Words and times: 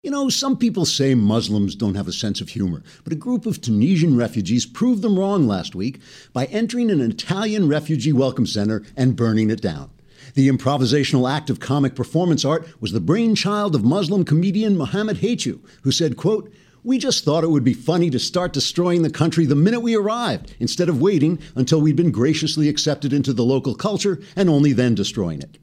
You 0.00 0.12
know, 0.12 0.28
some 0.28 0.56
people 0.56 0.84
say 0.84 1.16
Muslims 1.16 1.74
don't 1.74 1.96
have 1.96 2.06
a 2.06 2.12
sense 2.12 2.40
of 2.40 2.50
humor, 2.50 2.84
but 3.02 3.12
a 3.12 3.16
group 3.16 3.46
of 3.46 3.60
Tunisian 3.60 4.16
refugees 4.16 4.64
proved 4.64 5.02
them 5.02 5.18
wrong 5.18 5.48
last 5.48 5.74
week 5.74 5.98
by 6.32 6.44
entering 6.44 6.88
an 6.92 7.00
Italian 7.00 7.68
refugee 7.68 8.12
welcome 8.12 8.46
center 8.46 8.84
and 8.96 9.16
burning 9.16 9.50
it 9.50 9.60
down. 9.60 9.90
The 10.34 10.48
improvisational 10.48 11.28
act 11.28 11.50
of 11.50 11.58
comic 11.58 11.96
performance 11.96 12.44
art 12.44 12.80
was 12.80 12.92
the 12.92 13.00
brainchild 13.00 13.74
of 13.74 13.82
Muslim 13.82 14.24
comedian 14.24 14.76
Mohammed 14.76 15.16
Haichu, 15.16 15.58
who 15.82 15.90
said, 15.90 16.16
quote, 16.16 16.52
we 16.84 16.98
just 16.98 17.24
thought 17.24 17.42
it 17.42 17.50
would 17.50 17.64
be 17.64 17.74
funny 17.74 18.08
to 18.10 18.20
start 18.20 18.52
destroying 18.52 19.02
the 19.02 19.10
country 19.10 19.46
the 19.46 19.56
minute 19.56 19.80
we 19.80 19.96
arrived, 19.96 20.54
instead 20.60 20.88
of 20.88 21.02
waiting 21.02 21.40
until 21.56 21.80
we'd 21.80 21.96
been 21.96 22.12
graciously 22.12 22.68
accepted 22.68 23.12
into 23.12 23.32
the 23.32 23.44
local 23.44 23.74
culture 23.74 24.20
and 24.36 24.48
only 24.48 24.72
then 24.72 24.94
destroying 24.94 25.42
it. 25.42 25.58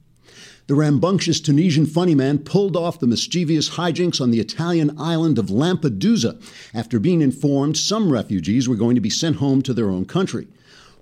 The 0.68 0.74
rambunctious 0.74 1.38
Tunisian 1.38 1.86
funny 1.86 2.16
man 2.16 2.38
pulled 2.38 2.76
off 2.76 2.98
the 2.98 3.06
mischievous 3.06 3.70
hijinks 3.70 4.20
on 4.20 4.32
the 4.32 4.40
Italian 4.40 4.98
island 4.98 5.38
of 5.38 5.46
Lampedusa 5.46 6.42
after 6.74 6.98
being 6.98 7.22
informed 7.22 7.76
some 7.76 8.10
refugees 8.10 8.68
were 8.68 8.74
going 8.74 8.96
to 8.96 9.00
be 9.00 9.08
sent 9.08 9.36
home 9.36 9.62
to 9.62 9.72
their 9.72 9.88
own 9.88 10.06
country. 10.06 10.48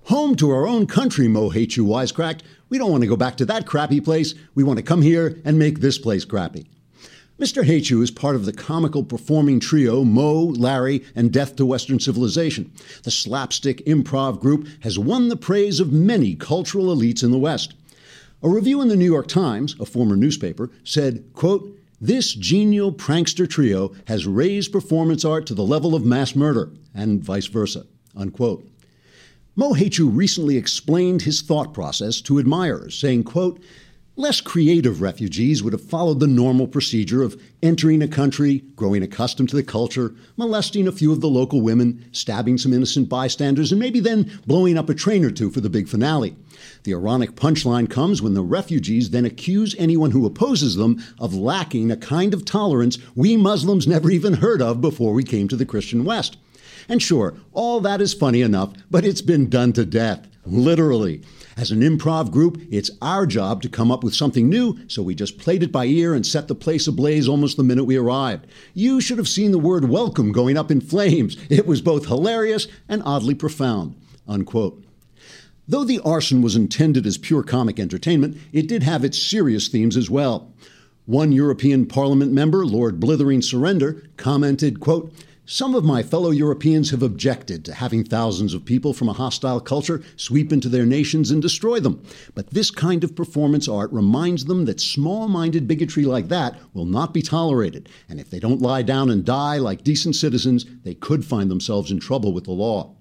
Home 0.03 0.35
to 0.35 0.51
our 0.51 0.67
own 0.67 0.85
country, 0.85 1.27
Mo 1.27 1.49
Haichu 1.49 1.83
wisecracked. 1.83 2.41
We 2.69 2.77
don't 2.77 2.91
want 2.91 3.01
to 3.01 3.09
go 3.09 3.15
back 3.15 3.37
to 3.37 3.45
that 3.45 3.65
crappy 3.65 3.99
place. 3.99 4.35
We 4.53 4.63
want 4.63 4.77
to 4.77 4.83
come 4.83 5.01
here 5.01 5.41
and 5.43 5.57
make 5.57 5.79
this 5.79 5.97
place 5.97 6.25
crappy. 6.25 6.67
Mr. 7.39 7.63
Haichu 7.63 8.03
is 8.03 8.11
part 8.11 8.35
of 8.35 8.45
the 8.45 8.53
comical 8.53 9.03
performing 9.03 9.59
trio 9.59 10.03
Mo, 10.03 10.43
Larry, 10.43 11.03
and 11.15 11.33
Death 11.33 11.55
to 11.55 11.65
Western 11.65 11.99
Civilization. 11.99 12.71
The 13.01 13.09
slapstick 13.09 13.83
improv 13.87 14.39
group 14.39 14.67
has 14.81 14.99
won 14.99 15.29
the 15.29 15.35
praise 15.35 15.79
of 15.79 15.91
many 15.91 16.35
cultural 16.35 16.95
elites 16.95 17.23
in 17.23 17.31
the 17.31 17.39
West. 17.39 17.73
A 18.43 18.49
review 18.49 18.81
in 18.81 18.89
the 18.89 18.95
New 18.95 19.05
York 19.05 19.27
Times, 19.27 19.75
a 19.79 19.85
former 19.85 20.15
newspaper, 20.15 20.69
said, 20.83 21.23
quote, 21.33 21.79
this 22.01 22.33
genial 22.33 22.91
prankster 22.91 23.49
trio 23.49 23.93
has 24.07 24.27
raised 24.27 24.71
performance 24.71 25.23
art 25.23 25.45
to 25.47 25.53
the 25.53 25.63
level 25.63 25.95
of 25.95 26.05
mass 26.05 26.35
murder, 26.35 26.71
and 26.93 27.23
vice 27.23 27.47
versa. 27.47 27.85
Unquote. 28.15 28.67
Mo 29.55 29.73
Haichu 29.73 30.09
recently 30.13 30.57
explained 30.57 31.21
his 31.21 31.41
thought 31.41 31.73
process 31.73 32.19
to 32.21 32.37
admirers, 32.37 32.97
saying, 32.97 33.23
quote, 33.23 33.63
Less 34.17 34.39
creative 34.39 35.01
refugees 35.01 35.61
would 35.61 35.73
have 35.73 35.83
followed 35.83 36.21
the 36.21 36.27
normal 36.27 36.67
procedure 36.67 37.21
of 37.21 37.37
entering 37.61 38.01
a 38.01 38.07
country, 38.07 38.63
growing 38.77 39.03
accustomed 39.03 39.49
to 39.49 39.57
the 39.57 39.63
culture, 39.63 40.15
molesting 40.37 40.87
a 40.87 40.93
few 40.93 41.11
of 41.11 41.19
the 41.19 41.27
local 41.27 41.59
women, 41.59 42.05
stabbing 42.13 42.57
some 42.57 42.71
innocent 42.71 43.09
bystanders, 43.09 43.73
and 43.73 43.79
maybe 43.79 43.99
then 43.99 44.39
blowing 44.47 44.77
up 44.77 44.89
a 44.89 44.93
train 44.93 45.25
or 45.25 45.31
two 45.31 45.49
for 45.49 45.59
the 45.59 45.69
big 45.69 45.89
finale. 45.89 46.33
The 46.83 46.93
ironic 46.93 47.31
punchline 47.35 47.89
comes 47.89 48.21
when 48.21 48.35
the 48.35 48.41
refugees 48.41 49.09
then 49.09 49.25
accuse 49.25 49.75
anyone 49.77 50.11
who 50.11 50.25
opposes 50.25 50.77
them 50.77 51.03
of 51.19 51.35
lacking 51.35 51.91
a 51.91 51.97
kind 51.97 52.33
of 52.33 52.45
tolerance 52.45 52.97
we 53.15 53.35
Muslims 53.35 53.85
never 53.85 54.09
even 54.09 54.35
heard 54.35 54.61
of 54.61 54.79
before 54.79 55.11
we 55.11 55.25
came 55.25 55.49
to 55.49 55.57
the 55.57 55.65
Christian 55.65 56.05
West. 56.05 56.37
And 56.87 57.01
sure, 57.01 57.33
all 57.51 57.81
that 57.81 57.99
is 57.99 58.13
funny 58.13 58.41
enough, 58.41 58.71
but 58.89 59.03
it's 59.03 59.21
been 59.21 59.49
done 59.49 59.73
to 59.73 59.85
death, 59.85 60.25
literally. 60.45 61.21
As 61.57 61.71
an 61.71 61.79
improv 61.79 62.31
group, 62.31 62.61
it's 62.69 62.91
our 63.01 63.25
job 63.25 63.61
to 63.61 63.69
come 63.69 63.89
up 63.89 64.03
with 64.03 64.13
something 64.13 64.49
new, 64.49 64.77
so 64.89 65.01
we 65.01 65.15
just 65.15 65.37
played 65.37 65.63
it 65.63 65.71
by 65.71 65.85
ear 65.85 66.13
and 66.13 66.25
set 66.25 66.49
the 66.49 66.55
place 66.55 66.85
ablaze 66.85 67.29
almost 67.29 67.55
the 67.55 67.63
minute 67.63 67.85
we 67.85 67.95
arrived. 67.95 68.45
You 68.73 68.99
should 68.99 69.17
have 69.17 69.27
seen 69.29 69.51
the 69.51 69.59
word 69.59 69.87
welcome 69.87 70.33
going 70.33 70.57
up 70.57 70.69
in 70.69 70.81
flames. 70.81 71.37
It 71.49 71.65
was 71.65 71.81
both 71.81 72.07
hilarious 72.07 72.67
and 72.89 73.01
oddly 73.05 73.35
profound. 73.35 73.95
Unquote. 74.27 74.83
Though 75.65 75.85
the 75.85 76.01
arson 76.01 76.41
was 76.41 76.57
intended 76.57 77.05
as 77.05 77.17
pure 77.17 77.41
comic 77.41 77.79
entertainment, 77.79 78.37
it 78.51 78.67
did 78.67 78.83
have 78.83 79.05
its 79.05 79.21
serious 79.21 79.69
themes 79.69 79.95
as 79.95 80.09
well. 80.09 80.51
One 81.05 81.31
European 81.31 81.85
Parliament 81.85 82.33
member, 82.33 82.65
Lord 82.65 82.99
Blithering 82.99 83.41
Surrender, 83.41 84.03
commented, 84.17 84.81
quote, 84.81 85.13
some 85.47 85.75
of 85.75 85.83
my 85.83 86.01
fellow 86.01 86.31
Europeans 86.31 86.89
have 86.89 87.03
objected 87.03 87.63
to 87.65 87.73
having 87.73 88.03
thousands 88.03 88.55
of 88.55 88.65
people 88.65 88.93
from 88.93 89.09
a 89.09 89.13
hostile 89.13 89.59
culture 89.59 90.01
sweep 90.15 90.51
into 90.51 90.67
their 90.67 90.87
nations 90.87 91.29
and 91.29 91.39
destroy 91.39 91.79
them. 91.79 92.01
But 92.33 92.49
this 92.49 92.71
kind 92.71 93.03
of 93.03 93.15
performance 93.15 93.67
art 93.67 93.91
reminds 93.91 94.45
them 94.45 94.65
that 94.65 94.81
small 94.81 95.27
minded 95.27 95.67
bigotry 95.67 96.03
like 96.05 96.29
that 96.29 96.59
will 96.73 96.85
not 96.85 97.13
be 97.13 97.21
tolerated. 97.21 97.89
And 98.09 98.19
if 98.19 98.31
they 98.31 98.39
don't 98.39 98.61
lie 98.61 98.81
down 98.81 99.11
and 99.11 99.23
die 99.23 99.57
like 99.57 99.83
decent 99.83 100.15
citizens, 100.15 100.65
they 100.83 100.95
could 100.95 101.23
find 101.23 101.51
themselves 101.51 101.91
in 101.91 101.99
trouble 101.99 102.33
with 102.33 102.45
the 102.45 102.51
law. 102.51 102.94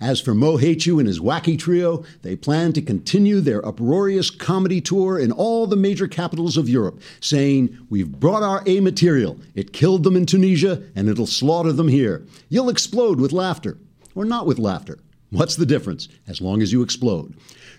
As 0.00 0.20
for 0.20 0.34
Mo 0.34 0.56
Haichu 0.58 0.98
and 0.98 1.06
his 1.06 1.20
wacky 1.20 1.58
trio, 1.58 2.04
they 2.22 2.36
plan 2.36 2.72
to 2.72 2.82
continue 2.82 3.40
their 3.40 3.64
uproarious 3.66 4.30
comedy 4.30 4.80
tour 4.80 5.18
in 5.18 5.32
all 5.32 5.66
the 5.66 5.76
major 5.76 6.08
capitals 6.08 6.56
of 6.56 6.68
Europe, 6.68 7.00
saying, 7.20 7.76
We've 7.90 8.10
brought 8.10 8.42
our 8.42 8.62
A 8.66 8.80
material. 8.80 9.38
It 9.54 9.72
killed 9.72 10.04
them 10.04 10.16
in 10.16 10.26
Tunisia, 10.26 10.82
and 10.94 11.08
it'll 11.08 11.26
slaughter 11.26 11.72
them 11.72 11.88
here. 11.88 12.26
You'll 12.48 12.70
explode 12.70 13.20
with 13.20 13.32
laughter. 13.32 13.78
Or 14.14 14.24
not 14.24 14.46
with 14.46 14.58
laughter. 14.58 14.98
What's 15.30 15.56
the 15.56 15.66
difference? 15.66 16.08
As 16.28 16.40
long 16.40 16.60
as 16.60 16.72
you 16.72 16.82
explode. 16.82 17.34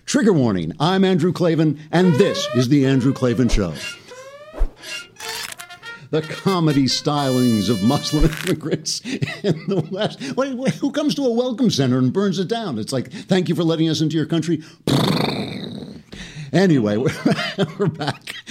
Trigger 0.06 0.32
warning 0.32 0.72
I'm 0.80 1.04
Andrew 1.04 1.32
Klavan, 1.32 1.78
and 1.92 2.14
this 2.14 2.48
is 2.54 2.68
The 2.68 2.84
Andrew 2.84 3.12
Klavan 3.12 3.48
Show 3.48 3.74
the 6.14 6.22
comedy 6.22 6.84
stylings 6.84 7.68
of 7.68 7.82
Muslim 7.82 8.30
immigrants 8.46 9.00
in 9.00 9.66
the 9.66 9.84
West. 9.90 10.22
Who 10.76 10.92
comes 10.92 11.16
to 11.16 11.22
a 11.22 11.32
welcome 11.32 11.70
center 11.70 11.98
and 11.98 12.12
burns 12.12 12.38
it 12.38 12.46
down? 12.46 12.78
It's 12.78 12.92
like, 12.92 13.10
thank 13.10 13.48
you 13.48 13.56
for 13.56 13.64
letting 13.64 13.88
us 13.88 14.00
into 14.00 14.16
your 14.16 14.26
country. 14.26 14.62
Anyway, 16.54 16.96
we're, 16.96 17.10
we're 17.78 17.88
back. 17.88 18.36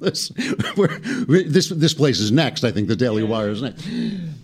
this, 0.00 0.32
this, 0.34 1.68
this 1.68 1.94
place 1.94 2.18
is 2.18 2.32
next. 2.32 2.64
I 2.64 2.72
think 2.72 2.88
the 2.88 2.96
Daily 2.96 3.22
Wire 3.22 3.50
is 3.50 3.62
next. 3.62 3.82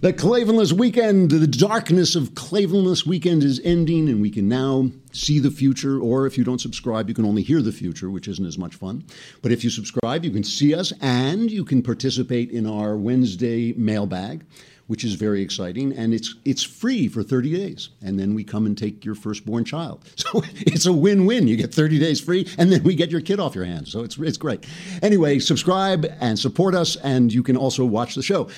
The 0.01 0.13
Klavanless 0.13 0.73
weekend, 0.73 1.33
the 1.33 1.49
darkness 1.49 2.15
of 2.15 2.31
Klavanless 2.31 3.05
weekend 3.05 3.43
is 3.43 3.61
ending, 3.65 4.09
and 4.09 4.23
we 4.23 4.31
can 4.31 4.49
now 4.49 4.91
see 5.11 5.41
the 5.41 5.51
future. 5.51 5.99
Or 5.99 6.25
if 6.27 6.39
you 6.39 6.45
don't 6.45 6.61
subscribe, 6.61 7.09
you 7.09 7.17
can 7.17 7.25
only 7.25 7.43
hear 7.43 7.61
the 7.61 7.73
future, 7.73 8.11
which 8.11 8.29
isn't 8.29 8.47
as 8.47 8.57
much 8.57 8.77
fun. 8.77 9.05
But 9.43 9.51
if 9.51 9.65
you 9.65 9.71
subscribe, 9.71 10.25
you 10.25 10.31
can 10.31 10.45
see 10.45 10.73
us 10.73 10.93
and 11.01 11.51
you 11.51 11.65
can 11.65 11.83
participate 11.83 12.53
in 12.53 12.65
our 12.65 12.97
Wednesday 12.97 13.73
mailbag 13.73 14.45
which 14.87 15.05
is 15.05 15.15
very 15.15 15.43
exciting, 15.43 15.93
and 15.93 16.15
it's 16.15 16.35
it's 16.45 16.63
free 16.63 17.09
for 17.09 17.23
30 17.23 17.57
days, 17.57 17.89
and 18.03 18.19
then 18.19 18.35
we 18.35 18.45
come 18.45 18.67
and 18.67 18.77
take 18.79 19.05
your 19.05 19.15
firstborn 19.15 19.65
child. 19.65 20.05
So 20.27 20.43
it's 20.57 20.87
a 20.87 20.93
win-win. 20.93 21.47
You 21.47 21.57
get 21.57 21.73
30 21.73 21.99
days 21.99 22.21
free, 22.21 22.49
and 22.59 22.73
then 22.73 22.83
we 22.83 22.95
get 22.95 23.11
your 23.11 23.21
kid 23.21 23.39
off 23.39 23.55
your 23.55 23.65
hands. 23.65 23.93
So 23.93 24.01
it's 24.03 24.19
it's 24.19 24.39
great. 24.39 24.67
Anyway, 25.03 25.39
subscribe 25.39 26.07
and 26.21 26.39
support 26.39 26.75
us, 26.75 26.97
and 26.97 27.33
you 27.33 27.43
can 27.43 27.57
also 27.57 27.85
watch 27.85 28.15
the 28.15 28.23
show. 28.23 28.49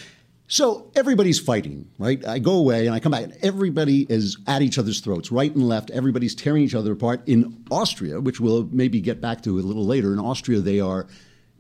So 0.51 0.91
everybody's 0.97 1.39
fighting, 1.39 1.91
right? 1.99 2.27
I 2.27 2.39
go 2.39 2.55
away 2.55 2.87
and 2.87 2.95
I 2.95 3.01
come 3.01 3.13
back, 3.13 3.25
and 3.25 3.37
everybody 3.43 4.07
is 4.09 4.39
at 4.47 4.63
each 4.63 4.79
other's 4.79 5.01
throats, 5.01 5.31
right 5.31 5.55
and 5.55 5.69
left. 5.69 5.91
Everybody's 5.91 6.35
tearing 6.35 6.63
each 6.63 6.75
other 6.75 6.93
apart. 6.93 7.21
In 7.27 7.65
Austria, 7.71 8.19
which 8.19 8.41
we'll 8.41 8.67
maybe 8.73 9.01
get 9.03 9.21
back 9.21 9.43
to 9.43 9.59
a 9.59 9.61
little 9.61 9.85
later, 9.85 10.15
in 10.15 10.19
Austria 10.19 10.61
they 10.61 10.81
are 10.81 11.07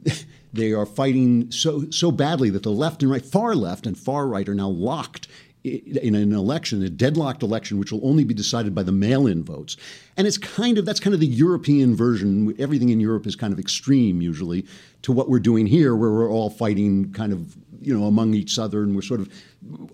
they 0.52 0.72
are 0.72 0.86
fighting 0.86 1.50
so 1.50 1.90
so 1.90 2.10
badly 2.10 2.50
that 2.50 2.62
the 2.62 2.70
left 2.70 3.02
and 3.02 3.10
right, 3.10 3.24
far 3.24 3.54
left 3.54 3.86
and 3.86 3.96
far 3.96 4.26
right, 4.26 4.48
are 4.48 4.54
now 4.54 4.68
locked 4.68 5.28
in 5.64 6.14
an 6.14 6.32
election, 6.32 6.82
a 6.82 6.88
deadlocked 6.88 7.42
election, 7.42 7.78
which 7.78 7.92
will 7.92 8.06
only 8.06 8.24
be 8.24 8.32
decided 8.32 8.74
by 8.74 8.82
the 8.82 8.92
mail-in 8.92 9.42
votes. 9.42 9.76
And 10.16 10.26
it's 10.26 10.38
kind 10.38 10.78
of 10.78 10.84
that's 10.84 11.00
kind 11.00 11.14
of 11.14 11.20
the 11.20 11.26
European 11.26 11.96
version. 11.96 12.54
Everything 12.58 12.90
in 12.90 13.00
Europe 13.00 13.26
is 13.26 13.36
kind 13.36 13.52
of 13.52 13.58
extreme 13.58 14.22
usually 14.22 14.64
to 15.02 15.12
what 15.12 15.28
we're 15.28 15.40
doing 15.40 15.66
here, 15.66 15.94
where 15.96 16.10
we're 16.10 16.30
all 16.30 16.50
fighting 16.50 17.12
kind 17.12 17.32
of 17.32 17.56
you 17.80 17.96
know 17.96 18.06
among 18.06 18.34
each 18.34 18.58
other, 18.58 18.82
and 18.82 18.94
we're 18.94 19.02
sort 19.02 19.20
of 19.20 19.32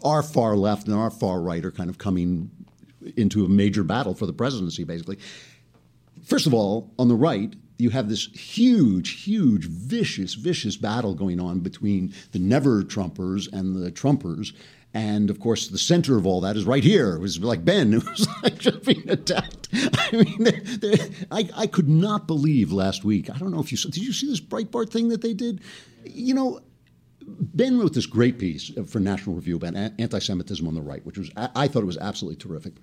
our 0.02 0.22
far 0.22 0.56
left 0.56 0.86
and 0.86 0.94
our 0.94 1.10
far 1.10 1.40
right 1.40 1.64
are 1.64 1.72
kind 1.72 1.90
of 1.90 1.98
coming 1.98 2.50
into 3.16 3.44
a 3.44 3.48
major 3.48 3.84
battle 3.84 4.14
for 4.14 4.26
the 4.26 4.32
presidency, 4.32 4.84
basically. 4.84 5.18
First 6.24 6.46
of 6.46 6.54
all, 6.54 6.90
on 6.98 7.08
the 7.08 7.14
right, 7.14 7.54
you 7.84 7.90
have 7.90 8.08
this 8.08 8.26
huge, 8.28 9.22
huge, 9.22 9.66
vicious, 9.66 10.34
vicious 10.34 10.76
battle 10.76 11.14
going 11.14 11.38
on 11.38 11.60
between 11.60 12.12
the 12.32 12.38
never 12.38 12.82
Trumpers 12.82 13.46
and 13.52 13.76
the 13.76 13.92
Trumpers. 13.92 14.52
And 14.94 15.28
of 15.28 15.38
course, 15.38 15.68
the 15.68 15.78
center 15.78 16.16
of 16.16 16.26
all 16.26 16.40
that 16.40 16.56
is 16.56 16.64
right 16.64 16.82
here. 16.82 17.14
It 17.14 17.20
was 17.20 17.38
like 17.40 17.64
Ben, 17.64 17.92
who 17.92 18.10
was 18.10 18.26
like 18.42 18.58
just 18.58 18.84
being 18.84 19.08
attacked. 19.08 19.68
I 19.72 20.10
mean, 20.12 20.44
they're, 20.44 20.60
they're, 20.60 21.08
I, 21.30 21.48
I 21.54 21.66
could 21.66 21.88
not 21.88 22.26
believe 22.26 22.72
last 22.72 23.04
week. 23.04 23.28
I 23.28 23.36
don't 23.36 23.50
know 23.50 23.60
if 23.60 23.70
you 23.70 23.76
saw, 23.76 23.90
did 23.90 24.02
you 24.02 24.12
see 24.12 24.28
this 24.28 24.40
Breitbart 24.40 24.90
thing 24.90 25.10
that 25.10 25.20
they 25.20 25.34
did? 25.34 25.60
You 26.04 26.34
know, 26.34 26.60
Ben 27.26 27.78
wrote 27.78 27.92
this 27.92 28.06
great 28.06 28.38
piece 28.38 28.70
for 28.86 28.98
National 28.98 29.36
Review 29.36 29.56
about 29.56 29.74
anti 29.76 30.18
Semitism 30.18 30.66
on 30.66 30.74
the 30.74 30.82
right, 30.82 31.04
which 31.04 31.18
was, 31.18 31.30
I 31.36 31.68
thought 31.68 31.82
it 31.82 31.86
was 31.86 31.98
absolutely 31.98 32.36
terrific. 32.36 32.74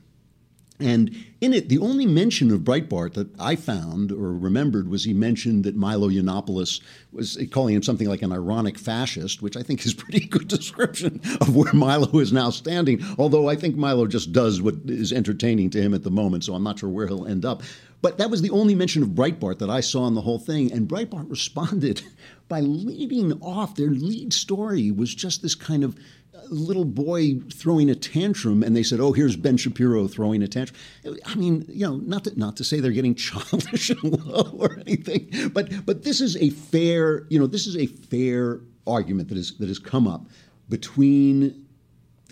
And 0.82 1.16
in 1.40 1.54
it, 1.54 1.70
the 1.70 1.80
only 1.80 2.06
mention 2.06 2.52
of 2.52 2.62
Breitbart 2.62 3.14
that 3.14 3.28
I 3.40 3.56
found 3.56 4.12
or 4.12 4.34
remembered 4.34 4.90
was 4.90 5.04
he 5.04 5.14
mentioned 5.14 5.64
that 5.64 5.76
Milo 5.76 6.10
Yiannopoulos 6.10 6.82
was 7.12 7.38
calling 7.52 7.76
him 7.76 7.84
something 7.84 8.08
like 8.08 8.22
an 8.22 8.32
ironic 8.32 8.78
fascist, 8.78 9.42
which 9.42 9.58
I 9.58 9.64
think 9.64 9.86
is 9.86 9.94
pretty 9.96 10.26
good 10.26 10.48
description 10.48 11.22
of 11.40 11.56
where 11.56 11.74
Milo 11.74 12.20
is 12.20 12.34
now 12.34 12.50
standing. 12.50 13.04
Although 13.18 13.50
I 13.50 13.56
think 13.56 13.76
Milo 13.76 14.08
just 14.08 14.32
does 14.32 14.62
what 14.62 14.76
is 14.86 15.14
entertaining 15.14 15.70
to 15.72 15.82
him 15.82 15.94
at 15.94 16.04
the 16.04 16.12
moment, 16.12 16.44
so 16.44 16.54
I'm 16.54 16.64
not 16.64 16.80
sure 16.80 16.90
where 16.90 17.08
he'll 17.08 17.28
end 17.28 17.46
up. 17.46 17.64
But 18.02 18.18
that 18.18 18.32
was 18.32 18.42
the 18.42 18.50
only 18.50 18.74
mention 18.74 19.04
of 19.04 19.10
Breitbart 19.10 19.60
that 19.60 19.70
I 19.70 19.82
saw 19.82 20.08
in 20.08 20.16
the 20.16 20.22
whole 20.22 20.40
thing. 20.40 20.72
And 20.72 20.88
Breitbart 20.88 21.30
responded 21.30 22.02
by 22.52 22.60
leading 22.60 23.32
off. 23.42 23.76
Their 23.76 23.92
lead 23.92 24.34
story 24.34 24.92
was 24.92 25.16
just 25.16 25.42
this 25.42 25.56
kind 25.56 25.86
of 25.86 25.96
uh, 26.36 26.42
little 26.50 26.84
boy 26.84 27.40
throwing 27.50 27.90
a 27.90 27.96
tantrum, 27.96 28.62
and 28.62 28.76
they 28.76 28.84
said, 28.84 29.00
"Oh, 29.00 29.14
here's 29.14 29.38
Ben 29.38 29.56
Shapiro 29.56 30.06
throwing 30.10 30.44
a 30.44 30.50
tantrum." 30.50 30.78
I 31.26 31.36
mean, 31.36 31.64
you 31.70 31.88
know, 31.88 31.96
not 31.96 32.26
to, 32.26 32.38
not 32.38 32.58
to 32.58 32.66
say 32.66 32.82
they're 32.82 32.92
getting 32.92 33.16
childish 33.28 33.92
or 34.04 34.78
anything, 34.86 35.50
but 35.54 35.86
but 35.86 36.04
this 36.04 36.20
is 36.20 36.36
a 36.36 36.50
fair, 36.50 37.26
you 37.30 37.40
know, 37.40 37.48
this 37.48 37.68
is 37.68 37.78
a 37.78 37.86
fair 37.88 38.60
argument 38.86 39.30
that 39.30 39.38
is 39.38 39.58
that 39.60 39.70
has 39.70 39.80
come 39.80 40.06
up 40.06 40.26
between 40.68 41.66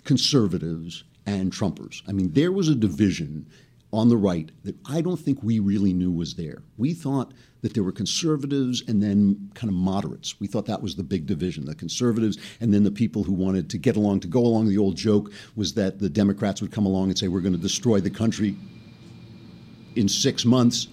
conservatives 0.04 1.02
and 1.24 1.50
Trumpers. 1.50 2.02
I 2.06 2.12
mean, 2.12 2.32
there 2.32 2.52
was 2.52 2.68
a 2.68 2.74
division 2.74 3.46
on 3.92 4.08
the 4.08 4.16
right 4.16 4.50
that 4.64 4.76
I 4.86 5.00
don't 5.00 5.18
think 5.18 5.42
we 5.42 5.58
really 5.58 5.92
knew 5.92 6.12
was 6.12 6.34
there. 6.34 6.62
We 6.76 6.94
thought 6.94 7.32
that 7.62 7.74
there 7.74 7.82
were 7.82 7.92
conservatives 7.92 8.82
and 8.86 9.02
then 9.02 9.50
kind 9.54 9.68
of 9.68 9.74
moderates. 9.74 10.38
We 10.40 10.46
thought 10.46 10.66
that 10.66 10.82
was 10.82 10.96
the 10.96 11.02
big 11.02 11.26
division 11.26 11.64
the 11.64 11.74
conservatives 11.74 12.38
and 12.60 12.72
then 12.72 12.84
the 12.84 12.90
people 12.90 13.24
who 13.24 13.32
wanted 13.32 13.68
to 13.70 13.78
get 13.78 13.96
along, 13.96 14.20
to 14.20 14.28
go 14.28 14.40
along. 14.40 14.68
The 14.68 14.78
old 14.78 14.96
joke 14.96 15.32
was 15.56 15.74
that 15.74 15.98
the 15.98 16.08
Democrats 16.08 16.62
would 16.62 16.72
come 16.72 16.86
along 16.86 17.08
and 17.08 17.18
say, 17.18 17.28
We're 17.28 17.40
going 17.40 17.54
to 17.54 17.58
destroy 17.58 18.00
the 18.00 18.10
country 18.10 18.56
in 19.96 20.08
six 20.08 20.44
months. 20.44 20.88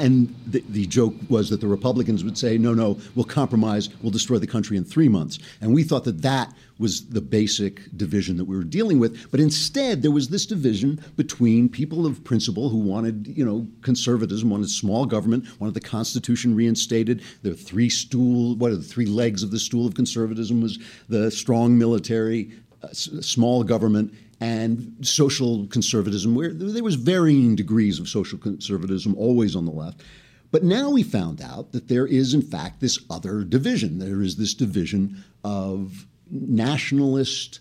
And 0.00 0.34
the, 0.46 0.64
the, 0.68 0.86
joke 0.86 1.14
was 1.28 1.50
that 1.50 1.60
the 1.60 1.66
Republicans 1.66 2.24
would 2.24 2.38
say, 2.38 2.56
no, 2.56 2.72
no, 2.72 2.98
we'll 3.14 3.24
compromise, 3.24 3.90
we'll 4.02 4.10
destroy 4.10 4.38
the 4.38 4.46
country 4.46 4.76
in 4.76 4.84
three 4.84 5.08
months. 5.08 5.38
And 5.60 5.74
we 5.74 5.82
thought 5.82 6.04
that 6.04 6.22
that 6.22 6.52
was 6.78 7.06
the 7.08 7.20
basic 7.20 7.94
division 7.96 8.38
that 8.38 8.46
we 8.46 8.56
were 8.56 8.64
dealing 8.64 8.98
with. 8.98 9.30
But 9.30 9.40
instead, 9.40 10.00
there 10.00 10.10
was 10.10 10.28
this 10.28 10.46
division 10.46 11.04
between 11.16 11.68
people 11.68 12.06
of 12.06 12.24
principle 12.24 12.70
who 12.70 12.78
wanted, 12.78 13.26
you 13.26 13.44
know, 13.44 13.66
conservatism, 13.82 14.48
wanted 14.48 14.70
small 14.70 15.04
government, 15.04 15.44
wanted 15.60 15.74
the 15.74 15.80
Constitution 15.80 16.56
reinstated. 16.56 17.22
The 17.42 17.54
three 17.54 17.90
stool, 17.90 18.56
what 18.56 18.72
are 18.72 18.76
the 18.76 18.82
three 18.82 19.06
legs 19.06 19.42
of 19.42 19.50
the 19.50 19.58
stool 19.58 19.86
of 19.86 19.94
conservatism 19.94 20.62
was 20.62 20.78
the 21.10 21.30
strong 21.30 21.76
military, 21.76 22.50
uh, 22.82 22.88
small 22.92 23.62
government, 23.62 24.14
and 24.40 24.96
social 25.02 25.66
conservatism, 25.66 26.34
where 26.34 26.52
there 26.52 26.82
was 26.82 26.94
varying 26.94 27.54
degrees 27.54 28.00
of 28.00 28.08
social 28.08 28.38
conservatism 28.38 29.14
always 29.16 29.54
on 29.54 29.66
the 29.66 29.70
left. 29.70 30.02
But 30.50 30.64
now 30.64 30.90
we 30.90 31.02
found 31.02 31.40
out 31.40 31.72
that 31.72 31.88
there 31.88 32.06
is, 32.06 32.34
in 32.34 32.42
fact, 32.42 32.80
this 32.80 32.98
other 33.08 33.44
division. 33.44 33.98
There 33.98 34.22
is 34.22 34.36
this 34.36 34.54
division 34.54 35.22
of 35.44 36.06
nationalist 36.30 37.60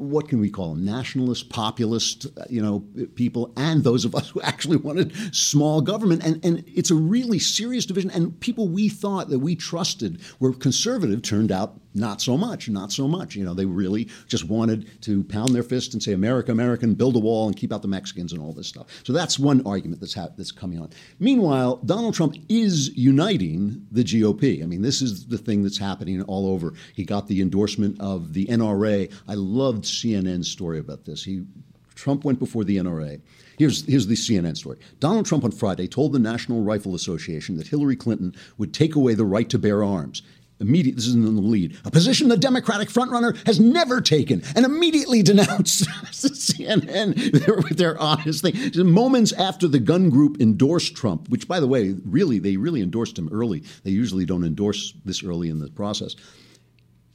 what 0.00 0.28
can 0.28 0.40
we 0.40 0.48
call 0.48 0.74
them? 0.74 0.82
Nationalist, 0.82 1.50
populist, 1.50 2.24
uh, 2.24 2.44
you 2.48 2.62
know, 2.62 2.82
people, 3.16 3.52
and 3.54 3.84
those 3.84 4.06
of 4.06 4.14
us 4.14 4.30
who 4.30 4.40
actually 4.40 4.78
wanted 4.78 5.12
small 5.34 5.82
government. 5.82 6.24
And, 6.24 6.42
and 6.42 6.64
it's 6.66 6.90
a 6.90 6.94
really 6.94 7.38
serious 7.38 7.84
division. 7.84 8.10
And 8.10 8.38
people 8.40 8.66
we 8.66 8.88
thought 8.88 9.28
that 9.28 9.40
we 9.40 9.54
trusted 9.54 10.22
were 10.38 10.54
conservative 10.54 11.20
turned 11.20 11.52
out 11.52 11.78
not 11.94 12.20
so 12.20 12.36
much, 12.36 12.68
not 12.68 12.92
so 12.92 13.08
much. 13.08 13.34
You 13.34 13.44
know, 13.44 13.54
they 13.54 13.64
really 13.64 14.08
just 14.28 14.44
wanted 14.44 15.02
to 15.02 15.24
pound 15.24 15.50
their 15.50 15.62
fist 15.62 15.92
and 15.92 16.02
say, 16.02 16.12
America, 16.12 16.52
American, 16.52 16.94
build 16.94 17.16
a 17.16 17.18
wall 17.18 17.46
and 17.46 17.56
keep 17.56 17.72
out 17.72 17.82
the 17.82 17.88
Mexicans 17.88 18.32
and 18.32 18.40
all 18.40 18.52
this 18.52 18.68
stuff. 18.68 18.86
So 19.04 19.12
that's 19.12 19.38
one 19.38 19.66
argument 19.66 20.00
that's, 20.00 20.14
ha- 20.14 20.28
that's 20.36 20.52
coming 20.52 20.80
on. 20.80 20.90
Meanwhile, 21.18 21.76
Donald 21.84 22.14
Trump 22.14 22.36
is 22.48 22.96
uniting 22.96 23.86
the 23.90 24.04
GOP. 24.04 24.62
I 24.62 24.66
mean, 24.66 24.82
this 24.82 25.02
is 25.02 25.26
the 25.26 25.38
thing 25.38 25.62
that's 25.62 25.78
happening 25.78 26.22
all 26.22 26.48
over. 26.48 26.74
He 26.94 27.04
got 27.04 27.26
the 27.26 27.40
endorsement 27.40 28.00
of 28.00 28.32
the 28.32 28.46
NRA. 28.46 29.12
I 29.28 29.34
loved 29.34 29.84
CNN's 29.84 30.48
story 30.48 30.78
about 30.78 31.04
this. 31.04 31.24
He 31.24 31.44
Trump 32.00 32.24
went 32.24 32.38
before 32.38 32.64
the 32.64 32.78
NRA. 32.78 33.20
Here's, 33.58 33.84
here's 33.84 34.06
the 34.06 34.14
CNN 34.14 34.56
story. 34.56 34.78
Donald 35.00 35.26
Trump 35.26 35.44
on 35.44 35.50
Friday 35.50 35.86
told 35.86 36.14
the 36.14 36.18
National 36.18 36.62
Rifle 36.62 36.94
Association 36.94 37.58
that 37.58 37.66
Hillary 37.66 37.94
Clinton 37.94 38.34
would 38.56 38.72
take 38.72 38.94
away 38.94 39.12
the 39.12 39.26
right 39.26 39.50
to 39.50 39.58
bear 39.58 39.84
arms 39.84 40.22
immediate 40.60 40.96
this 40.96 41.06
is 41.06 41.14
in 41.14 41.22
the 41.22 41.40
lead 41.40 41.76
a 41.84 41.90
position 41.90 42.28
the 42.28 42.36
democratic 42.36 42.88
frontrunner 42.88 43.34
has 43.46 43.58
never 43.58 44.00
taken 44.00 44.42
and 44.54 44.64
immediately 44.64 45.22
denounced 45.30 45.88
cnn 46.10 47.14
their, 47.44 47.60
their 47.74 47.98
honest 47.98 48.42
thing 48.42 48.54
moments 48.92 49.32
after 49.32 49.66
the 49.66 49.80
gun 49.80 50.10
group 50.10 50.40
endorsed 50.40 50.94
trump 50.94 51.28
which 51.28 51.48
by 51.48 51.58
the 51.60 51.66
way 51.66 51.94
really 52.04 52.38
they 52.38 52.56
really 52.56 52.82
endorsed 52.82 53.18
him 53.18 53.28
early 53.32 53.62
they 53.84 53.90
usually 53.90 54.24
don't 54.24 54.44
endorse 54.44 54.94
this 55.04 55.24
early 55.24 55.48
in 55.48 55.58
the 55.58 55.68
process 55.70 56.14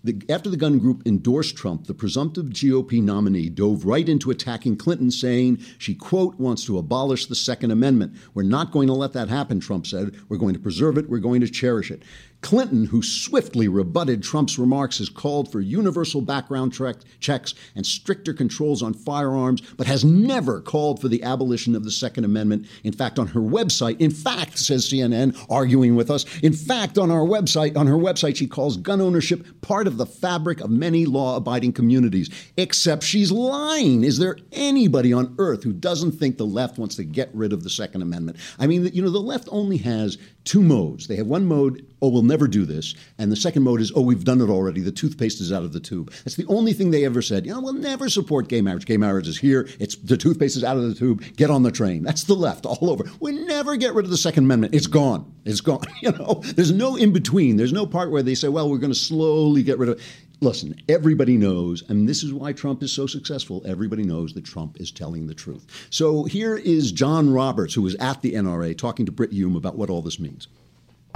the, 0.06 0.22
after 0.30 0.52
the 0.52 0.58
gun 0.58 0.78
group 0.78 1.02
endorsed 1.08 1.56
Trump, 1.56 1.88
the 1.88 1.96
presumptive 1.96 2.46
GOP 2.46 3.02
nominee 3.02 3.50
dove 3.50 3.86
right 3.86 4.08
into 4.08 4.30
attacking 4.30 4.78
Clinton, 4.78 5.10
saying 5.10 5.60
she, 5.80 5.96
quote, 5.96 6.36
wants 6.40 6.64
to 6.66 6.78
abolish 6.78 7.26
the 7.26 7.34
Second 7.34 7.72
Amendment. 7.72 8.16
We're 8.36 8.44
not 8.44 8.72
going 8.72 8.88
to 8.88 8.94
let 8.94 9.14
that 9.14 9.30
happen, 9.30 9.60
Trump 9.60 9.88
said. 9.88 10.16
We're 10.30 10.38
going 10.38 10.54
to 10.54 10.60
preserve 10.60 11.00
it. 11.00 11.10
We're 11.10 11.18
going 11.18 11.42
to 11.42 11.50
cherish 11.50 11.90
it. 11.90 12.04
Clinton, 12.46 12.86
who 12.86 13.02
swiftly 13.02 13.68
rebutted 13.68 14.22
Trump's 14.22 14.60
remarks, 14.60 15.00
has 15.00 15.10
called 15.10 15.52
for 15.52 15.60
universal 15.60 16.22
background 16.22 16.72
check, 16.72 16.98
checks 17.20 17.56
and 17.76 17.84
stricter 17.84 18.36
controls 18.36 18.84
on 18.84 18.94
firearms, 18.94 19.62
but 19.78 19.88
has 19.88 20.06
never 20.06 20.62
called 20.62 21.02
for 21.02 21.08
the 21.08 21.24
abolition 21.24 21.76
of 21.76 21.84
the 21.84 21.90
Second 21.90 22.24
Amendment. 22.24 22.68
In 22.84 22.94
fact, 22.94 23.18
on 23.18 23.26
her 23.26 23.40
website, 23.40 24.00
in 24.00 24.12
fact, 24.12 24.60
says 24.60 24.88
CNN, 24.88 25.36
arguing 25.50 25.96
with 25.96 26.12
us, 26.12 26.24
in 26.44 26.54
fact, 26.54 27.00
on 27.00 27.10
our 27.10 27.26
website, 27.26 27.76
on 27.76 27.88
her 27.88 27.96
website, 27.96 28.36
she 28.36 28.46
calls 28.46 28.78
gun 28.78 29.02
ownership 29.02 29.44
part 29.62 29.88
of 29.88 29.98
the 29.98 30.06
fabric 30.06 30.62
of 30.62 30.70
many 30.70 31.08
law-abiding 31.08 31.74
communities. 31.74 32.30
Except 32.58 33.02
she's 33.02 33.32
lying. 33.32 34.04
Is 34.04 34.20
there 34.20 34.38
anybody 34.52 35.12
on 35.12 35.34
earth 35.40 35.64
who 35.64 35.74
doesn't 35.74 36.12
think 36.12 36.38
the 36.38 36.46
left 36.46 36.78
wants 36.78 36.96
to 36.98 37.04
get 37.04 37.32
rid 37.34 37.54
of 37.54 37.64
the 37.64 37.72
Second 37.72 38.04
Amendment? 38.04 38.38
I 38.60 38.68
mean, 38.68 38.86
you 38.94 39.02
know, 39.02 39.10
the 39.10 39.18
left 39.20 39.50
only 39.52 39.78
has 39.78 40.20
two 40.46 40.62
modes. 40.62 41.08
They 41.08 41.16
have 41.18 41.28
one 41.28 41.46
mode, 41.46 41.86
oh, 42.02 42.10
we'll 42.10 42.22
never 42.22 42.48
do 42.48 42.66
this. 42.66 42.94
And 43.18 43.32
the 43.32 43.36
second 43.36 43.64
mode 43.64 43.82
is, 43.82 43.92
oh, 43.96 44.02
we've 44.02 44.24
done 44.24 44.42
it 44.42 44.50
already. 44.50 44.82
The 44.82 44.92
toothpaste 44.92 45.42
is 45.42 45.52
out 45.52 45.64
of 45.64 45.74
the 45.74 45.80
tube. 45.80 46.12
That's 46.24 46.36
the 46.36 46.46
only 46.46 46.72
thing 46.72 46.92
they 46.92 47.04
ever 47.04 47.22
said. 47.22 47.46
You 47.46 47.54
know, 47.54 47.62
we'll 47.62 47.74
never 47.74 48.10
support 48.10 48.48
gay 48.48 48.62
marriage. 48.62 48.86
Gay 48.86 48.98
marriage 48.98 49.28
is 49.28 49.38
here. 49.38 49.68
It's 49.80 49.96
the 49.96 50.16
toothpaste 50.16 50.56
is 50.56 50.64
out 50.64 50.78
of 50.78 50.84
the 50.84 50.94
tube. 50.94 51.24
Get 51.36 51.50
on 51.50 51.64
the 51.64 51.72
train. 51.72 52.04
That's 52.04 52.24
the 52.24 52.36
left 52.36 52.66
all 52.66 52.90
over. 52.90 53.06
We 53.20 53.32
never 53.32 53.76
get 53.76 53.94
rid 53.94 54.06
of 54.06 54.12
the 54.12 54.18
Second 54.18 54.46
Amendment. 54.46 54.76
It's 54.76 54.88
gone. 54.88 55.34
It's 55.46 55.62
gone. 55.62 55.82
You 56.02 56.12
know, 56.12 56.44
there's 56.56 56.72
no 56.72 56.98
in 56.98 57.14
between. 57.14 57.58
There's 57.58 57.74
no 57.74 57.88
part 57.88 58.12
where 58.12 58.22
they 58.22 58.36
say, 58.36 58.48
well, 58.48 58.70
we're 58.70 58.78
going 58.78 58.94
to 58.94 59.00
slowly 59.00 59.64
get 59.64 59.80
rid 59.80 59.90
of 59.90 59.98
it. 59.98 60.04
Listen, 60.42 60.76
everybody 60.90 61.38
knows, 61.38 61.84
and 61.90 62.10
this 62.10 62.22
is 62.22 62.34
why 62.34 62.52
Trump 62.52 62.84
is 62.84 62.92
so 62.92 63.08
successful. 63.08 63.64
Everybody 63.66 64.04
knows 64.04 64.34
that 64.34 64.44
Trump 64.44 64.80
is 64.82 64.92
telling 64.92 65.28
the 65.28 65.34
truth. 65.34 65.88
So 65.90 66.26
here 66.26 66.58
is 66.58 66.92
John 66.92 67.32
Roberts, 67.32 67.74
who 67.74 67.82
was 67.82 67.96
at 67.96 68.22
the 68.22 68.34
NRA, 68.34 68.78
talking 68.78 69.06
to 69.06 69.12
Brit 69.12 69.32
Hume 69.32 69.56
about 69.56 69.78
what 69.78 69.90
all 69.90 70.02
this 70.02 70.20
means. 70.20 70.48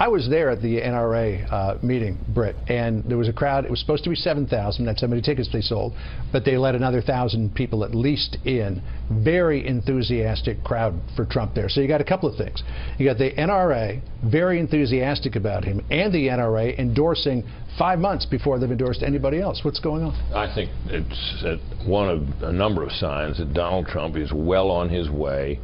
I 0.00 0.08
was 0.08 0.30
there 0.30 0.48
at 0.48 0.62
the 0.62 0.80
NRA 0.80 1.52
uh, 1.52 1.74
meeting, 1.82 2.16
Brit, 2.28 2.56
and 2.68 3.04
there 3.04 3.18
was 3.18 3.28
a 3.28 3.34
crowd. 3.34 3.66
It 3.66 3.70
was 3.70 3.80
supposed 3.80 4.02
to 4.04 4.08
be 4.08 4.16
7,000. 4.16 4.86
That's 4.86 5.02
how 5.02 5.06
many 5.06 5.20
tickets 5.20 5.50
they 5.52 5.60
sold, 5.60 5.92
but 6.32 6.42
they 6.42 6.56
let 6.56 6.74
another 6.74 7.02
thousand 7.02 7.54
people 7.54 7.84
at 7.84 7.94
least 7.94 8.38
in. 8.46 8.80
Very 9.10 9.66
enthusiastic 9.66 10.64
crowd 10.64 10.98
for 11.14 11.26
Trump 11.26 11.54
there. 11.54 11.68
So 11.68 11.82
you 11.82 11.86
got 11.86 12.00
a 12.00 12.04
couple 12.04 12.30
of 12.30 12.36
things. 12.38 12.62
You 12.96 13.04
got 13.04 13.18
the 13.18 13.32
NRA 13.32 14.00
very 14.24 14.58
enthusiastic 14.58 15.36
about 15.36 15.64
him, 15.64 15.84
and 15.90 16.14
the 16.14 16.28
NRA 16.28 16.78
endorsing 16.78 17.44
five 17.78 17.98
months 17.98 18.24
before 18.24 18.58
they've 18.58 18.70
endorsed 18.70 19.02
anybody 19.02 19.38
else. 19.38 19.60
What's 19.64 19.80
going 19.80 20.02
on? 20.02 20.14
I 20.34 20.52
think 20.54 20.70
it's 20.86 21.44
one 21.86 22.08
of 22.08 22.42
a 22.42 22.52
number 22.52 22.82
of 22.82 22.92
signs 22.92 23.36
that 23.36 23.52
Donald 23.52 23.86
Trump 23.86 24.16
is 24.16 24.32
well 24.32 24.70
on 24.70 24.88
his 24.88 25.10
way 25.10 25.60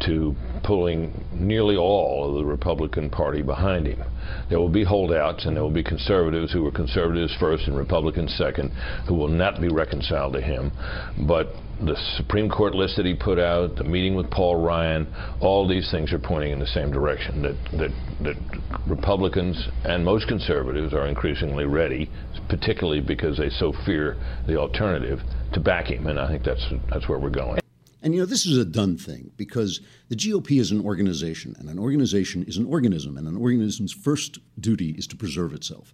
to 0.00 0.34
pulling 0.64 1.24
nearly 1.32 1.76
all 1.76 2.28
of 2.28 2.34
the 2.38 2.44
Republican 2.44 3.10
Party 3.10 3.42
behind 3.42 3.86
him. 3.86 4.02
There 4.48 4.58
will 4.58 4.68
be 4.68 4.84
holdouts 4.84 5.46
and 5.46 5.56
there 5.56 5.62
will 5.62 5.70
be 5.70 5.82
conservatives 5.82 6.52
who 6.52 6.62
were 6.62 6.70
conservatives 6.70 7.34
first 7.38 7.66
and 7.66 7.76
Republicans 7.76 8.34
second 8.34 8.70
who 9.06 9.14
will 9.14 9.28
not 9.28 9.60
be 9.60 9.68
reconciled 9.68 10.34
to 10.34 10.40
him. 10.40 10.72
But 11.26 11.48
the 11.80 11.96
Supreme 12.16 12.48
Court 12.48 12.74
list 12.74 12.96
that 12.96 13.06
he 13.06 13.14
put 13.14 13.38
out, 13.38 13.76
the 13.76 13.84
meeting 13.84 14.16
with 14.16 14.30
Paul 14.30 14.56
Ryan, 14.56 15.06
all 15.40 15.66
these 15.66 15.90
things 15.90 16.12
are 16.12 16.18
pointing 16.18 16.52
in 16.52 16.58
the 16.58 16.66
same 16.66 16.90
direction 16.90 17.42
that, 17.42 17.56
that, 17.78 17.90
that 18.24 18.80
Republicans 18.86 19.68
and 19.84 20.04
most 20.04 20.26
conservatives 20.26 20.92
are 20.92 21.06
increasingly 21.06 21.64
ready, 21.64 22.10
particularly 22.48 23.00
because 23.00 23.38
they 23.38 23.50
so 23.50 23.72
fear 23.86 24.16
the 24.46 24.58
alternative, 24.58 25.20
to 25.52 25.60
back 25.60 25.86
him. 25.86 26.08
And 26.08 26.18
I 26.18 26.28
think 26.28 26.42
that's, 26.42 26.66
that's 26.90 27.08
where 27.08 27.18
we're 27.18 27.30
going. 27.30 27.60
And 28.08 28.14
you 28.14 28.22
know, 28.22 28.26
this 28.26 28.46
is 28.46 28.56
a 28.56 28.64
done 28.64 28.96
thing 28.96 29.32
because 29.36 29.82
the 30.08 30.16
GOP 30.16 30.58
is 30.58 30.70
an 30.70 30.80
organization, 30.80 31.54
and 31.58 31.68
an 31.68 31.78
organization 31.78 32.42
is 32.44 32.56
an 32.56 32.64
organism, 32.64 33.18
and 33.18 33.28
an 33.28 33.36
organism's 33.36 33.92
first 33.92 34.38
duty 34.58 34.92
is 34.92 35.06
to 35.08 35.16
preserve 35.16 35.52
itself. 35.52 35.92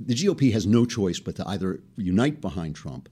The 0.00 0.16
GOP 0.16 0.52
has 0.52 0.66
no 0.66 0.84
choice 0.84 1.20
but 1.20 1.36
to 1.36 1.46
either 1.46 1.78
unite 1.96 2.40
behind 2.40 2.74
Trump 2.74 3.08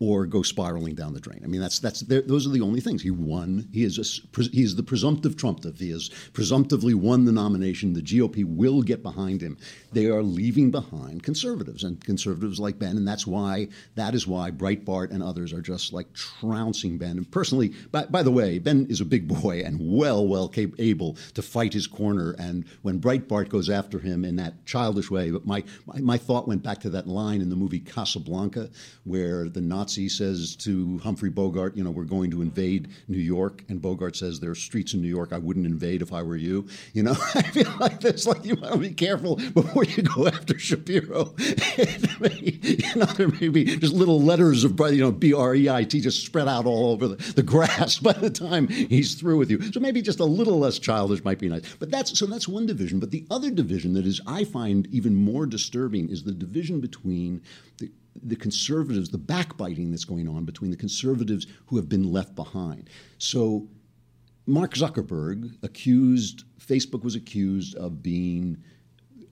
or 0.00 0.24
go 0.24 0.42
spiraling 0.42 0.94
down 0.94 1.12
the 1.12 1.20
drain. 1.20 1.42
I 1.44 1.46
mean, 1.46 1.60
that's 1.60 1.78
that's 1.78 2.00
those 2.00 2.46
are 2.46 2.50
the 2.50 2.62
only 2.62 2.80
things. 2.80 3.02
He 3.02 3.10
won. 3.10 3.68
He 3.70 3.84
is 3.84 3.98
a, 3.98 4.42
he 4.50 4.62
is 4.62 4.74
the 4.74 4.82
presumptive 4.82 5.36
Trumptive. 5.36 5.78
He 5.78 5.90
has 5.90 6.08
presumptively 6.32 6.94
won 6.94 7.26
the 7.26 7.32
nomination. 7.32 7.92
The 7.92 8.00
GOP 8.00 8.44
will 8.44 8.82
get 8.82 9.02
behind 9.02 9.42
him. 9.42 9.58
They 9.92 10.06
are 10.06 10.22
leaving 10.22 10.70
behind 10.70 11.22
conservatives 11.22 11.84
and 11.84 12.02
conservatives 12.02 12.58
like 12.58 12.78
Ben, 12.78 12.96
and 12.96 13.06
that's 13.06 13.26
why 13.26 13.68
that 13.94 14.14
is 14.14 14.26
why 14.26 14.50
Breitbart 14.50 15.10
and 15.10 15.22
others 15.22 15.52
are 15.52 15.60
just 15.60 15.92
like 15.92 16.12
trouncing 16.14 16.96
Ben. 16.96 17.18
And 17.18 17.30
personally, 17.30 17.74
by, 17.92 18.06
by 18.06 18.22
the 18.22 18.30
way, 18.30 18.58
Ben 18.58 18.86
is 18.88 19.02
a 19.02 19.04
big 19.04 19.28
boy 19.28 19.62
and 19.64 19.78
well, 19.80 20.26
well 20.26 20.50
able 20.78 21.16
to 21.34 21.42
fight 21.42 21.74
his 21.74 21.86
corner. 21.86 22.34
And 22.38 22.64
when 22.80 23.00
Breitbart 23.00 23.50
goes 23.50 23.68
after 23.68 23.98
him 23.98 24.24
in 24.24 24.36
that 24.36 24.64
childish 24.64 25.10
way, 25.10 25.30
but 25.30 25.46
my, 25.46 25.62
my 25.86 26.00
my 26.00 26.18
thought 26.18 26.48
went 26.48 26.62
back 26.62 26.80
to 26.80 26.90
that 26.90 27.06
line 27.06 27.42
in 27.42 27.50
the 27.50 27.56
movie 27.56 27.80
Casablanca 27.80 28.70
where 29.04 29.48
the 29.48 29.60
Nazis 29.60 29.89
Nazi 29.90 30.08
says 30.08 30.54
to 30.54 30.98
Humphrey 30.98 31.30
Bogart, 31.30 31.76
you 31.76 31.82
know, 31.82 31.90
we're 31.90 32.04
going 32.04 32.30
to 32.30 32.42
invade 32.42 32.90
New 33.08 33.18
York, 33.18 33.64
and 33.68 33.82
Bogart 33.82 34.14
says 34.14 34.38
there 34.38 34.52
are 34.52 34.54
streets 34.54 34.94
in 34.94 35.02
New 35.02 35.08
York 35.08 35.32
I 35.32 35.38
wouldn't 35.38 35.66
invade 35.66 36.00
if 36.00 36.12
I 36.12 36.22
were 36.22 36.36
you. 36.36 36.68
You 36.92 37.02
know, 37.02 37.16
I 37.34 37.42
feel 37.42 37.72
like 37.80 37.98
there's 37.98 38.24
like 38.24 38.44
you 38.44 38.54
want 38.54 38.74
to 38.74 38.78
be 38.78 38.94
careful 38.94 39.34
before 39.34 39.82
you 39.82 40.04
go 40.04 40.28
after 40.28 40.56
Shapiro. 40.56 41.34
you 41.38 42.94
know, 42.94 43.06
there 43.06 43.26
may 43.40 43.48
be 43.48 43.64
just 43.64 43.92
little 43.92 44.22
letters 44.22 44.62
of 44.62 44.78
you 44.78 45.02
know 45.02 45.10
B 45.10 45.34
R 45.34 45.56
E 45.56 45.68
I 45.68 45.82
T 45.82 46.00
just 46.00 46.24
spread 46.24 46.46
out 46.46 46.66
all 46.66 46.92
over 46.92 47.08
the, 47.08 47.32
the 47.32 47.42
grass 47.42 47.98
by 47.98 48.12
the 48.12 48.30
time 48.30 48.68
he's 48.68 49.16
through 49.16 49.38
with 49.38 49.50
you. 49.50 49.60
So 49.72 49.80
maybe 49.80 50.02
just 50.02 50.20
a 50.20 50.24
little 50.24 50.60
less 50.60 50.78
childish 50.78 51.24
might 51.24 51.40
be 51.40 51.48
nice. 51.48 51.62
But 51.80 51.90
that's 51.90 52.16
so 52.16 52.26
that's 52.26 52.46
one 52.46 52.66
division. 52.66 53.00
But 53.00 53.10
the 53.10 53.26
other 53.28 53.50
division 53.50 53.94
that 53.94 54.06
is 54.06 54.20
I 54.24 54.44
find 54.44 54.86
even 54.92 55.16
more 55.16 55.46
disturbing 55.46 56.10
is 56.10 56.22
the 56.22 56.30
division 56.30 56.78
between 56.78 57.42
the 57.78 57.90
the 58.22 58.36
conservatives, 58.36 59.08
the 59.10 59.18
backbiting 59.18 59.90
that's 59.90 60.04
going 60.04 60.28
on 60.28 60.44
between 60.44 60.70
the 60.70 60.76
conservatives 60.76 61.46
who 61.66 61.76
have 61.76 61.88
been 61.88 62.12
left 62.12 62.34
behind. 62.34 62.90
So, 63.18 63.68
Mark 64.46 64.74
Zuckerberg 64.74 65.56
accused, 65.62 66.44
Facebook 66.58 67.04
was 67.04 67.14
accused 67.14 67.76
of 67.76 68.02
being 68.02 68.56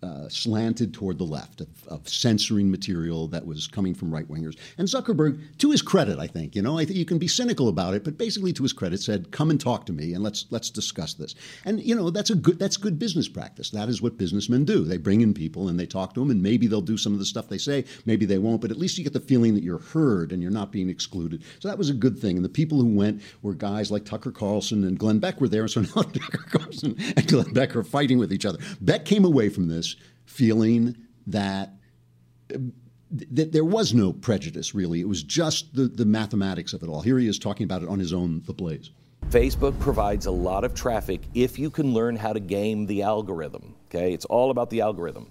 uh, 0.02 0.28
slanted 0.28 0.94
toward 0.94 1.18
the 1.18 1.24
left, 1.24 1.60
of, 1.60 1.68
of, 1.88 2.08
censoring 2.08 2.70
material 2.70 3.26
that 3.28 3.46
was 3.46 3.66
coming 3.66 3.94
from 3.94 4.12
right 4.12 4.28
wingers. 4.28 4.56
And 4.78 4.86
Zuckerberg, 4.86 5.40
to 5.58 5.70
his 5.70 5.82
credit, 5.82 6.18
I 6.18 6.26
think, 6.26 6.54
you 6.54 6.62
know, 6.62 6.78
I 6.78 6.84
think 6.84 6.98
you 6.98 7.04
can 7.04 7.18
be 7.18 7.28
cynical 7.28 7.68
about 7.68 7.94
it, 7.94 8.04
but 8.04 8.16
basically 8.16 8.52
to 8.52 8.62
his 8.62 8.72
credit, 8.72 9.00
said, 9.00 9.30
"Come 9.32 9.50
and 9.50 9.60
talk 9.60 9.86
to 9.86 9.92
me, 9.92 10.14
and 10.14 10.22
let's 10.22 10.46
let's 10.50 10.70
discuss 10.70 11.14
this." 11.14 11.34
And 11.64 11.82
you 11.82 11.94
know, 11.94 12.10
that's 12.10 12.30
a 12.30 12.34
good 12.34 12.58
that's 12.58 12.76
good 12.76 12.98
business 12.98 13.28
practice. 13.28 13.70
That 13.70 13.88
is 13.88 14.00
what 14.00 14.18
businessmen 14.18 14.64
do. 14.64 14.84
They 14.84 14.98
bring 14.98 15.20
in 15.20 15.34
people 15.34 15.68
and 15.68 15.78
they 15.78 15.86
talk 15.86 16.14
to 16.14 16.20
them, 16.20 16.30
and 16.30 16.42
maybe 16.42 16.66
they'll 16.66 16.80
do 16.80 16.96
some 16.96 17.12
of 17.12 17.18
the 17.18 17.24
stuff 17.24 17.48
they 17.48 17.58
say, 17.58 17.84
maybe 18.06 18.24
they 18.24 18.38
won't, 18.38 18.60
but 18.60 18.70
at 18.70 18.78
least 18.78 18.98
you 18.98 19.04
get 19.04 19.12
the 19.12 19.20
feeling 19.20 19.54
that 19.54 19.64
you're 19.64 19.78
heard 19.78 20.32
and 20.32 20.42
you're 20.42 20.50
not 20.50 20.72
being 20.72 20.88
excluded. 20.88 21.42
So 21.58 21.68
that 21.68 21.78
was 21.78 21.90
a 21.90 21.94
good 21.94 22.18
thing. 22.18 22.36
And 22.36 22.44
the 22.44 22.48
people 22.48 22.78
who 22.78 22.94
went 22.94 23.22
were 23.42 23.54
guys 23.54 23.90
like 23.90 24.04
Tucker 24.04 24.30
Carlson 24.30 24.84
and 24.84 24.98
Glenn 24.98 25.18
Beck 25.18 25.40
were 25.40 25.48
there, 25.48 25.66
so 25.66 25.80
now 25.80 25.88
Tucker 26.02 26.44
Carlson 26.50 26.96
and 27.16 27.26
Glenn 27.26 27.52
Beck 27.52 27.74
are 27.74 27.84
fighting 27.84 28.18
with 28.18 28.32
each 28.32 28.46
other. 28.46 28.58
Beck 28.80 29.04
came 29.04 29.24
away 29.24 29.48
from 29.48 29.68
this 29.68 29.87
feeling 30.28 30.94
that 31.26 31.72
that 33.10 33.52
there 33.52 33.64
was 33.64 33.94
no 33.94 34.12
prejudice 34.12 34.74
really. 34.74 35.00
It 35.00 35.08
was 35.08 35.22
just 35.22 35.74
the, 35.74 35.84
the 35.84 36.04
mathematics 36.04 36.74
of 36.74 36.82
it 36.82 36.88
all. 36.88 37.00
Here 37.00 37.18
he 37.18 37.26
is 37.26 37.38
talking 37.38 37.64
about 37.64 37.82
it 37.82 37.88
on 37.88 37.98
his 37.98 38.12
own, 38.12 38.42
The 38.44 38.52
Blaze. 38.52 38.90
Facebook 39.30 39.78
provides 39.80 40.26
a 40.26 40.30
lot 40.30 40.64
of 40.64 40.74
traffic 40.74 41.22
if 41.34 41.58
you 41.58 41.70
can 41.70 41.94
learn 41.94 42.16
how 42.16 42.34
to 42.34 42.40
game 42.40 42.84
the 42.86 43.02
algorithm. 43.02 43.74
Okay, 43.88 44.12
it's 44.12 44.26
all 44.26 44.50
about 44.50 44.68
the 44.68 44.82
algorithm. 44.82 45.30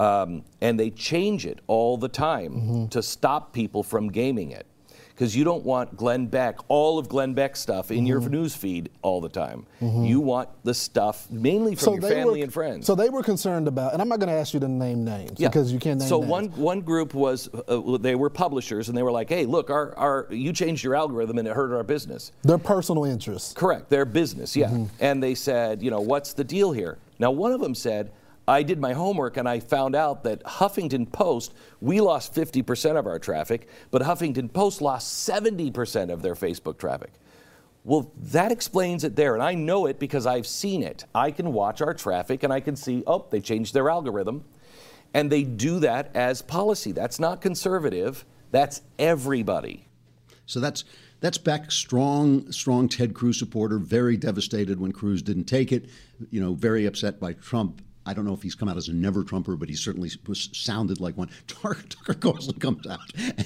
Um, 0.00 0.44
and 0.60 0.78
they 0.78 0.90
change 0.90 1.46
it 1.46 1.60
all 1.68 1.96
the 1.96 2.08
time 2.08 2.52
mm-hmm. 2.52 2.86
to 2.88 3.02
stop 3.02 3.52
people 3.52 3.82
from 3.82 4.08
gaming 4.08 4.50
it 4.50 4.66
because 5.16 5.34
you 5.34 5.44
don't 5.44 5.64
want 5.64 5.96
Glenn 5.96 6.26
Beck, 6.26 6.58
all 6.68 6.98
of 6.98 7.08
Glenn 7.08 7.32
Beck 7.32 7.56
stuff 7.56 7.90
in 7.90 7.98
mm-hmm. 7.98 8.06
your 8.06 8.20
news 8.20 8.54
feed 8.54 8.90
all 9.00 9.22
the 9.22 9.30
time. 9.30 9.66
Mm-hmm. 9.80 10.04
You 10.04 10.20
want 10.20 10.50
the 10.62 10.74
stuff 10.74 11.30
mainly 11.30 11.74
from 11.74 11.84
so 11.84 11.92
your 11.94 12.02
family 12.02 12.40
were, 12.40 12.44
and 12.44 12.52
friends. 12.52 12.86
So 12.86 12.94
they 12.94 13.08
were 13.08 13.22
concerned 13.22 13.66
about, 13.66 13.94
and 13.94 14.02
I'm 14.02 14.10
not 14.10 14.18
going 14.18 14.28
to 14.28 14.34
ask 14.34 14.52
you 14.52 14.60
to 14.60 14.68
name 14.68 15.06
names 15.06 15.40
yeah. 15.40 15.48
because 15.48 15.72
you 15.72 15.78
can't 15.78 16.00
name 16.00 16.08
so 16.08 16.18
names. 16.18 16.30
one 16.30 16.48
one 16.52 16.80
group 16.82 17.14
was 17.14 17.48
uh, 17.66 17.96
they 17.96 18.14
were 18.14 18.28
publishers 18.28 18.90
and 18.90 18.98
they 18.98 19.02
were 19.02 19.12
like, 19.12 19.30
hey, 19.30 19.46
look, 19.46 19.70
our, 19.70 19.96
our 19.96 20.26
you 20.28 20.52
changed 20.52 20.84
your 20.84 20.94
algorithm 20.94 21.38
and 21.38 21.48
it 21.48 21.54
hurt 21.54 21.74
our 21.74 21.82
business. 21.82 22.32
Their 22.42 22.58
personal 22.58 23.06
interests. 23.06 23.54
Correct, 23.54 23.88
their 23.88 24.04
business, 24.04 24.54
yeah. 24.54 24.68
Mm-hmm. 24.68 24.84
And 25.00 25.22
they 25.22 25.34
said, 25.34 25.82
you 25.82 25.90
know, 25.90 26.00
what's 26.00 26.34
the 26.34 26.44
deal 26.44 26.72
here? 26.72 26.98
Now 27.18 27.30
one 27.30 27.52
of 27.52 27.60
them 27.60 27.74
said 27.74 28.10
I 28.48 28.62
did 28.62 28.78
my 28.78 28.92
homework 28.92 29.36
and 29.36 29.48
I 29.48 29.60
found 29.60 29.96
out 29.96 30.22
that 30.24 30.42
Huffington 30.44 31.10
Post, 31.10 31.52
we 31.80 32.00
lost 32.00 32.34
50% 32.34 32.96
of 32.96 33.06
our 33.06 33.18
traffic, 33.18 33.68
but 33.90 34.02
Huffington 34.02 34.52
Post 34.52 34.80
lost 34.80 35.28
70% 35.28 36.12
of 36.12 36.22
their 36.22 36.34
Facebook 36.34 36.78
traffic. 36.78 37.12
Well, 37.82 38.12
that 38.16 38.52
explains 38.52 39.04
it 39.04 39.16
there. 39.16 39.34
And 39.34 39.42
I 39.42 39.54
know 39.54 39.86
it 39.86 39.98
because 39.98 40.26
I've 40.26 40.46
seen 40.46 40.82
it. 40.82 41.04
I 41.14 41.30
can 41.30 41.52
watch 41.52 41.80
our 41.80 41.94
traffic 41.94 42.42
and 42.42 42.52
I 42.52 42.60
can 42.60 42.76
see, 42.76 43.02
oh, 43.06 43.26
they 43.30 43.40
changed 43.40 43.74
their 43.74 43.90
algorithm. 43.90 44.44
And 45.14 45.30
they 45.30 45.44
do 45.44 45.78
that 45.80 46.14
as 46.14 46.42
policy. 46.42 46.92
That's 46.92 47.18
not 47.18 47.40
conservative, 47.40 48.24
that's 48.50 48.82
everybody. 48.98 49.88
So 50.46 50.60
that's 50.60 50.84
that's 51.20 51.38
Beck, 51.38 51.72
strong, 51.72 52.52
strong 52.52 52.88
Ted 52.88 53.14
Cruz 53.14 53.38
supporter, 53.38 53.78
very 53.78 54.16
devastated 54.16 54.78
when 54.78 54.92
Cruz 54.92 55.22
didn't 55.22 55.44
take 55.44 55.72
it, 55.72 55.88
you 56.30 56.40
know, 56.40 56.54
very 56.54 56.84
upset 56.84 57.18
by 57.18 57.32
Trump 57.32 57.80
I 58.06 58.14
don't 58.14 58.24
know 58.24 58.32
if 58.32 58.42
he's 58.42 58.54
come 58.54 58.68
out 58.68 58.76
as 58.76 58.88
a 58.88 58.92
never 58.92 59.24
Trumper, 59.24 59.56
but 59.56 59.68
he 59.68 59.74
certainly 59.74 60.10
was, 60.26 60.48
sounded 60.52 61.00
like 61.00 61.16
one. 61.16 61.28
Tucker 61.48 62.14
Carlson 62.14 62.58
comes 62.58 62.86
out 62.86 63.00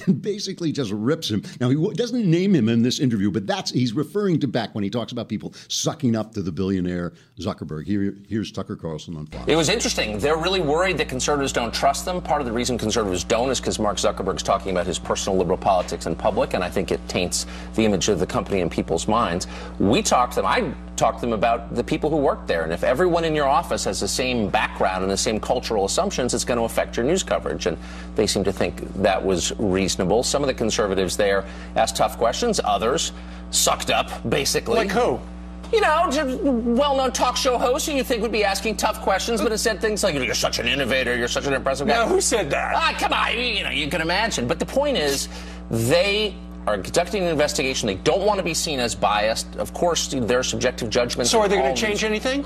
and 0.07 0.21
basically 0.21 0.71
just 0.71 0.93
rips 0.93 1.31
him. 1.31 1.43
Now, 1.61 1.71
he 1.71 1.95
doesn't 1.95 2.31
name 2.31 2.55
him 2.55 2.69
in 2.69 2.83
this 2.83 3.00
interview, 3.00 3.31
but 3.31 3.47
that's 3.47 3.71
he's 3.71 3.95
referring 3.95 4.38
to 4.40 4.49
Beck 4.49 4.75
when 4.75 4.85
he 4.85 4.90
talks 4.90 5.12
about 5.12 5.29
people 5.29 5.55
sucking 5.69 6.14
up 6.14 6.35
to 6.35 6.43
the 6.43 6.52
billionaire 6.52 7.14
Zuckerberg. 7.38 7.87
Here, 7.87 8.17
here's 8.29 8.52
Tucker 8.52 8.76
Carlson 8.76 9.17
on 9.17 9.26
Fox. 9.26 9.45
It 9.47 9.57
was 9.57 9.71
interesting. 9.71 10.19
They're 10.19 10.37
really 10.37 10.61
worried 10.61 10.99
that 10.99 11.09
conservatives 11.09 11.52
don't 11.52 11.73
trust 11.73 12.05
them. 12.05 12.21
Part 12.21 12.43
of 12.43 12.47
the 12.47 12.52
reason 12.52 12.76
conservatives 12.76 13.25
don't 13.25 13.50
is 13.50 13.61
because 13.61 13.79
Mark 13.79 13.97
Zuckerberg's 13.97 14.43
talking 14.43 14.73
about 14.73 14.87
his 14.87 14.99
personal 14.99 15.38
liberal 15.38 15.59
politics 15.59 16.07
in 16.07 16.14
public, 16.14 16.55
and 16.55 16.62
I 16.62 16.69
think 16.69 16.93
it 16.93 17.00
taints 17.09 17.47
the 17.75 17.85
image 17.85 18.09
of 18.09 18.19
the 18.19 18.26
company 18.26 18.61
in 18.61 18.69
people's 18.69 19.09
minds. 19.09 19.47
We 19.79 20.02
talked 20.02 20.35
to 20.35 20.43
them. 20.43 20.47
I 20.47 20.75
talked 20.97 21.21
to 21.21 21.26
them 21.26 21.33
about 21.33 21.75
the 21.75 21.83
people 21.83 22.11
who 22.11 22.17
work 22.19 22.47
there, 22.47 22.64
and 22.64 22.73
if 22.73 22.85
everyone 22.85 23.25
in 23.25 23.35
your 23.35 23.49
office 23.49 23.85
has 23.85 24.00
the 24.00 24.09
same 24.09 24.50
background 24.50 25.02
and 25.02 25.11
the 25.11 25.16
same 25.16 25.40
cultural 25.40 25.85
assumptions, 25.85 26.35
it's 26.35 26.45
going 26.45 26.59
to 26.59 26.64
affect 26.64 26.97
your 26.97 27.07
news 27.07 27.23
coverage. 27.23 27.66
And 27.66 27.76
they 28.16 28.26
seem 28.26 28.45
to 28.45 28.52
think 28.52 28.80
that 29.02 29.25
was 29.25 29.52
reasonable. 29.59 30.23
Some 30.23 30.42
of 30.42 30.49
the 30.49 30.54
conservatives 30.54 31.16
there 31.16 31.45
asked 31.76 31.97
tough 31.97 32.19
questions, 32.19 32.61
others 32.64 33.12
sucked 33.50 33.90
up, 33.90 34.28
basically. 34.28 34.76
Like 34.76 34.90
who? 34.90 35.21
you 35.73 35.80
know, 35.80 36.09
well-known 36.42 37.12
talk 37.12 37.37
show 37.37 37.57
host 37.57 37.87
who 37.87 37.92
you 37.92 38.02
think 38.02 38.23
would 38.23 38.33
be 38.33 38.45
asking 38.45 38.76
tough 38.76 39.00
questions, 39.00 39.40
but 39.40 39.52
instead 39.52 39.80
things 39.80 40.02
like, 40.02 40.14
"You're 40.14 40.35
such 40.35 40.59
an 40.59 40.66
innovator. 40.66 41.16
You're 41.16 41.28
such 41.28 41.47
an 41.47 41.54
impressive 41.54 41.87
guy." 41.87 41.95
No, 41.95 42.07
who 42.07 42.21
said 42.21 42.50
that? 42.50 42.75
Ah, 42.75 42.95
come 42.99 43.12
on. 43.12 43.38
You 43.38 43.64
know, 43.64 43.71
you 43.71 43.88
can 43.88 44.00
imagine. 44.00 44.49
But 44.49 44.59
the 44.59 44.66
point 44.66 44.97
is, 44.97 45.28
they 45.71 46.35
are 46.66 46.78
conducting 46.78 47.23
an 47.23 47.28
investigation. 47.28 47.87
They 47.87 47.95
don't 47.97 48.26
want 48.26 48.38
to 48.38 48.45
be 48.45 48.54
seen 48.54 48.80
as 48.80 48.95
biased. 48.95 49.57
Of 49.57 49.73
course, 49.73 50.09
their 50.09 50.42
subjective 50.42 50.90
judgments. 50.90 51.30
So, 51.30 51.40
are 51.40 51.49
they 51.49 51.57
going 51.57 51.75
to 51.75 51.80
change 51.80 52.04
anything? 52.04 52.45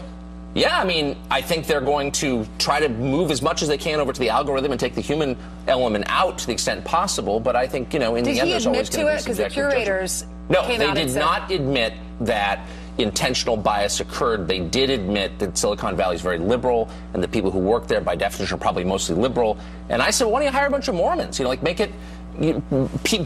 Yeah, 0.55 0.79
I 0.79 0.85
mean, 0.85 1.17
I 1.31 1.41
think 1.41 1.67
they're 1.67 1.81
going 1.81 2.13
to 2.13 2.47
try 2.59 2.79
to 2.79 2.89
move 2.89 3.33
as 3.33 3.43
much 3.43 3.63
as 3.63 3.69
they 3.69 3.77
can 3.77 3.99
over 3.99 4.13
to 4.13 4.21
the 4.21 4.31
algorithm 4.31 4.71
and 4.71 4.81
take 4.81 4.95
the 4.95 5.01
human 5.01 5.37
element 5.67 6.05
out 6.09 6.39
to 6.39 6.47
the 6.47 6.53
extent 6.53 6.85
possible. 6.85 7.41
But 7.41 7.57
I 7.57 7.67
think, 7.67 7.93
you 7.93 7.99
know, 7.99 8.15
in 8.15 8.25
did 8.25 8.37
the 8.37 8.41
end, 8.41 8.51
there's 8.51 8.67
always 8.67 8.89
going 8.89 9.07
to 9.07 9.13
be 9.13 9.19
Because 9.19 9.37
the 9.37 9.51
curators 9.51 10.27
No, 10.49 10.67
they 10.67 10.93
did 10.93 11.15
not 11.15 11.51
admit 11.51 11.95
that 12.21 12.67
intentional 12.99 13.57
bias 13.57 13.99
occurred. 14.01 14.47
They 14.47 14.61
did 14.61 14.91
admit 14.91 15.39
that 15.41 15.59
Silicon 15.59 15.97
Valley 15.97 16.15
is 16.15 16.23
very 16.23 16.39
liberal, 16.39 16.89
and 17.13 17.23
the 17.23 17.29
people 17.29 17.51
who 17.51 17.59
work 17.59 17.89
there, 17.89 18.01
by 18.01 18.15
definition, 18.15 18.55
are 18.55 18.61
probably 18.61 18.85
mostly 18.85 19.17
liberal. 19.17 19.59
And 19.89 20.01
I 20.01 20.11
said, 20.11 20.25
well, 20.25 20.35
why 20.35 20.41
don't 20.41 20.53
you 20.53 20.53
hire 20.53 20.67
a 20.69 20.71
bunch 20.71 20.87
of 20.89 20.95
Mormons? 20.95 21.39
You 21.39 21.45
know, 21.45 21.49
like 21.49 21.63
make 21.63 21.81
it 21.81 21.91
you, 22.39 22.63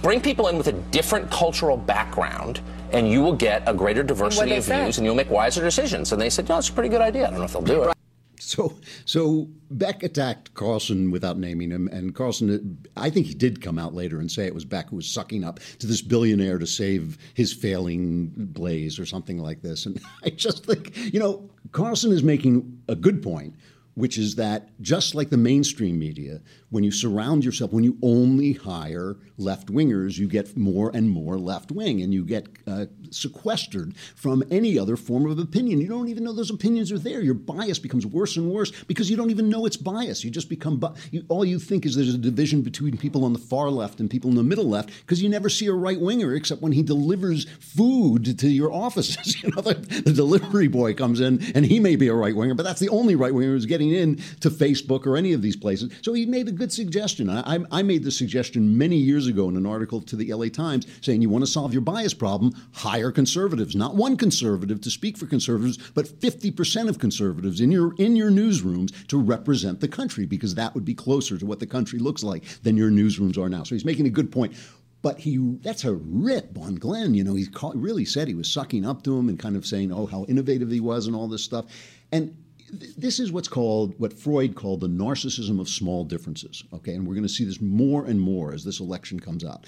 bring 0.03 0.21
people 0.21 0.49
in 0.49 0.57
with 0.57 0.69
a 0.69 0.73
different 0.73 1.31
cultural 1.31 1.77
background, 1.77 2.61
and 2.93 3.11
you 3.11 3.23
will 3.23 3.35
get 3.35 3.63
a 3.67 3.75
greater 3.75 4.03
diversity 4.03 4.55
of 4.57 4.65
said? 4.65 4.85
views, 4.85 4.99
and 4.99 5.05
you'll 5.05 5.15
make 5.15 5.31
wiser 5.31 5.63
decisions. 5.63 6.13
And 6.13 6.21
they 6.21 6.31
said, 6.31 6.49
no, 6.49 6.59
it's 6.59 6.69
a 6.69 6.73
pretty 6.73 6.89
good 6.89 7.01
idea. 7.01 7.27
I 7.27 7.31
don't 7.31 7.39
know 7.39 7.45
if 7.45 7.53
they'll 7.53 7.63
do 7.63 7.83
it. 7.85 7.95
So, 8.41 8.79
so 9.05 9.49
Beck 9.71 10.03
attacked 10.03 10.55
Carlson 10.55 11.11
without 11.11 11.39
naming 11.39 11.71
him, 11.71 11.89
and 11.89 12.15
Carlson, 12.15 12.87
I 12.97 13.11
think 13.11 13.27
he 13.27 13.35
did 13.35 13.61
come 13.61 13.79
out 13.79 13.95
later 13.95 14.21
and 14.21 14.31
say 14.31 14.47
it 14.47 14.55
was 14.55 14.65
Beck 14.65 14.89
who 14.89 14.97
was 14.97 15.07
sucking 15.07 15.45
up 15.45 15.61
to 15.81 15.87
this 15.87 16.01
billionaire 16.01 16.59
to 16.59 16.67
save 16.67 17.19
his 17.35 17.53
failing 17.53 18.33
blaze 18.37 18.99
or 18.99 19.05
something 19.05 19.39
like 19.39 19.61
this. 19.61 19.87
And 19.87 20.01
I 20.25 20.31
just 20.31 20.65
think, 20.65 20.97
you 21.13 21.21
know, 21.21 21.51
Carlson 21.73 22.13
is 22.13 22.23
making 22.23 22.81
a 22.89 22.95
good 22.95 23.23
point 23.23 23.55
which 23.99 24.17
is 24.17 24.37
that 24.37 24.71
just 24.81 25.17
like 25.17 25.29
the 25.29 25.37
mainstream 25.37 25.99
media, 25.99 26.41
when 26.71 26.85
you 26.85 26.93
surround 26.93 27.45
yourself, 27.45 27.73
when 27.73 27.83
you 27.83 27.99
only 28.01 28.53
hire 28.53 29.17
left 29.39 29.73
wingers, 29.73 30.19
you 30.19 30.29
get 30.29 30.57
more 30.57 30.93
and 30.95 31.11
more 31.11 31.37
left 31.37 31.73
wing 31.73 32.01
and 32.01 32.15
you 32.15 32.25
get 32.25 32.47
uh, 32.69 32.87
sequestered 33.11 33.97
from 34.15 34.45
any 34.53 34.79
other 34.79 34.97
form 34.97 35.29
of 35.29 35.39
opinion. 35.41 35.81
You 35.81 35.89
don't 35.89 36.09
even 36.09 36.23
know 36.23 36.33
those 36.33 36.51
opinions 36.51 36.93
are 36.93 36.99
there. 36.99 37.21
Your 37.23 37.35
bias 37.35 37.81
becomes 37.81 38.07
worse 38.07 38.37
and 38.37 38.49
worse 38.51 38.71
because 38.85 39.11
you 39.11 39.17
don't 39.17 39.31
even 39.31 39.49
know 39.49 39.67
it's 39.67 39.77
bias. 39.77 40.23
You 40.23 40.31
just 40.31 40.49
become, 40.49 40.79
bu- 40.79 40.95
you, 41.11 41.25
all 41.29 41.45
you 41.45 41.59
think 41.59 41.85
is 41.85 41.97
there's 41.97 42.15
a 42.15 42.19
division 42.19 42.63
between 42.63 42.97
people 42.97 43.25
on 43.25 43.33
the 43.33 43.39
far 43.41 43.69
left 43.69 43.99
and 43.99 44.09
people 44.09 44.31
in 44.31 44.37
the 44.37 44.45
middle 44.45 44.69
left 44.69 44.91
because 45.01 45.21
you 45.21 45.29
never 45.29 45.49
see 45.49 45.67
a 45.67 45.73
right 45.73 46.01
winger 46.01 46.35
except 46.35 46.63
when 46.63 46.73
he 46.73 46.85
delivers 46.85 47.47
food 47.59 48.39
to 48.39 48.49
your 48.49 48.73
offices. 48.73 49.43
you 49.43 49.51
know, 49.51 49.63
the, 49.63 49.75
the 49.75 50.13
delivery 50.13 50.69
boy 50.69 50.95
comes 50.95 51.21
in 51.21 51.43
and 51.57 51.67
he 51.67 51.81
may 51.81 51.97
be 51.97 52.07
a 52.07 52.15
right 52.15 52.37
winger, 52.37 52.55
but 52.55 52.63
that's 52.63 52.81
the 52.81 52.91
only 52.91 53.17
right 53.17 53.35
winger 53.35 53.53
who's 53.53 53.67
getting 53.67 53.88
in 53.93 54.17
to 54.41 54.51
Facebook 54.51 55.07
or 55.07 55.17
any 55.17 55.33
of 55.33 55.43
these 55.43 55.57
places. 55.57 55.93
So 56.03 56.13
he 56.13 56.27
made 56.27 56.49
a 56.49 56.53
good 56.53 56.73
suggestion. 56.73 57.31
I, 57.31 57.61
I 57.71 57.83
made 57.83 58.05
the 58.05 58.11
suggestion 58.11 58.77
many 58.77 58.97
years 58.97 59.27
ago 59.27 59.49
in 59.49 59.57
an 59.57 59.67
article 59.67 60.01
to 60.03 60.17
the 60.17 60.33
LA 60.33 60.47
Times 60.47 60.87
saying 61.01 61.23
you 61.23 61.31
want 61.31 61.45
to 61.45 61.51
solve 61.51 61.73
your 61.73 61.83
bias 61.83 62.15
problem, 62.15 62.53
hire 62.73 63.11
conservatives. 63.11 63.75
Not 63.75 63.95
one 63.95 64.17
conservative 64.17 64.81
to 64.83 64.91
speak 64.91 65.17
for 65.17 65.27
conservatives, 65.27 65.79
but 65.95 66.07
50% 66.07 66.89
of 66.89 66.99
conservatives 66.99 67.61
in 67.61 67.71
your 67.71 67.95
in 67.99 68.17
your 68.17 68.31
newsrooms 68.31 69.07
to 69.09 69.21
represent 69.21 69.81
the 69.81 69.89
country 69.89 70.27
because 70.27 70.55
that 70.55 70.75
would 70.75 70.85
be 70.85 70.95
closer 70.95 71.39
to 71.39 71.47
what 71.47 71.61
the 71.61 71.67
country 71.67 71.99
looks 71.99 72.23
like 72.23 72.45
than 72.63 72.77
your 72.77 72.91
newsrooms 72.91 73.39
are 73.39 73.49
now. 73.49 73.63
So 73.63 73.75
he's 73.75 73.85
making 73.85 74.07
a 74.07 74.11
good 74.11 74.31
point. 74.31 74.55
But 75.01 75.21
he 75.21 75.39
that's 75.63 75.85
a 75.85 75.95
rip 75.95 76.59
on 76.59 76.75
Glenn. 76.75 77.15
You 77.15 77.23
know, 77.23 77.35
he 77.35 77.47
really 77.75 78.05
said 78.05 78.27
he 78.27 78.35
was 78.35 78.51
sucking 78.51 78.85
up 78.85 79.05
to 79.05 79.17
him 79.17 79.29
and 79.29 79.39
kind 79.39 79.57
of 79.57 79.65
saying, 79.65 79.93
oh, 79.93 80.07
how 80.07 80.25
innovative 80.25 80.71
he 80.71 80.81
was 80.81 81.07
and 81.07 81.15
all 81.15 81.29
this 81.29 81.45
stuff. 81.45 81.67
And 82.11 82.37
this 82.71 83.19
is 83.19 83.33
what's 83.33 83.49
called 83.49 83.95
what 83.99 84.13
Freud 84.13 84.55
called 84.55 84.81
the 84.81 84.89
narcissism 84.89 85.61
of 85.61 85.69
small 85.69 86.05
differences. 86.05 86.65
Okay, 86.73 86.95
and 86.95 87.07
we're 87.07 87.15
going 87.15 87.23
to 87.23 87.29
see 87.29 87.45
this 87.45 87.61
more 87.61 88.05
and 88.05 88.21
more 88.21 88.53
as 88.53 88.65
this 88.65 88.81
election 88.81 89.21
comes 89.21 89.45
out. 89.45 89.67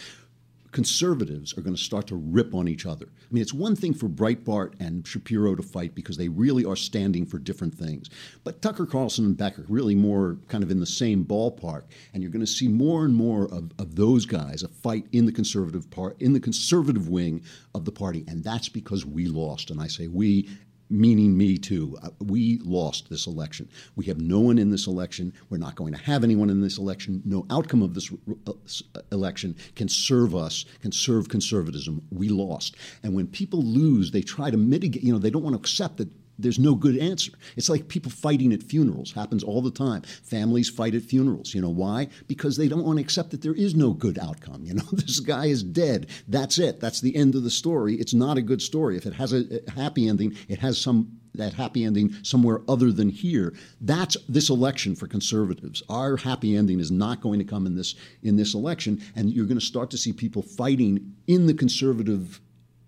Conservatives 0.73 1.59
are 1.59 1.63
going 1.63 1.75
to 1.75 1.83
start 1.83 2.07
to 2.07 2.15
rip 2.15 2.55
on 2.55 2.69
each 2.69 2.87
other. 2.87 3.07
I 3.07 3.35
mean, 3.35 3.43
it's 3.43 3.53
one 3.53 3.75
thing 3.75 3.93
for 3.93 4.09
Breitbart 4.09 4.75
and 4.79 5.05
Shapiro 5.05 5.57
to 5.57 5.65
fight 5.65 5.97
because 5.97 6.17
they 6.17 6.29
really 6.29 6.65
are 6.65 6.77
standing 6.77 7.27
for 7.27 7.41
different 7.41 7.75
things. 7.75 8.09
But 8.45 8.63
Tucker 8.63 8.87
Carlson 8.87 9.25
and 9.25 9.37
Beck 9.37 9.59
are 9.59 9.65
really 9.69 9.97
more 9.97 10.39
kind 10.47 10.63
of 10.63 10.71
in 10.71 10.79
the 10.79 10.87
same 10.87 11.25
ballpark, 11.25 11.83
and 12.15 12.23
you're 12.23 12.31
going 12.31 12.45
to 12.45 12.47
see 12.47 12.69
more 12.69 13.05
and 13.05 13.17
more 13.17 13.47
of, 13.47 13.73
of 13.81 13.97
those 13.97 14.27
guys 14.27 14.63
a 14.63 14.69
fight 14.69 15.07
in 15.11 15.27
the 15.27 15.33
conservative 15.33 15.91
part 15.91 16.21
in 16.23 16.35
the 16.35 16.41
conservative 16.41 17.09
wing 17.09 17.43
of 17.75 17.85
the 17.85 17.93
party, 17.93 18.25
and 18.29 18.45
that's 18.45 18.69
because 18.69 19.05
we 19.05 19.27
lost. 19.27 19.71
And 19.71 19.81
I 19.81 19.89
say 19.89 20.07
we 20.07 20.49
meaning 20.91 21.37
me 21.37 21.57
too. 21.57 21.97
Uh, 22.03 22.11
we 22.21 22.59
lost 22.63 23.09
this 23.09 23.27
election. 23.27 23.69
We 23.97 24.05
have 24.07 24.21
no 24.21 24.41
one 24.41 24.59
in 24.59 24.71
this 24.71 24.87
election. 24.87 25.33
We're 25.49 25.59
not 25.59 25.77
going 25.77 25.93
to 25.93 26.01
have 26.01 26.25
anyone 26.25 26.51
in 26.51 26.61
this 26.61 26.79
election. 26.79 27.23
No 27.25 27.47
outcome 27.51 27.83
of 27.83 27.95
this 27.95 28.13
uh, 28.47 28.53
uh, 28.53 29.01
election 29.13 29.57
can 29.77 29.89
serve 29.89 30.35
us, 30.35 30.65
can 30.81 30.93
serve 30.93 31.29
conservatism. 31.29 32.03
We 32.11 32.29
lost. 32.29 32.77
And 33.03 33.15
when 33.15 33.29
people 33.29 33.63
lose, 33.63 34.11
they 34.11 34.23
try 34.23 34.51
to 34.51 34.57
mitigate, 34.57 35.03
you 35.03 35.13
know, 35.13 35.19
they 35.19 35.31
don't 35.31 35.43
want 35.43 35.55
to 35.55 35.61
accept 35.61 35.99
that 35.99 36.09
there's 36.43 36.59
no 36.59 36.75
good 36.75 36.97
answer. 36.97 37.33
It's 37.57 37.69
like 37.69 37.89
people 37.89 38.11
fighting 38.11 38.53
at 38.53 38.63
funerals. 38.63 39.13
Happens 39.13 39.43
all 39.43 39.63
the 39.63 39.71
time. 39.71 40.03
Families 40.03 40.69
fight 40.69 40.95
at 40.95 41.03
funerals. 41.03 41.55
You 41.55 41.61
know 41.61 41.71
why? 41.71 42.09
Because 42.27 42.57
they 42.57 42.69
don't 42.69 42.85
want 42.85 42.99
to 42.99 43.05
accept 43.05 43.31
that 43.31 43.43
there 43.43 43.55
is 43.55 43.75
no 43.75 43.93
good 43.93 44.19
outcome. 44.19 44.65
You 44.65 44.75
know, 44.75 44.85
this 44.93 45.21
guy 45.21 45.47
is 45.47 45.63
dead. 45.63 46.09
That's 46.29 46.59
it. 46.59 46.81
That's 46.81 47.01
the 47.01 47.15
end 47.17 47.35
of 47.35 47.43
the 47.43 47.51
story. 47.51 47.95
It's 47.95 48.15
not 48.15 48.39
a 48.39 48.43
good 48.43 48.63
story. 48.63 48.97
If 48.97 49.07
it 49.07 49.15
has 49.15 49.33
a 49.33 49.45
happy 49.75 50.09
ending, 50.09 50.37
it 50.49 50.59
has 50.59 50.81
some 50.81 51.21
that 51.35 51.55
happy 51.55 51.85
ending 51.85 52.13
somewhere 52.23 52.61
other 52.69 52.91
than 52.91 53.09
here. 53.09 53.55
That's 53.81 54.17
this 54.29 54.51
election 54.51 54.97
for 54.97 55.07
conservatives. 55.07 55.83
Our 55.89 56.17
happy 56.17 56.57
ending 56.57 56.81
is 56.81 56.91
not 56.91 57.21
going 57.21 57.39
to 57.39 57.45
come 57.45 57.67
in 57.67 57.77
this 57.77 57.95
in 58.23 58.37
this 58.37 58.55
election, 58.55 59.01
and 59.15 59.31
you're 59.31 59.47
going 59.47 59.59
to 59.59 59.65
start 59.65 59.91
to 59.91 59.99
see 59.99 60.13
people 60.13 60.43
fighting 60.43 61.15
in 61.27 61.47
the 61.47 61.55
conservative 61.55 62.41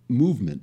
movement 0.09 0.62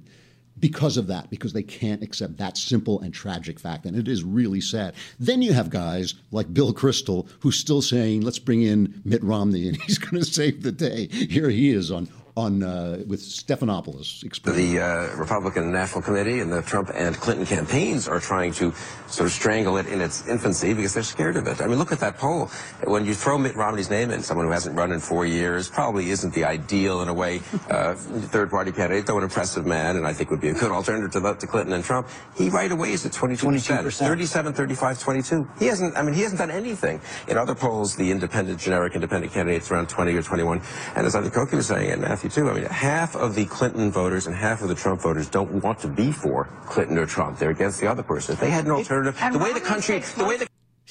because 0.60 0.98
of 0.98 1.08
that, 1.08 1.30
because 1.30 1.54
they 1.54 1.63
can't 1.63 2.04
accept 2.04 2.38
that 2.38 2.58
simple 2.58 3.00
and 3.01 3.13
tragic 3.13 3.60
fact. 3.60 3.86
And 3.86 3.96
it 3.96 4.08
is 4.08 4.24
really 4.24 4.62
sad. 4.62 4.94
Then 5.20 5.42
you 5.42 5.54
have 5.54 5.70
guys 5.70 6.16
like 6.32 6.54
Bill 6.54 6.74
Kristol 6.74 7.28
who's 7.39 7.58
still 7.58 7.82
saying, 7.82 8.22
let's 8.22 8.39
bring 8.39 8.62
in 8.62 9.01
Mitt 9.06 9.24
Romney 9.24 9.68
and 9.70 9.82
he's 9.82 9.98
going 9.98 10.22
to 10.22 10.25
save 10.25 10.63
the 10.63 10.72
day. 10.72 11.08
Here 11.08 11.50
he 11.50 11.70
is 11.70 11.92
on 11.92 12.08
on 12.39 12.63
uh, 12.63 13.03
with 13.05 13.22
Stephanopoulos. 13.22 14.24
Explain. 14.24 14.55
The 14.55 14.79
uh, 14.79 15.15
Republican 15.15 15.72
National 15.72 16.01
Committee 16.01 16.39
and 16.39 16.51
the 16.51 16.62
Trump 16.62 16.89
and 16.93 17.15
Clinton 17.15 17.46
campaigns 17.46 18.08
are 18.08 18.19
trying 18.19 18.53
to 18.53 18.74
sort 19.08 19.27
of 19.27 19.34
strangle 19.34 19.77
it 19.77 19.88
in 19.88 20.01
its 20.01 20.27
infancy 20.27 20.74
because 20.74 20.93
they're 20.93 21.03
scared 21.03 21.36
of 21.36 21.48
it. 21.48 21.62
I 21.62 21.67
mean, 21.67 21.77
look 21.77 21.91
at 21.91 22.00
that 22.00 22.17
poll. 22.17 22.48
When 22.86 23.05
you 23.05 23.13
throw 23.13 23.38
Mitt 23.38 23.55
Romney's 23.55 23.89
name 23.89 24.12
in, 24.12 24.24
someone 24.24 24.46
who 24.46 24.51
hasn't 24.51 24.75
run 24.75 24.91
in 24.91 25.00
four 25.00 25.25
years, 25.25 25.69
probably 25.69 26.10
isn't 26.10 26.34
the 26.34 26.46
ideal 26.46 27.01
in 27.01 27.10
a 27.10 27.13
way 27.13 27.41
uh, 27.69 27.96
third-party 27.96 28.72
candidate, 28.72 29.05
though 29.05 29.17
an 29.17 29.24
impressive 29.24 29.65
man, 29.65 29.98
and 29.98 30.08
I 30.08 30.13
think 30.13 30.29
would 30.29 30.41
be 30.41 30.50
a 30.50 30.53
good 30.53 30.72
alternative 30.72 31.12
to, 31.12 31.36
to 31.36 31.48
Clinton 31.48 31.74
and 31.74 31.84
Trump. 31.84 32.08
He 32.36 32.50
right 32.50 32.72
away 32.72 32.93
is 32.93 33.05
at 33.05 33.12
22 33.12 33.51
percent, 33.51 33.93
37, 33.93 34.53
35, 34.53 35.00
22. 35.00 35.48
He 35.60 35.65
hasn't. 35.65 35.98
I 35.98 36.01
mean, 36.01 36.13
he 36.13 36.22
hasn't 36.22 36.39
done 36.39 36.51
anything. 36.51 37.01
In 37.27 37.38
other 37.38 37.55
polls, 37.55 37.96
the 37.96 38.10
independent, 38.12 38.60
generic 38.60 38.96
independent 38.96 39.34
candidates 39.34 39.72
around 39.72 39.89
20 39.89 40.15
or 40.15 40.22
21. 40.22 40.62
And 40.96 41.05
as 41.05 41.15
I 41.15 41.22
think 41.22 41.34
Cokie 41.34 41.53
was 41.53 41.67
saying, 41.67 41.91
and 41.91 42.01
Matthew 42.01 42.29
too. 42.30 42.50
I 42.50 42.54
mean, 42.54 42.66
half 42.66 43.16
of 43.16 43.36
the 43.36 43.46
Clinton 43.46 43.92
voters 43.92 44.28
and 44.28 44.36
half 44.36 44.62
of 44.62 44.70
the 44.70 44.76
Trump 44.76 45.02
voters 45.02 45.30
don't 45.30 45.63
want 45.63 45.80
to 45.80 45.88
be 45.88 46.12
for 46.12 46.46
Clinton 46.65 46.98
or 46.98 47.06
Trump. 47.06 47.38
They're 47.38 47.50
against 47.50 47.80
the 47.80 47.88
other 47.88 48.04
person. 48.04 48.34
If 48.34 48.39
they 48.39 48.50
had 48.50 48.65
an 48.65 48.72
alternative, 48.72 49.20
the 49.32 49.39
way 49.39 49.54
the 49.54 49.60
country, 49.60 50.00
the 50.00 50.26
way 50.26 50.38
the 50.38 50.48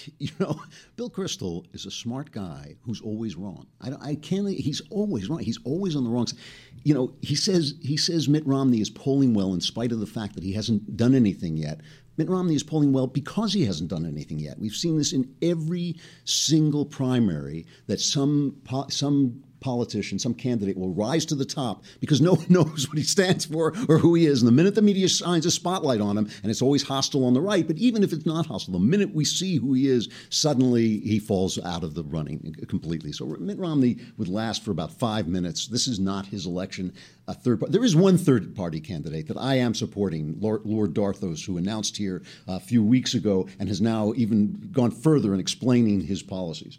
you 0.19 0.31
know, 0.39 0.61
Bill 0.97 1.11
Kristol 1.11 1.65
is 1.73 1.87
a 1.87 1.91
smart 1.91 2.31
guy 2.31 2.77
who's 2.83 3.01
always 3.01 3.37
wrong. 3.37 3.67
I, 3.81 3.93
I, 4.01 4.15
can't. 4.15 4.49
He's 4.49 4.83
always 4.91 5.29
wrong. 5.29 5.41
He's 5.41 5.59
always 5.65 5.97
on 5.97 6.05
the 6.05 6.11
wrong 6.11 6.27
side. 6.27 6.39
You 6.85 6.95
know, 6.95 7.13
he 7.21 7.35
says 7.35 7.75
he 7.81 7.97
says 7.97 8.29
Mitt 8.29 8.47
Romney 8.47 8.81
is 8.81 8.91
polling 8.91 9.35
well 9.35 9.55
in 9.55 9.61
spite 9.61 9.93
of 9.93 10.01
the 10.01 10.07
fact 10.07 10.35
that 10.35 10.45
he 10.45 10.53
hasn't 10.53 10.97
done 10.97 11.15
anything 11.15 11.57
yet. 11.57 11.81
Mitt 12.17 12.29
Romney 12.29 12.55
is 12.55 12.65
polling 12.65 12.93
well 12.93 13.07
because 13.07 13.53
he 13.53 13.65
hasn't 13.65 13.91
done 13.91 14.05
anything 14.05 14.39
yet. 14.41 14.59
We've 14.59 14.75
seen 14.75 14.99
this 14.99 15.13
in 15.13 15.35
every 15.41 15.97
single 16.25 16.85
primary 16.85 17.67
that 17.87 18.01
some 18.01 18.57
some 18.89 19.45
politician, 19.61 20.19
some 20.19 20.35
candidate 20.35 20.77
will 20.77 20.93
rise 20.93 21.25
to 21.27 21.35
the 21.35 21.45
top 21.45 21.85
because 22.01 22.21
no 22.21 22.35
one 22.37 22.47
knows 22.49 22.89
what 22.89 22.99
he 22.99 23.05
stands 23.05 23.45
for 23.45 23.75
or 23.89 23.99
who 23.99 24.15
he 24.15 24.27
is. 24.27 24.41
And 24.41 24.49
the 24.49 24.53
minute 24.53 24.75
the 24.75 24.83
media 24.83 25.09
shines 25.09 25.47
a 25.47 25.51
spotlight 25.51 26.01
on 26.01 26.17
him, 26.17 26.31
and 26.43 26.51
it's 26.51 26.63
always 26.63 26.83
hostile 26.83 27.25
on 27.25 27.35
the 27.35 27.41
right, 27.41 27.67
but 27.67 27.77
even 27.77 28.03
if 28.03 28.13
it's 28.13 28.27
not 28.27 28.47
hostile, 28.47 28.73
the 28.73 28.79
minute 28.79 29.15
we 29.15 29.25
see 29.25 29.57
who 29.57 29.75
he 29.75 29.89
is, 29.89 30.09
suddenly 30.31 31.01
he 31.01 31.19
falls 31.19 31.59
out 31.65 31.85
of 31.85 31.95
the 31.95 32.05
running 32.05 32.55
completely. 32.69 33.13
So 33.13 33.27
Mitt 33.27 33.59
Romney 33.59 33.99
would 34.17 34.29
last 34.29 34.65
for 34.65 34.71
about 34.71 34.93
five 34.93 35.29
minutes. 35.29 35.67
This 35.67 35.87
is 35.87 35.99
not 35.99 36.27
his 36.27 36.47
election. 36.47 36.93
A 37.27 37.35
third, 37.35 37.61
there 37.69 37.85
is 37.85 37.95
one 37.95 38.17
third 38.17 38.55
party 38.57 38.81
candidate 38.81 39.29
that 39.29 39.37
I 39.37 39.57
am 39.57 39.75
supporting, 39.75 40.37
Lord, 40.41 40.63
Lord 40.65 40.95
Darthos, 40.95 41.45
who 41.45 41.59
announced 41.59 41.97
here 41.97 42.23
a 42.47 42.59
few 42.59 42.83
weeks 42.83 43.15
ago 43.15 43.49
and 43.59 43.69
has 43.69 43.81
now 43.81 44.13
even 44.17 44.71
gone 44.73 44.91
further 44.91 45.35
in 45.35 45.41
explaining 45.41 46.01
his 46.01 46.23
policies. 46.23 46.79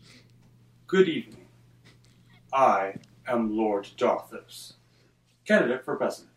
Good 0.88 1.08
evening. 1.08 1.39
I 2.52 2.96
am 3.28 3.56
Lord 3.56 3.88
Darthos, 3.98 4.74
candidate 5.46 5.86
for 5.86 5.96
president. 5.96 6.34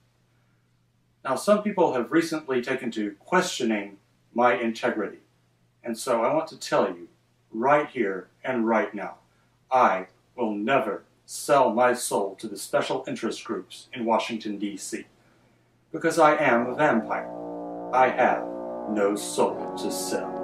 Now, 1.25 1.37
some 1.37 1.63
people 1.63 1.95
have 1.95 2.13
recently 2.13 2.61
taken 2.61 2.91
to 2.93 3.13
questioning 3.21 3.99
my 4.35 4.55
integrity, 4.55 5.19
and 5.83 5.97
so 5.97 6.23
I 6.23 6.35
want 6.35 6.49
to 6.49 6.59
tell 6.59 6.89
you 6.89 7.09
right 7.51 7.89
here 7.89 8.29
and 8.43 8.67
right 8.67 8.95
now 8.95 9.17
I 9.71 10.07
will 10.37 10.55
never 10.55 11.05
sell 11.27 11.73
my 11.73 11.95
soul 11.95 12.35
to 12.37 12.49
the 12.49 12.59
special 12.59 13.05
interest 13.07 13.45
groups 13.45 13.89
in 13.93 14.05
Washington, 14.05 14.59
D.C. 14.59 15.07
Because 15.93 16.19
I 16.19 16.37
am 16.37 16.67
a 16.67 16.75
vampire. 16.75 17.31
I 17.93 18.09
have 18.09 18.45
no 18.91 19.15
soul 19.15 19.75
to 19.79 19.91
sell. 19.91 20.42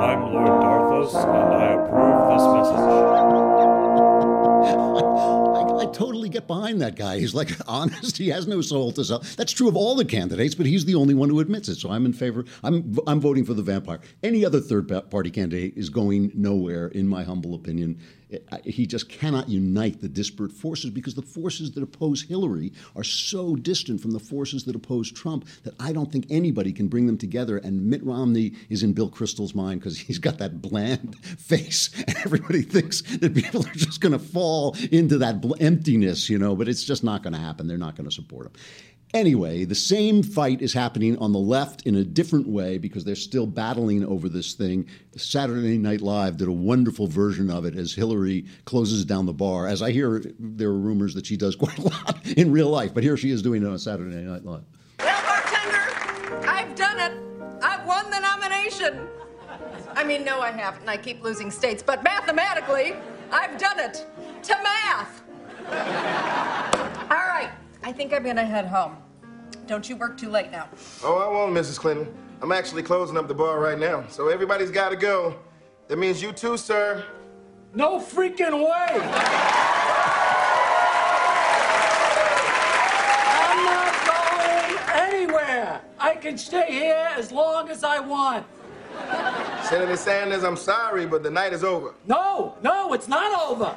I'm 0.00 0.32
Lord 0.32 0.46
Darthos, 0.46 1.12
and 1.12 1.54
I 1.54 1.72
approve 1.72 2.28
this 2.30 2.44
message. 2.54 2.78
I, 5.56 5.82
I, 5.82 5.86
totally 5.92 6.28
get 6.28 6.46
behind 6.46 6.80
that 6.82 6.94
guy. 6.94 7.18
He's 7.18 7.34
like 7.34 7.50
honest. 7.66 8.16
He 8.16 8.28
has 8.28 8.46
no 8.46 8.60
soul 8.60 8.92
to 8.92 9.04
sell. 9.04 9.24
That's 9.36 9.50
true 9.50 9.66
of 9.66 9.76
all 9.76 9.96
the 9.96 10.04
candidates, 10.04 10.54
but 10.54 10.66
he's 10.66 10.84
the 10.84 10.94
only 10.94 11.14
one 11.14 11.30
who 11.30 11.40
admits 11.40 11.68
it. 11.68 11.76
So 11.76 11.90
I'm 11.90 12.06
in 12.06 12.12
favor. 12.12 12.44
I'm 12.62 12.96
I'm 13.08 13.20
voting 13.20 13.44
for 13.44 13.54
the 13.54 13.62
vampire. 13.62 13.98
Any 14.22 14.44
other 14.44 14.60
third 14.60 14.88
party 15.10 15.32
candidate 15.32 15.74
is 15.76 15.90
going 15.90 16.30
nowhere, 16.32 16.86
in 16.86 17.08
my 17.08 17.24
humble 17.24 17.56
opinion 17.56 17.98
he 18.64 18.86
just 18.86 19.08
cannot 19.08 19.48
unite 19.48 20.00
the 20.00 20.08
disparate 20.08 20.52
forces 20.52 20.90
because 20.90 21.14
the 21.14 21.22
forces 21.22 21.72
that 21.72 21.82
oppose 21.82 22.22
Hillary 22.22 22.72
are 22.94 23.04
so 23.04 23.56
distant 23.56 24.00
from 24.00 24.10
the 24.10 24.18
forces 24.18 24.64
that 24.64 24.76
oppose 24.76 25.10
Trump 25.10 25.46
that 25.64 25.74
I 25.80 25.92
don't 25.92 26.12
think 26.12 26.26
anybody 26.28 26.72
can 26.72 26.88
bring 26.88 27.06
them 27.06 27.16
together. 27.18 27.58
And 27.58 27.86
Mitt 27.86 28.04
Romney 28.04 28.52
is 28.68 28.82
in 28.82 28.92
Bill 28.92 29.10
Kristol's 29.10 29.54
mind 29.54 29.80
because 29.80 29.98
he's 29.98 30.18
got 30.18 30.38
that 30.38 30.60
bland 30.60 31.18
face, 31.24 31.90
and 32.06 32.16
everybody 32.24 32.62
thinks 32.62 33.02
that 33.18 33.34
people 33.34 33.66
are 33.66 33.72
just 33.72 34.00
going 34.00 34.12
to 34.12 34.18
fall 34.18 34.76
into 34.90 35.18
that 35.18 35.44
emptiness, 35.60 36.28
you 36.28 36.38
know. 36.38 36.54
But 36.54 36.68
it's 36.68 36.84
just 36.84 37.02
not 37.02 37.22
going 37.22 37.32
to 37.32 37.38
happen. 37.38 37.66
They're 37.66 37.78
not 37.78 37.96
going 37.96 38.08
to 38.08 38.14
support 38.14 38.46
him. 38.46 38.52
Anyway, 39.14 39.64
the 39.64 39.74
same 39.74 40.22
fight 40.22 40.60
is 40.60 40.74
happening 40.74 41.16
on 41.16 41.32
the 41.32 41.38
left 41.38 41.86
in 41.86 41.94
a 41.94 42.04
different 42.04 42.46
way 42.46 42.76
because 42.76 43.04
they're 43.04 43.14
still 43.14 43.46
battling 43.46 44.04
over 44.04 44.28
this 44.28 44.52
thing. 44.52 44.86
Saturday 45.16 45.78
Night 45.78 46.02
Live 46.02 46.36
did 46.36 46.46
a 46.46 46.52
wonderful 46.52 47.06
version 47.06 47.50
of 47.50 47.64
it 47.64 47.74
as 47.74 47.94
Hillary 47.94 48.44
closes 48.66 49.06
down 49.06 49.24
the 49.24 49.32
bar. 49.32 49.66
As 49.66 49.80
I 49.80 49.92
hear, 49.92 50.22
there 50.38 50.68
are 50.68 50.78
rumors 50.78 51.14
that 51.14 51.24
she 51.24 51.38
does 51.38 51.56
quite 51.56 51.78
a 51.78 51.82
lot 51.82 52.26
in 52.36 52.52
real 52.52 52.68
life, 52.68 52.92
but 52.92 53.02
here 53.02 53.16
she 53.16 53.30
is 53.30 53.40
doing 53.40 53.62
it 53.62 53.66
on 53.66 53.78
Saturday 53.78 54.16
Night 54.16 54.44
Live. 54.44 54.64
Well, 54.98 55.22
bartender, 55.22 56.46
I've 56.46 56.74
done 56.74 57.00
it. 57.00 57.12
I've 57.62 57.86
won 57.86 58.10
the 58.10 58.20
nomination. 58.20 59.08
I 59.96 60.04
mean, 60.04 60.22
no, 60.22 60.40
I 60.40 60.50
haven't. 60.50 60.86
I 60.86 60.98
keep 60.98 61.22
losing 61.22 61.50
states, 61.50 61.82
but 61.82 62.04
mathematically, 62.04 62.94
I've 63.32 63.58
done 63.58 63.80
it. 63.80 64.06
To 64.42 64.56
math. 64.62 65.22
All 67.10 67.26
right. 67.26 67.50
I 67.82 67.92
think 67.92 68.12
I'm 68.12 68.24
gonna 68.24 68.44
head 68.44 68.66
home. 68.66 68.96
Don't 69.66 69.88
you 69.88 69.96
work 69.96 70.16
too 70.18 70.30
late 70.30 70.50
now. 70.50 70.68
Oh, 71.04 71.18
I 71.18 71.28
won't, 71.28 71.54
Mrs. 71.54 71.78
Clinton. 71.78 72.12
I'm 72.40 72.52
actually 72.52 72.82
closing 72.82 73.16
up 73.16 73.28
the 73.28 73.34
bar 73.34 73.60
right 73.60 73.78
now, 73.78 74.04
so 74.08 74.28
everybody's 74.28 74.70
got 74.70 74.90
to 74.90 74.96
go. 74.96 75.36
That 75.88 75.98
means 75.98 76.22
you 76.22 76.32
too, 76.32 76.56
sir. 76.56 77.04
No 77.74 77.98
freaking 78.00 78.64
way! 78.64 79.00
I'm 83.44 83.64
not 83.64 83.92
going 84.06 84.78
anywhere. 85.12 85.80
I 85.98 86.14
can 86.14 86.38
stay 86.38 86.66
here 86.68 87.08
as 87.16 87.32
long 87.32 87.68
as 87.68 87.84
I 87.84 87.98
want. 87.98 88.46
Senator 89.64 89.96
Sanders, 89.96 90.44
I'm 90.44 90.56
sorry, 90.56 91.06
but 91.06 91.22
the 91.22 91.30
night 91.30 91.52
is 91.52 91.62
over. 91.62 91.94
No, 92.06 92.56
no, 92.62 92.92
it's 92.94 93.08
not 93.08 93.50
over. 93.50 93.76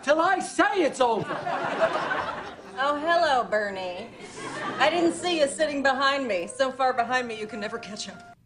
It's 0.00 0.06
not 0.06 0.16
over 0.16 0.16
till 0.16 0.20
I 0.20 0.38
say 0.38 0.82
it's 0.82 1.00
over. 1.00 1.26
Oh, 2.78 2.98
hello, 2.98 3.44
Bernie. 3.44 4.08
I 4.78 4.88
didn't 4.88 5.12
see 5.12 5.40
you 5.40 5.46
sitting 5.46 5.82
behind 5.82 6.26
me. 6.26 6.46
So 6.46 6.72
far 6.72 6.94
behind 6.94 7.28
me, 7.28 7.38
you 7.38 7.46
can 7.46 7.60
never 7.60 7.78
catch 7.78 8.08
up. 8.08 8.38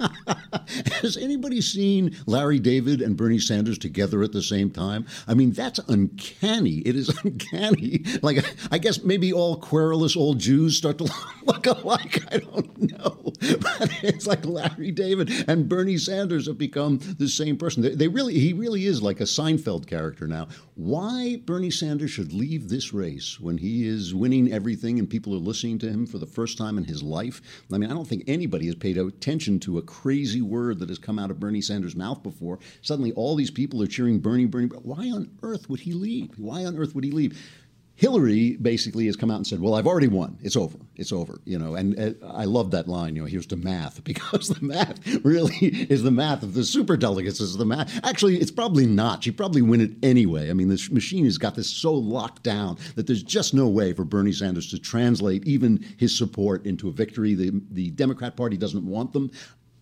Has 1.02 1.16
anybody 1.16 1.60
seen 1.60 2.16
Larry 2.26 2.58
David 2.58 3.00
and 3.00 3.16
Bernie 3.16 3.38
Sanders 3.38 3.78
together 3.78 4.22
at 4.22 4.32
the 4.32 4.42
same 4.42 4.70
time? 4.70 5.06
I 5.26 5.34
mean, 5.34 5.52
that's 5.52 5.78
uncanny. 5.88 6.78
It 6.78 6.96
is 6.96 7.08
uncanny. 7.24 8.04
Like, 8.22 8.44
I 8.70 8.78
guess 8.78 9.02
maybe 9.02 9.32
all 9.32 9.56
querulous 9.56 10.16
old 10.16 10.38
Jews 10.38 10.76
start 10.76 10.98
to 10.98 11.04
look 11.44 11.66
alike. 11.66 12.22
I 12.32 12.38
don't 12.38 12.92
know. 12.92 13.32
But 13.40 13.90
it's 14.02 14.26
like 14.26 14.44
Larry 14.44 14.90
David 14.90 15.30
and 15.48 15.68
Bernie 15.68 15.98
Sanders 15.98 16.46
have 16.46 16.58
become 16.58 17.00
the 17.18 17.28
same 17.28 17.56
person. 17.56 17.82
They, 17.82 17.94
they 17.94 18.08
really, 18.08 18.34
he 18.34 18.52
really 18.52 18.86
is 18.86 19.02
like 19.02 19.20
a 19.20 19.24
Seinfeld 19.24 19.86
character 19.86 20.26
now. 20.26 20.48
Why 20.74 21.40
Bernie 21.44 21.70
Sanders 21.70 22.10
should 22.10 22.32
leave 22.32 22.68
this 22.68 22.92
race 22.92 23.38
when 23.40 23.58
he 23.58 23.86
is 23.86 24.14
winning 24.14 24.52
everything 24.52 24.98
and 24.98 25.08
people 25.08 25.34
are 25.34 25.38
listening 25.38 25.78
to 25.80 25.88
him 25.88 26.06
for 26.06 26.18
the 26.18 26.26
first 26.26 26.56
time 26.56 26.78
in 26.78 26.84
his 26.84 27.02
life? 27.02 27.40
I 27.72 27.78
mean, 27.78 27.90
I 27.90 27.94
don't 27.94 28.06
think 28.08 28.24
anybody 28.26 28.66
has 28.66 28.74
paid 28.74 28.96
attention 28.96 29.60
to 29.60 29.78
a 29.78 29.82
crazy 29.82 30.19
word 30.42 30.78
that 30.78 30.88
has 30.88 30.98
come 30.98 31.18
out 31.18 31.30
of 31.30 31.40
Bernie 31.40 31.60
Sanders' 31.60 31.96
mouth 31.96 32.22
before. 32.22 32.58
Suddenly, 32.82 33.12
all 33.12 33.36
these 33.36 33.50
people 33.50 33.82
are 33.82 33.86
cheering 33.86 34.18
Bernie, 34.18 34.46
Bernie. 34.46 34.68
Why 34.68 35.10
on 35.10 35.30
earth 35.42 35.68
would 35.68 35.80
he 35.80 35.92
leave? 35.92 36.30
Why 36.38 36.64
on 36.64 36.76
earth 36.76 36.94
would 36.94 37.04
he 37.04 37.10
leave? 37.10 37.38
Hillary 38.00 38.56
basically 38.56 39.04
has 39.04 39.14
come 39.14 39.30
out 39.30 39.36
and 39.36 39.46
said, 39.46 39.60
"Well, 39.60 39.74
I've 39.74 39.86
already 39.86 40.08
won. 40.08 40.38
It's 40.40 40.56
over. 40.56 40.78
It's 40.96 41.12
over." 41.12 41.38
You 41.44 41.58
know, 41.58 41.74
and 41.74 42.00
uh, 42.00 42.26
I 42.28 42.46
love 42.46 42.70
that 42.70 42.88
line. 42.88 43.14
You 43.14 43.20
know, 43.20 43.28
here's 43.28 43.46
the 43.46 43.56
math 43.56 44.02
because 44.10 44.48
the 44.48 44.64
math 44.64 45.06
really 45.22 45.54
is 45.66 46.02
the 46.02 46.10
math 46.10 46.42
of 46.42 46.54
the 46.54 46.64
super 46.64 46.96
delegates. 46.96 47.40
Is 47.40 47.58
the 47.58 47.66
math 47.66 48.00
actually? 48.02 48.38
It's 48.38 48.50
probably 48.50 48.86
not. 48.86 49.22
She 49.22 49.30
probably 49.30 49.60
win 49.60 49.82
it 49.82 49.90
anyway. 50.02 50.48
I 50.48 50.54
mean, 50.54 50.70
this 50.70 50.90
machine 50.90 51.26
has 51.26 51.36
got 51.36 51.56
this 51.56 51.68
so 51.68 51.92
locked 51.92 52.42
down 52.42 52.78
that 52.94 53.06
there's 53.06 53.22
just 53.22 53.52
no 53.52 53.68
way 53.68 53.92
for 53.92 54.06
Bernie 54.06 54.32
Sanders 54.32 54.70
to 54.70 54.78
translate 54.78 55.46
even 55.46 55.84
his 55.98 56.16
support 56.16 56.64
into 56.64 56.88
a 56.88 56.92
victory. 56.92 57.34
The 57.34 57.52
the 57.70 57.90
Democrat 57.90 58.34
Party 58.34 58.56
doesn't 58.56 58.86
want 58.86 59.12
them 59.12 59.30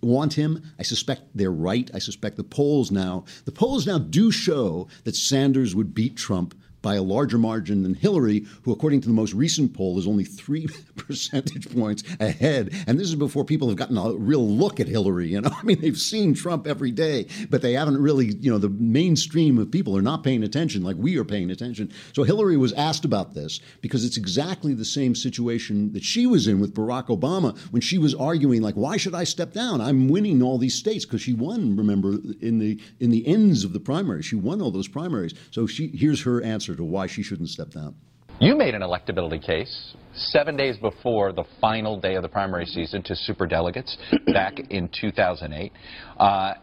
want 0.00 0.34
him. 0.34 0.62
I 0.78 0.82
suspect 0.82 1.22
they're 1.34 1.50
right. 1.50 1.90
I 1.94 1.98
suspect 1.98 2.36
the 2.36 2.44
polls 2.44 2.90
now, 2.90 3.24
the 3.44 3.52
polls 3.52 3.86
now 3.86 3.98
do 3.98 4.30
show 4.30 4.88
that 5.04 5.16
Sanders 5.16 5.74
would 5.74 5.94
beat 5.94 6.16
Trump 6.16 6.54
by 6.82 6.94
a 6.94 7.02
larger 7.02 7.38
margin 7.38 7.82
than 7.82 7.94
Hillary, 7.94 8.46
who, 8.62 8.72
according 8.72 9.00
to 9.00 9.08
the 9.08 9.14
most 9.14 9.34
recent 9.34 9.74
poll, 9.74 9.98
is 9.98 10.06
only 10.06 10.24
three 10.24 10.66
percentage 10.96 11.74
points 11.74 12.02
ahead. 12.20 12.72
And 12.86 12.98
this 12.98 13.08
is 13.08 13.14
before 13.14 13.44
people 13.44 13.68
have 13.68 13.76
gotten 13.76 13.98
a 13.98 14.12
real 14.12 14.46
look 14.46 14.80
at 14.80 14.88
Hillary. 14.88 15.28
You 15.28 15.40
know, 15.40 15.50
I 15.54 15.62
mean, 15.62 15.80
they've 15.80 15.98
seen 15.98 16.34
Trump 16.34 16.66
every 16.66 16.90
day, 16.90 17.26
but 17.50 17.62
they 17.62 17.72
haven't 17.72 18.00
really, 18.00 18.34
you 18.40 18.50
know, 18.50 18.58
the 18.58 18.68
mainstream 18.68 19.58
of 19.58 19.70
people 19.70 19.96
are 19.96 20.02
not 20.02 20.22
paying 20.22 20.42
attention 20.42 20.82
like 20.82 20.96
we 20.96 21.18
are 21.18 21.24
paying 21.24 21.50
attention. 21.50 21.92
So 22.12 22.22
Hillary 22.22 22.56
was 22.56 22.72
asked 22.74 23.04
about 23.04 23.34
this 23.34 23.60
because 23.80 24.04
it's 24.04 24.16
exactly 24.16 24.74
the 24.74 24.84
same 24.84 25.14
situation 25.14 25.92
that 25.92 26.04
she 26.04 26.26
was 26.26 26.46
in 26.46 26.60
with 26.60 26.74
Barack 26.74 27.06
Obama 27.06 27.58
when 27.70 27.82
she 27.82 27.98
was 27.98 28.14
arguing, 28.14 28.62
like, 28.62 28.74
why 28.74 28.96
should 28.96 29.14
I 29.14 29.24
step 29.24 29.52
down? 29.52 29.80
I'm 29.80 30.08
winning 30.08 30.42
all 30.42 30.58
these 30.58 30.74
states 30.74 31.04
because 31.04 31.22
she 31.22 31.32
won. 31.32 31.76
Remember, 31.76 32.12
in 32.40 32.58
the 32.58 32.80
in 33.00 33.10
the 33.10 33.26
ends 33.26 33.64
of 33.64 33.72
the 33.72 33.80
primary, 33.80 34.22
she 34.22 34.36
won 34.36 34.60
all 34.60 34.70
those 34.70 34.88
primaries. 34.88 35.34
So 35.50 35.66
she 35.66 35.88
here's 35.88 36.22
her 36.22 36.42
answer 36.42 36.67
to 36.76 36.84
why 36.84 37.06
she 37.06 37.22
shouldn't 37.22 37.48
step 37.48 37.70
down. 37.70 37.94
You 38.40 38.54
made 38.54 38.76
an 38.76 38.82
electability 38.82 39.44
case 39.44 39.96
seven 40.14 40.56
days 40.56 40.76
before 40.76 41.32
the 41.32 41.42
final 41.60 41.98
day 41.98 42.14
of 42.14 42.22
the 42.22 42.28
primary 42.28 42.66
season 42.66 43.02
to 43.02 43.14
superdelegates 43.14 43.96
back 44.32 44.60
in 44.70 44.88
2008. 45.00 45.72
Uh, 46.18 46.54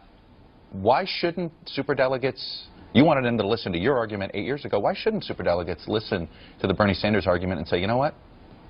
why 0.72 1.04
shouldn't 1.06 1.52
superdelegates, 1.66 2.64
you 2.94 3.04
wanted 3.04 3.26
them 3.26 3.36
to 3.36 3.46
listen 3.46 3.72
to 3.72 3.78
your 3.78 3.98
argument 3.98 4.32
eight 4.34 4.46
years 4.46 4.64
ago, 4.64 4.78
why 4.78 4.94
shouldn't 4.94 5.24
superdelegates 5.24 5.86
listen 5.86 6.28
to 6.60 6.66
the 6.66 6.72
Bernie 6.72 6.94
Sanders 6.94 7.26
argument 7.26 7.58
and 7.58 7.68
say, 7.68 7.78
you 7.78 7.86
know 7.86 7.98
what, 7.98 8.14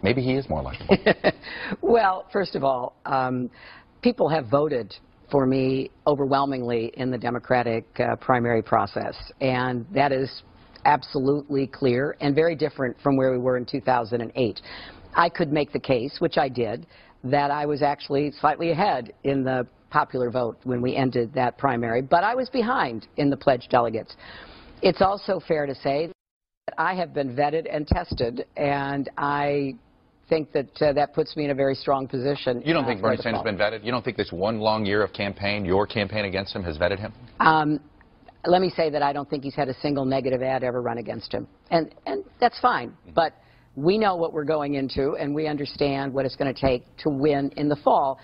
maybe 0.03 0.20
he 0.20 0.35
is 0.35 0.49
more 0.49 0.62
likable? 0.62 0.96
well, 1.83 2.27
first 2.33 2.57
of 2.57 2.64
all, 2.64 2.96
um, 3.07 3.49
people 4.03 4.29
have 4.29 4.49
voted 4.49 4.92
for 5.31 5.46
me 5.46 5.90
overwhelmingly 6.09 6.92
in 6.96 7.12
the 7.12 7.18
Democratic 7.18 7.85
uh, 8.01 8.16
primary 8.16 8.62
process, 8.62 9.14
and 9.40 9.87
that 9.92 10.11
is 10.11 10.42
absolutely 10.87 11.66
clear 11.66 12.16
and 12.20 12.35
very 12.35 12.55
different 12.55 12.96
from 13.03 13.16
where 13.16 13.33
we 13.33 13.38
were 13.38 13.59
in 13.59 13.66
2008. 13.66 14.61
I 15.14 15.29
could 15.29 15.53
make 15.53 15.72
the 15.72 15.81
case, 15.81 16.16
which 16.20 16.38
I 16.38 16.49
did, 16.49 16.87
that 17.25 17.51
I 17.51 17.66
was 17.66 17.83
actually 17.83 18.31
slightly 18.40 18.70
ahead 18.70 19.12
in 19.25 19.42
the 19.42 19.66
popular 19.90 20.31
vote 20.31 20.59
when 20.64 20.81
we 20.81 20.96
ended 20.96 21.33
that 21.35 21.59
primary, 21.59 22.03
but 22.03 22.25
I 22.25 22.35
was 22.35 22.49
behind 22.49 23.09
in 23.16 23.31
the 23.31 23.37
pledged 23.37 23.70
delegates. 23.70 24.16
It's 24.83 25.01
also 25.01 25.40
fair 25.40 25.66
to 25.66 25.75
say 25.75 26.11
that 26.66 26.75
I 26.79 26.94
have 26.94 27.14
been 27.14 27.35
vetted 27.35 27.66
and 27.70 27.87
tested, 27.87 28.46
and 28.57 29.09
I 29.16 29.75
think 30.29 30.53
that 30.53 30.83
uh, 30.83 30.92
that 30.92 31.14
puts 31.14 31.37
me 31.37 31.44
in 31.44 31.51
a 31.51 31.55
very 31.55 31.75
strong 31.75 32.09
position. 32.09 32.62
You 32.64 32.75
don't 32.75 32.85
uh, 32.85 32.88
think 32.88 33.01
Bernie 33.01 33.16
Sanders 33.16 33.42
has 33.42 33.44
been 33.44 33.57
vetted? 33.57 33.85
You 33.85 33.92
don't 33.92 34.05
think 34.05 34.16
this 34.16 34.33
one 34.33 34.59
long 34.59 34.85
year 34.85 35.03
of 35.03 35.12
campaign, 35.12 35.64
your 35.64 35.87
campaign 35.87 36.25
against 36.25 36.55
him, 36.55 36.62
has 36.64 36.77
vetted 36.77 36.99
him? 36.99 37.12
Um, 37.40 37.81
let 38.47 38.61
me 38.61 38.71
say 38.77 38.91
that 38.91 39.03
I 39.03 39.13
don't 39.13 39.29
think 39.29 39.45
he's 39.45 39.55
had 39.55 39.69
a 39.69 39.75
single 39.81 40.05
negative 40.05 40.43
ad 40.43 40.63
ever 40.63 40.83
run 40.83 40.99
against 40.99 41.33
him. 41.33 41.47
And, 41.71 41.95
and 42.07 42.25
that's 42.41 42.59
fine. 42.61 42.91
Mm-hmm. 42.91 43.13
But 43.15 43.33
we 43.75 43.99
know 43.99 44.17
what 44.17 44.33
we're 44.33 44.45
going 44.45 44.75
into, 44.75 45.17
and 45.21 45.35
we 45.35 45.47
understand 45.47 46.13
what 46.13 46.25
it's 46.25 46.37
going 46.37 46.53
to 46.53 46.61
take 46.61 46.85
to 46.99 47.11
win 47.11 47.51
in 47.57 47.69
the 47.69 47.77
fall. 47.77 48.19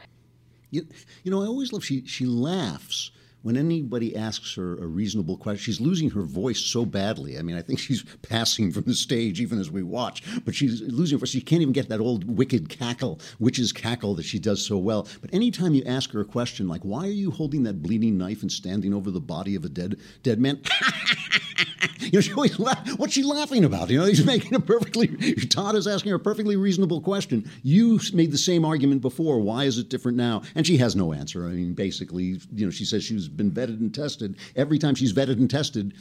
You, 0.71 0.85
you 1.23 1.31
know, 1.31 1.43
I 1.43 1.47
always 1.47 1.73
love 1.73 1.85
she 1.85 2.07
she 2.07 2.25
laughs 2.25 3.11
when 3.43 3.57
anybody 3.57 4.17
asks 4.17 4.55
her 4.55 4.79
a 4.79 4.87
reasonable 4.87 5.37
question, 5.37 5.63
she's 5.63 5.81
losing 5.81 6.11
her 6.11 6.23
voice 6.23 6.61
so 6.61 6.85
badly. 6.85 7.39
I 7.39 7.43
mean, 7.43 7.57
I 7.57 7.63
think 7.63 7.79
she's 7.79 8.05
passing 8.23 8.73
from 8.73 8.85
the 8.85 8.95
stage 8.95 9.41
even 9.41 9.59
as 9.59 9.71
we 9.71 9.83
watch, 9.83 10.23
but 10.45 10.55
she's 10.55 10.81
losing 10.83 11.17
her 11.17 11.21
voice. 11.21 11.31
She 11.31 11.41
can't 11.41 11.63
even 11.63 11.73
get 11.73 11.89
that 11.89 12.01
old 12.01 12.37
wicked 12.37 12.69
cackle, 12.69 13.21
witch's 13.39 13.73
cackle 13.73 14.15
that 14.15 14.25
she 14.25 14.39
does 14.39 14.65
so 14.65 14.79
well. 14.79 15.07
But 15.21 15.33
anytime 15.35 15.75
you 15.75 15.83
ask 15.85 16.11
her 16.13 16.21
a 16.21 16.25
question 16.25 16.69
like, 16.69 16.83
why 16.83 17.07
are 17.07 17.11
you 17.11 17.31
holding 17.31 17.63
that 17.65 17.83
bleeding 17.83 18.17
knife 18.19 18.43
and 18.43 18.53
standing 18.53 18.95
over 18.95 19.11
the 19.11 19.21
body 19.21 19.55
of 19.55 19.65
a 19.65 19.69
dead 19.69 19.99
dead 20.23 20.39
man? 20.39 20.61
you 21.99 22.11
know, 22.13 22.21
she 22.21 22.33
always. 22.33 22.59
What's 22.59 23.13
she 23.13 23.23
laughing 23.23 23.65
about? 23.65 23.91
You 23.91 23.99
know, 23.99 24.05
he's 24.07 24.25
making 24.25 24.55
a 24.55 24.61
perfectly, 24.61 25.09
Todd 25.47 25.75
is 25.75 25.87
asking 25.87 26.11
her 26.11 26.17
a 26.17 26.21
perfectly 26.21 26.57
reasonable 26.57 27.01
question. 27.01 27.51
You 27.63 28.01
made 28.13 28.33
the 28.33 28.39
same 28.39 28.65
argument 28.65 29.03
before. 29.03 29.41
Why 29.41 29.65
is 29.65 29.79
it 29.79 29.89
different 29.89 30.17
now? 30.17 30.43
And 30.55 30.67
she 30.67 30.77
has 30.79 30.97
no 30.97 31.13
answer. 31.13 31.47
I 31.47 31.51
mean, 31.51 31.75
basically, 31.75 32.41
you 32.55 32.67
know, 32.67 32.71
she 32.71 32.85
says 32.85 33.05
she's 33.05 33.29
been 33.29 33.51
vetted 33.51 33.81
and 33.81 33.95
tested. 33.95 34.39
Every 34.57 34.79
time 34.79 34.95
she's 34.95 35.13
vetted 35.13 35.39
and 35.39 35.51
tested, 35.51 35.95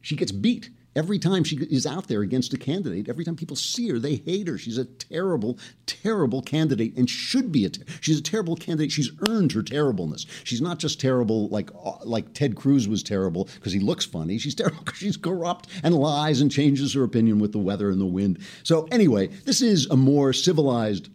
she 0.00 0.16
gets 0.16 0.32
beat. 0.32 0.70
Every 0.94 1.18
time 1.18 1.42
she 1.42 1.56
is 1.56 1.86
out 1.86 2.08
there 2.08 2.20
against 2.20 2.52
a 2.52 2.58
candidate, 2.58 3.08
every 3.08 3.24
time 3.24 3.36
people 3.36 3.56
see 3.56 3.88
her, 3.88 3.98
they 3.98 4.16
hate 4.16 4.46
her. 4.48 4.58
She's 4.58 4.76
a 4.76 4.84
terrible, 4.84 5.58
terrible 5.86 6.42
candidate 6.42 6.96
and 6.96 7.08
should 7.08 7.50
be 7.50 7.64
a. 7.64 7.70
Ter- 7.70 7.84
she's 8.00 8.18
a 8.18 8.22
terrible 8.22 8.56
candidate. 8.56 8.92
She's 8.92 9.10
earned 9.28 9.52
her 9.52 9.62
terribleness. 9.62 10.26
She's 10.44 10.60
not 10.60 10.78
just 10.78 11.00
terrible 11.00 11.48
like 11.48 11.70
uh, 11.82 11.96
like 12.04 12.34
Ted 12.34 12.56
Cruz 12.56 12.88
was 12.88 13.02
terrible 13.02 13.48
because 13.54 13.72
he 13.72 13.80
looks 13.80 14.04
funny. 14.04 14.36
She's 14.36 14.54
terrible 14.54 14.82
because 14.84 14.98
she's 14.98 15.16
corrupt 15.16 15.68
and 15.82 15.94
lies 15.94 16.40
and 16.40 16.50
changes 16.50 16.92
her 16.92 17.04
opinion 17.04 17.38
with 17.38 17.52
the 17.52 17.58
weather 17.58 17.88
and 17.90 18.00
the 18.00 18.06
wind. 18.06 18.38
So 18.62 18.86
anyway, 18.90 19.28
this 19.28 19.62
is 19.62 19.86
a 19.86 19.96
more 19.96 20.32
civilized 20.32 21.08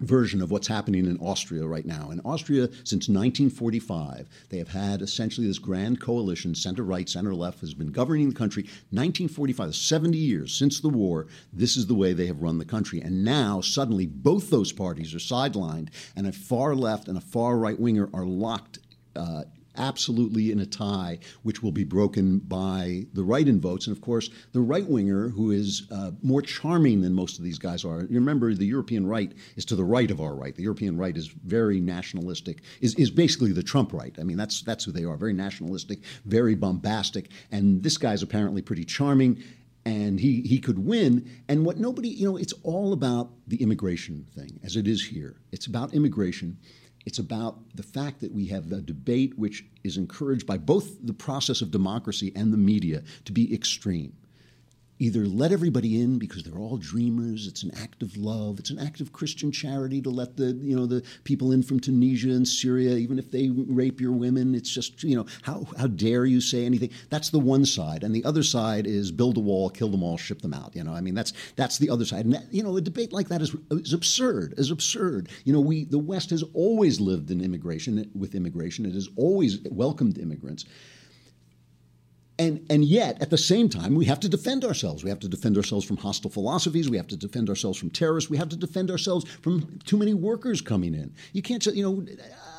version 0.00 0.42
of 0.42 0.50
what's 0.50 0.66
happening 0.66 1.06
in 1.06 1.18
Austria 1.18 1.66
right 1.66 1.86
now. 1.86 2.10
In 2.10 2.20
Austria, 2.20 2.68
since 2.84 3.08
1945, 3.08 4.28
they 4.50 4.58
have 4.58 4.68
had 4.68 5.02
essentially 5.02 5.46
this 5.46 5.58
grand 5.58 6.00
coalition, 6.00 6.54
center 6.54 6.82
right, 6.82 7.08
center 7.08 7.34
left, 7.34 7.60
has 7.60 7.74
been 7.74 7.92
governing 7.92 8.28
the 8.28 8.34
country. 8.34 8.64
1945, 8.90 9.74
70 9.74 10.18
years 10.18 10.52
since 10.52 10.80
the 10.80 10.88
war, 10.88 11.26
this 11.52 11.76
is 11.76 11.86
the 11.86 11.94
way 11.94 12.12
they 12.12 12.26
have 12.26 12.42
run 12.42 12.58
the 12.58 12.64
country. 12.64 13.00
And 13.00 13.24
now, 13.24 13.60
suddenly, 13.60 14.06
both 14.06 14.50
those 14.50 14.72
parties 14.72 15.14
are 15.14 15.18
sidelined, 15.18 15.88
and 16.14 16.26
a 16.26 16.32
far 16.32 16.74
left 16.74 17.08
and 17.08 17.16
a 17.16 17.22
far 17.22 17.56
right 17.56 17.78
winger 17.78 18.08
are 18.12 18.26
locked 18.26 18.78
uh, 19.14 19.44
absolutely 19.76 20.50
in 20.50 20.60
a 20.60 20.66
tie, 20.66 21.18
which 21.42 21.62
will 21.62 21.72
be 21.72 21.84
broken 21.84 22.38
by 22.38 23.06
the 23.12 23.22
right 23.22 23.46
in 23.46 23.60
votes. 23.60 23.86
And 23.86 23.96
of 23.96 24.02
course, 24.02 24.30
the 24.52 24.60
right 24.60 24.86
winger, 24.86 25.28
who 25.28 25.50
is 25.50 25.86
uh, 25.90 26.12
more 26.22 26.42
charming 26.42 27.02
than 27.02 27.12
most 27.12 27.38
of 27.38 27.44
these 27.44 27.58
guys 27.58 27.84
are. 27.84 28.02
You 28.02 28.18
remember, 28.18 28.54
the 28.54 28.66
European 28.66 29.06
right 29.06 29.32
is 29.56 29.64
to 29.66 29.76
the 29.76 29.84
right 29.84 30.10
of 30.10 30.20
our 30.20 30.34
right. 30.34 30.54
The 30.54 30.62
European 30.62 30.96
right 30.96 31.16
is 31.16 31.28
very 31.28 31.80
nationalistic, 31.80 32.62
is, 32.80 32.94
is 32.94 33.10
basically 33.10 33.52
the 33.52 33.62
Trump 33.62 33.92
right. 33.92 34.14
I 34.18 34.22
mean, 34.22 34.36
that's, 34.36 34.62
that's 34.62 34.84
who 34.84 34.92
they 34.92 35.04
are 35.04 35.16
very 35.16 35.32
nationalistic, 35.32 36.00
very 36.24 36.54
bombastic. 36.54 37.30
And 37.50 37.82
this 37.82 37.98
guy's 37.98 38.22
apparently 38.22 38.62
pretty 38.62 38.84
charming 38.84 39.42
and 39.86 40.18
he, 40.18 40.42
he 40.42 40.58
could 40.58 40.84
win. 40.84 41.30
And 41.48 41.64
what 41.64 41.78
nobody, 41.78 42.08
you 42.08 42.28
know, 42.28 42.36
it's 42.36 42.52
all 42.64 42.92
about 42.92 43.30
the 43.46 43.62
immigration 43.62 44.26
thing, 44.34 44.58
as 44.64 44.74
it 44.74 44.88
is 44.88 45.06
here. 45.06 45.36
It's 45.52 45.66
about 45.66 45.94
immigration. 45.94 46.58
It's 47.06 47.20
about 47.20 47.58
the 47.74 47.84
fact 47.84 48.20
that 48.20 48.32
we 48.32 48.46
have 48.46 48.70
a 48.72 48.80
debate 48.80 49.38
which 49.38 49.64
is 49.84 49.96
encouraged 49.96 50.46
by 50.46 50.58
both 50.58 51.06
the 51.06 51.14
process 51.14 51.62
of 51.62 51.70
democracy 51.70 52.32
and 52.34 52.52
the 52.52 52.58
media 52.58 53.04
to 53.24 53.32
be 53.32 53.54
extreme 53.54 54.12
either 54.98 55.26
let 55.26 55.52
everybody 55.52 56.00
in 56.00 56.18
because 56.18 56.42
they're 56.42 56.58
all 56.58 56.76
dreamers 56.76 57.46
it's 57.46 57.62
an 57.62 57.70
act 57.76 58.02
of 58.02 58.16
love 58.16 58.58
it's 58.58 58.70
an 58.70 58.78
act 58.78 59.00
of 59.00 59.12
christian 59.12 59.52
charity 59.52 60.00
to 60.00 60.10
let 60.10 60.36
the 60.36 60.52
you 60.62 60.76
know 60.76 60.86
the 60.86 61.02
people 61.24 61.52
in 61.52 61.62
from 61.62 61.78
tunisia 61.78 62.30
and 62.30 62.46
syria 62.46 62.96
even 62.96 63.18
if 63.18 63.30
they 63.30 63.50
rape 63.50 64.00
your 64.00 64.12
women 64.12 64.54
it's 64.54 64.70
just 64.70 65.02
you 65.02 65.16
know 65.16 65.26
how, 65.42 65.66
how 65.78 65.86
dare 65.86 66.24
you 66.24 66.40
say 66.40 66.64
anything? 66.64 66.90
That's 67.10 67.30
the 67.30 67.38
one 67.38 67.64
side 67.64 68.02
and 68.02 68.14
the 68.14 68.24
other 68.24 68.42
side 68.42 68.86
is 68.86 69.10
build 69.10 69.36
a 69.36 69.40
wall 69.40 69.70
kill 69.70 69.88
them 69.88 70.02
all 70.02 70.16
ship 70.16 70.42
them 70.42 70.54
out 70.54 70.74
you 70.74 70.84
know? 70.84 70.92
I 70.92 71.00
mean 71.00 71.14
that's 71.14 71.32
that's 71.56 71.78
the 71.78 71.90
other 71.90 72.04
side 72.04 72.24
and 72.24 72.34
that, 72.34 72.52
you 72.52 72.62
know 72.62 72.76
a 72.76 72.80
debate 72.80 73.12
like 73.12 73.28
that 73.28 73.42
is, 73.42 73.54
is 73.70 73.92
absurd 73.92 74.54
is 74.56 74.70
absurd. 74.70 75.28
You 75.44 75.52
know 75.52 75.60
we 75.60 75.84
the 75.84 75.98
west 75.98 76.30
has 76.30 76.42
always 76.54 77.00
lived 77.00 77.30
in 77.30 77.40
immigration 77.42 78.10
with 78.14 78.34
immigration 78.34 78.86
it 78.86 78.94
has 78.94 79.08
always 79.16 79.60
welcomed 79.70 80.18
immigrants 80.18 80.64
and, 82.38 82.66
and 82.68 82.84
yet, 82.84 83.20
at 83.22 83.30
the 83.30 83.38
same 83.38 83.68
time, 83.68 83.94
we 83.94 84.04
have 84.04 84.20
to 84.20 84.28
defend 84.28 84.64
ourselves. 84.64 85.02
We 85.02 85.08
have 85.08 85.20
to 85.20 85.28
defend 85.28 85.56
ourselves 85.56 85.86
from 85.86 85.96
hostile 85.96 86.30
philosophies. 86.30 86.90
We 86.90 86.98
have 86.98 87.06
to 87.08 87.16
defend 87.16 87.48
ourselves 87.48 87.78
from 87.78 87.88
terrorists. 87.88 88.28
We 88.28 88.36
have 88.36 88.50
to 88.50 88.56
defend 88.56 88.90
ourselves 88.90 89.24
from 89.40 89.78
too 89.86 89.96
many 89.96 90.12
workers 90.12 90.60
coming 90.60 90.94
in. 90.94 91.14
You 91.32 91.40
can't 91.40 91.64
you 91.66 91.82
know, 91.82 92.06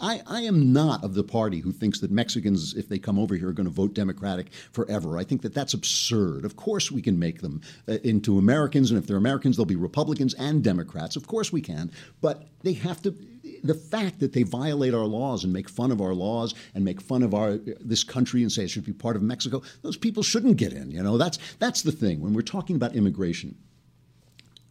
I, 0.02 0.22
I 0.26 0.42
am 0.42 0.74
not 0.74 1.04
of 1.04 1.14
the 1.14 1.24
party 1.24 1.60
who 1.60 1.72
thinks 1.72 2.00
that 2.00 2.10
Mexicans, 2.10 2.74
if 2.74 2.90
they 2.90 2.98
come 2.98 3.20
over 3.20 3.36
here, 3.36 3.50
are 3.50 3.54
going 3.54 3.68
to 3.68 3.74
vote 3.74 3.94
Democratic 3.94 4.52
forever. 4.72 5.18
I 5.18 5.24
think 5.24 5.44
that 5.44 5.54
that's 5.54 5.76
absurd. 5.76 6.44
Of 6.44 6.56
course, 6.56 6.92
we 6.92 7.02
can 7.02 7.20
make 7.20 7.42
them 7.42 7.62
uh, 7.88 7.94
into 8.04 8.40
Americans, 8.40 8.90
and 8.90 9.00
if 9.00 9.06
they're 9.06 9.18
Americans, 9.18 9.58
they'll 9.58 9.66
be 9.66 9.76
Republicans 9.76 10.34
and 10.36 10.64
Democrats. 10.64 11.16
Of 11.16 11.28
course, 11.28 11.54
we 11.54 11.62
can. 11.62 11.92
But 12.20 12.48
they 12.64 12.74
have 12.74 13.02
to 13.04 13.16
the 13.64 13.74
fact 13.74 14.20
that 14.20 14.34
they 14.34 14.44
violate 14.44 14.94
our 14.94 15.06
laws 15.06 15.44
and 15.44 15.54
make 15.54 15.70
fun 15.70 15.92
of 15.92 16.02
our 16.02 16.14
laws 16.14 16.54
and 16.74 16.84
make 16.84 17.02
fun 17.02 17.24
of 17.24 17.34
our 17.34 17.58
this 17.58 18.04
country 18.04 18.42
and 18.42 18.52
say 18.52 18.64
it 18.64 18.70
should 18.70 18.86
be 18.86 18.94
part 18.94 19.16
of 19.16 19.22
Mexico, 19.22 19.62
those 19.82 19.98
people 19.98 20.24
shouldn't 20.24 20.58
get 20.58 20.74
in. 20.74 20.92
You 20.92 21.04
know, 21.04 21.18
that's 21.18 21.40
that's 21.60 21.82
the 21.82 21.92
thing. 21.92 22.22
When 22.22 22.34
we're 22.34 22.42
talking 22.42 22.76
about 22.76 22.96
immigration, 22.96 23.56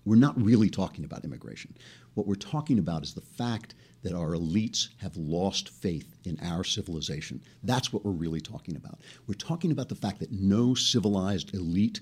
we're 0.04 0.16
not 0.16 0.40
really 0.40 0.70
talking 0.70 1.04
about 1.04 1.24
immigration. 1.24 1.76
What 2.14 2.26
we're 2.26 2.34
talking 2.36 2.78
about 2.78 3.02
is 3.02 3.14
the 3.14 3.20
fact 3.20 3.74
that 4.02 4.14
our 4.14 4.30
elites 4.30 4.88
have 4.98 5.16
lost 5.16 5.68
faith 5.68 6.16
in 6.24 6.38
our 6.40 6.62
civilization. 6.62 7.42
That's 7.64 7.92
what 7.92 8.04
we're 8.04 8.12
really 8.12 8.40
talking 8.40 8.76
about. 8.76 9.00
We're 9.26 9.34
talking 9.34 9.72
about 9.72 9.88
the 9.88 9.96
fact 9.96 10.20
that 10.20 10.30
no 10.30 10.74
civilized 10.74 11.54
elite 11.54 12.00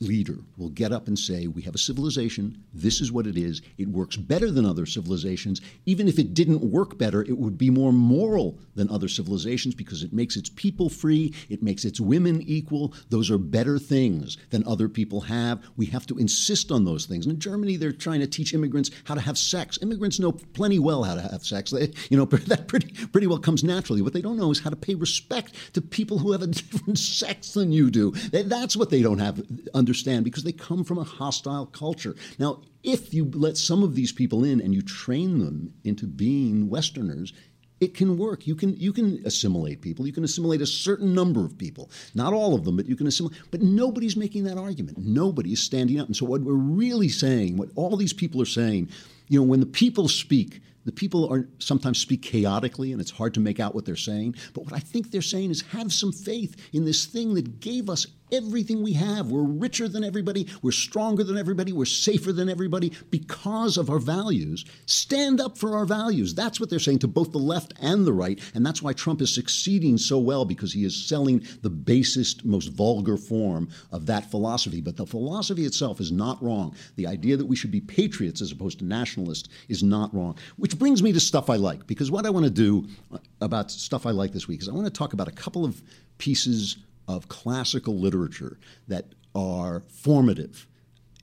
leader 0.00 0.36
will 0.56 0.68
get 0.70 0.92
up 0.92 1.06
and 1.08 1.18
say, 1.18 1.46
We 1.46 1.62
have 1.62 1.74
a 1.74 1.78
civilization, 1.78 2.62
this 2.74 3.00
is 3.00 3.12
what 3.12 3.26
it 3.26 3.36
is, 3.36 3.62
it 3.78 3.88
works 3.88 4.16
better 4.16 4.50
than 4.50 4.66
other 4.66 4.86
civilizations. 4.86 5.60
Even 5.86 6.08
if 6.08 6.18
it 6.18 6.34
didn't 6.34 6.60
work 6.60 6.98
better, 6.98 7.22
it 7.22 7.38
would 7.38 7.58
be 7.58 7.70
more 7.70 7.92
moral 7.92 8.58
than 8.74 8.90
other 8.90 9.08
civilizations 9.08 9.74
because 9.74 10.02
it 10.02 10.12
makes 10.12 10.36
its 10.36 10.48
people 10.50 10.88
free, 10.88 11.34
it 11.48 11.62
makes 11.62 11.84
its 11.84 12.00
women 12.00 12.42
equal. 12.42 12.94
Those 13.10 13.30
are 13.30 13.38
better 13.38 13.78
things 13.78 14.36
than 14.50 14.66
other 14.66 14.88
people 14.88 15.22
have. 15.22 15.62
We 15.76 15.86
have 15.86 16.06
to 16.06 16.18
insist 16.18 16.70
on 16.70 16.84
those 16.84 17.06
things. 17.06 17.26
In 17.26 17.38
Germany, 17.38 17.76
they're 17.76 17.92
trying 17.92 18.20
to 18.20 18.26
teach 18.26 18.54
immigrants 18.54 18.90
how 19.04 19.14
to 19.14 19.20
have 19.20 19.38
sex. 19.38 19.78
Immigrants 19.82 20.20
know 20.20 20.32
plenty 20.32 20.78
well 20.78 21.04
how 21.04 21.14
to 21.14 21.22
have 21.22 21.44
sex. 21.44 21.70
They, 21.70 21.92
you 22.10 22.16
know, 22.16 22.24
that 22.24 22.68
pretty, 22.68 22.92
pretty 23.08 23.26
well 23.26 23.38
comes 23.38 23.64
naturally. 23.64 24.02
What 24.02 24.12
they 24.12 24.22
don't 24.22 24.36
know 24.36 24.50
is 24.50 24.60
how 24.60 24.70
to 24.70 24.76
pay 24.76 24.94
respect 24.94 25.54
to 25.74 25.80
people 25.80 26.18
who 26.18 26.32
have 26.32 26.42
a 26.42 26.46
different 26.56 26.98
sex 26.98 27.52
than 27.52 27.72
you 27.72 27.90
do. 27.90 28.12
That's 28.32 28.76
what 28.76 28.90
they 28.90 29.02
don't 29.02 29.18
have 29.18 29.42
understand 29.86 30.24
because 30.24 30.42
they 30.42 30.52
come 30.52 30.82
from 30.82 30.98
a 30.98 31.04
hostile 31.04 31.66
culture. 31.66 32.16
Now, 32.38 32.62
if 32.82 33.14
you 33.14 33.30
let 33.32 33.56
some 33.56 33.82
of 33.82 33.94
these 33.94 34.12
people 34.12 34.44
in 34.44 34.60
and 34.60 34.74
you 34.74 34.82
train 34.82 35.38
them 35.38 35.74
into 35.84 36.06
being 36.06 36.68
Westerners, 36.68 37.32
it 37.80 37.94
can 37.94 38.16
work. 38.16 38.46
You 38.46 38.54
can 38.54 38.74
you 38.76 38.92
can 38.92 39.22
assimilate 39.24 39.82
people. 39.82 40.06
You 40.06 40.12
can 40.12 40.24
assimilate 40.24 40.62
a 40.62 40.66
certain 40.66 41.14
number 41.14 41.44
of 41.44 41.58
people, 41.58 41.90
not 42.14 42.32
all 42.32 42.54
of 42.54 42.64
them, 42.64 42.76
but 42.76 42.86
you 42.86 42.96
can 42.96 43.06
assimilate. 43.06 43.38
But 43.50 43.62
nobody's 43.62 44.16
making 44.16 44.44
that 44.44 44.58
argument. 44.58 44.98
Nobody 44.98 45.52
is 45.52 45.60
standing 45.60 46.00
up. 46.00 46.06
And 46.06 46.16
so 46.16 46.24
what 46.24 46.40
we're 46.40 46.54
really 46.54 47.08
saying, 47.08 47.56
what 47.56 47.68
all 47.76 47.96
these 47.96 48.14
people 48.14 48.40
are 48.40 48.46
saying, 48.46 48.88
you 49.28 49.38
know, 49.38 49.46
when 49.46 49.60
the 49.60 49.66
people 49.66 50.08
speak, 50.08 50.60
the 50.86 50.92
people 50.92 51.30
are 51.30 51.48
sometimes 51.58 51.98
speak 51.98 52.22
chaotically 52.22 52.92
and 52.92 53.00
it's 53.00 53.10
hard 53.10 53.34
to 53.34 53.40
make 53.40 53.60
out 53.60 53.74
what 53.74 53.84
they're 53.84 53.96
saying. 53.96 54.36
But 54.54 54.64
what 54.64 54.72
I 54.72 54.78
think 54.78 55.10
they're 55.10 55.20
saying 55.20 55.50
is 55.50 55.60
have 55.62 55.92
some 55.92 56.12
faith 56.12 56.56
in 56.72 56.84
this 56.84 57.04
thing 57.04 57.34
that 57.34 57.60
gave 57.60 57.90
us 57.90 58.06
everything 58.32 58.82
we 58.82 58.92
have. 58.94 59.30
We're 59.30 59.42
richer 59.42 59.88
than 59.88 60.04
everybody. 60.04 60.46
We're 60.62 60.72
stronger 60.72 61.24
than 61.24 61.36
everybody. 61.36 61.72
We're 61.72 61.84
safer 61.84 62.32
than 62.32 62.48
everybody 62.48 62.92
because 63.10 63.76
of 63.76 63.90
our 63.90 63.98
values. 63.98 64.64
Stand 64.86 65.40
up 65.40 65.56
for 65.56 65.76
our 65.76 65.84
values. 65.84 66.34
That's 66.34 66.60
what 66.60 66.70
they're 66.70 66.78
saying 66.78 67.00
to 67.00 67.08
both 67.08 67.32
the 67.32 67.38
left 67.38 67.74
and 67.80 68.06
the 68.06 68.12
right. 68.12 68.40
And 68.54 68.64
that's 68.64 68.82
why 68.82 68.92
Trump 68.92 69.20
is 69.20 69.34
succeeding 69.34 69.98
so 69.98 70.18
well 70.18 70.44
because 70.44 70.72
he 70.72 70.84
is 70.84 70.96
selling 70.96 71.46
the 71.62 71.70
basest, 71.70 72.44
most 72.44 72.68
vulgar 72.68 73.16
form 73.16 73.68
of 73.92 74.06
that 74.06 74.30
philosophy. 74.30 74.80
But 74.80 74.96
the 74.96 75.06
philosophy 75.06 75.64
itself 75.64 76.00
is 76.00 76.12
not 76.12 76.42
wrong. 76.42 76.74
The 76.96 77.06
idea 77.06 77.36
that 77.36 77.46
we 77.46 77.56
should 77.56 77.70
be 77.70 77.80
patriots 77.80 78.40
as 78.40 78.52
opposed 78.52 78.78
to 78.80 78.84
nationalists 78.84 79.48
is 79.68 79.82
not 79.82 80.14
wrong. 80.14 80.36
Which 80.56 80.78
brings 80.78 81.02
me 81.02 81.12
to 81.12 81.20
stuff 81.20 81.50
I 81.50 81.56
like 81.56 81.86
because 81.86 82.10
what 82.10 82.26
I 82.26 82.30
want 82.30 82.44
to 82.44 82.50
do 82.50 82.86
uh, 83.12 83.18
about 83.40 83.70
stuff 83.70 84.06
I 84.06 84.10
like 84.10 84.32
this 84.32 84.48
week 84.48 84.62
is 84.62 84.68
I 84.68 84.72
want 84.72 84.86
to 84.86 84.92
talk 84.92 85.12
about 85.12 85.28
a 85.28 85.32
couple 85.32 85.64
of 85.64 85.82
pieces 86.18 86.78
of 87.08 87.28
classical 87.28 87.98
literature 87.98 88.58
that 88.88 89.14
are 89.34 89.84
formative 89.88 90.66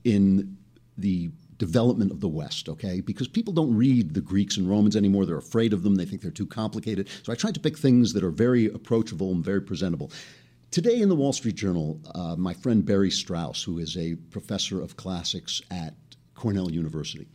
in 0.04 0.56
the 0.96 1.30
development 1.58 2.10
of 2.10 2.20
the 2.20 2.28
West, 2.28 2.68
okay? 2.68 3.00
Because 3.00 3.28
people 3.28 3.52
don't 3.52 3.74
read 3.76 4.14
the 4.14 4.20
Greeks 4.20 4.56
and 4.56 4.68
Romans 4.68 4.96
anymore. 4.96 5.24
They're 5.24 5.36
afraid 5.36 5.72
of 5.72 5.82
them. 5.82 5.94
They 5.94 6.04
think 6.04 6.22
they're 6.22 6.30
too 6.30 6.46
complicated. 6.46 7.08
So 7.22 7.32
I 7.32 7.36
tried 7.36 7.54
to 7.54 7.60
pick 7.60 7.78
things 7.78 8.12
that 8.12 8.24
are 8.24 8.30
very 8.30 8.66
approachable 8.66 9.32
and 9.32 9.44
very 9.44 9.60
presentable. 9.60 10.10
Today 10.70 11.00
in 11.00 11.08
the 11.08 11.14
Wall 11.14 11.32
Street 11.32 11.54
Journal, 11.54 12.00
uh, 12.14 12.34
my 12.36 12.52
friend 12.52 12.84
Barry 12.84 13.10
Strauss, 13.10 13.62
who 13.62 13.78
is 13.78 13.96
a 13.96 14.16
professor 14.30 14.82
of 14.82 14.96
classics 14.96 15.62
at 15.70 15.94
Cornell 16.34 16.70
University, 16.70 17.28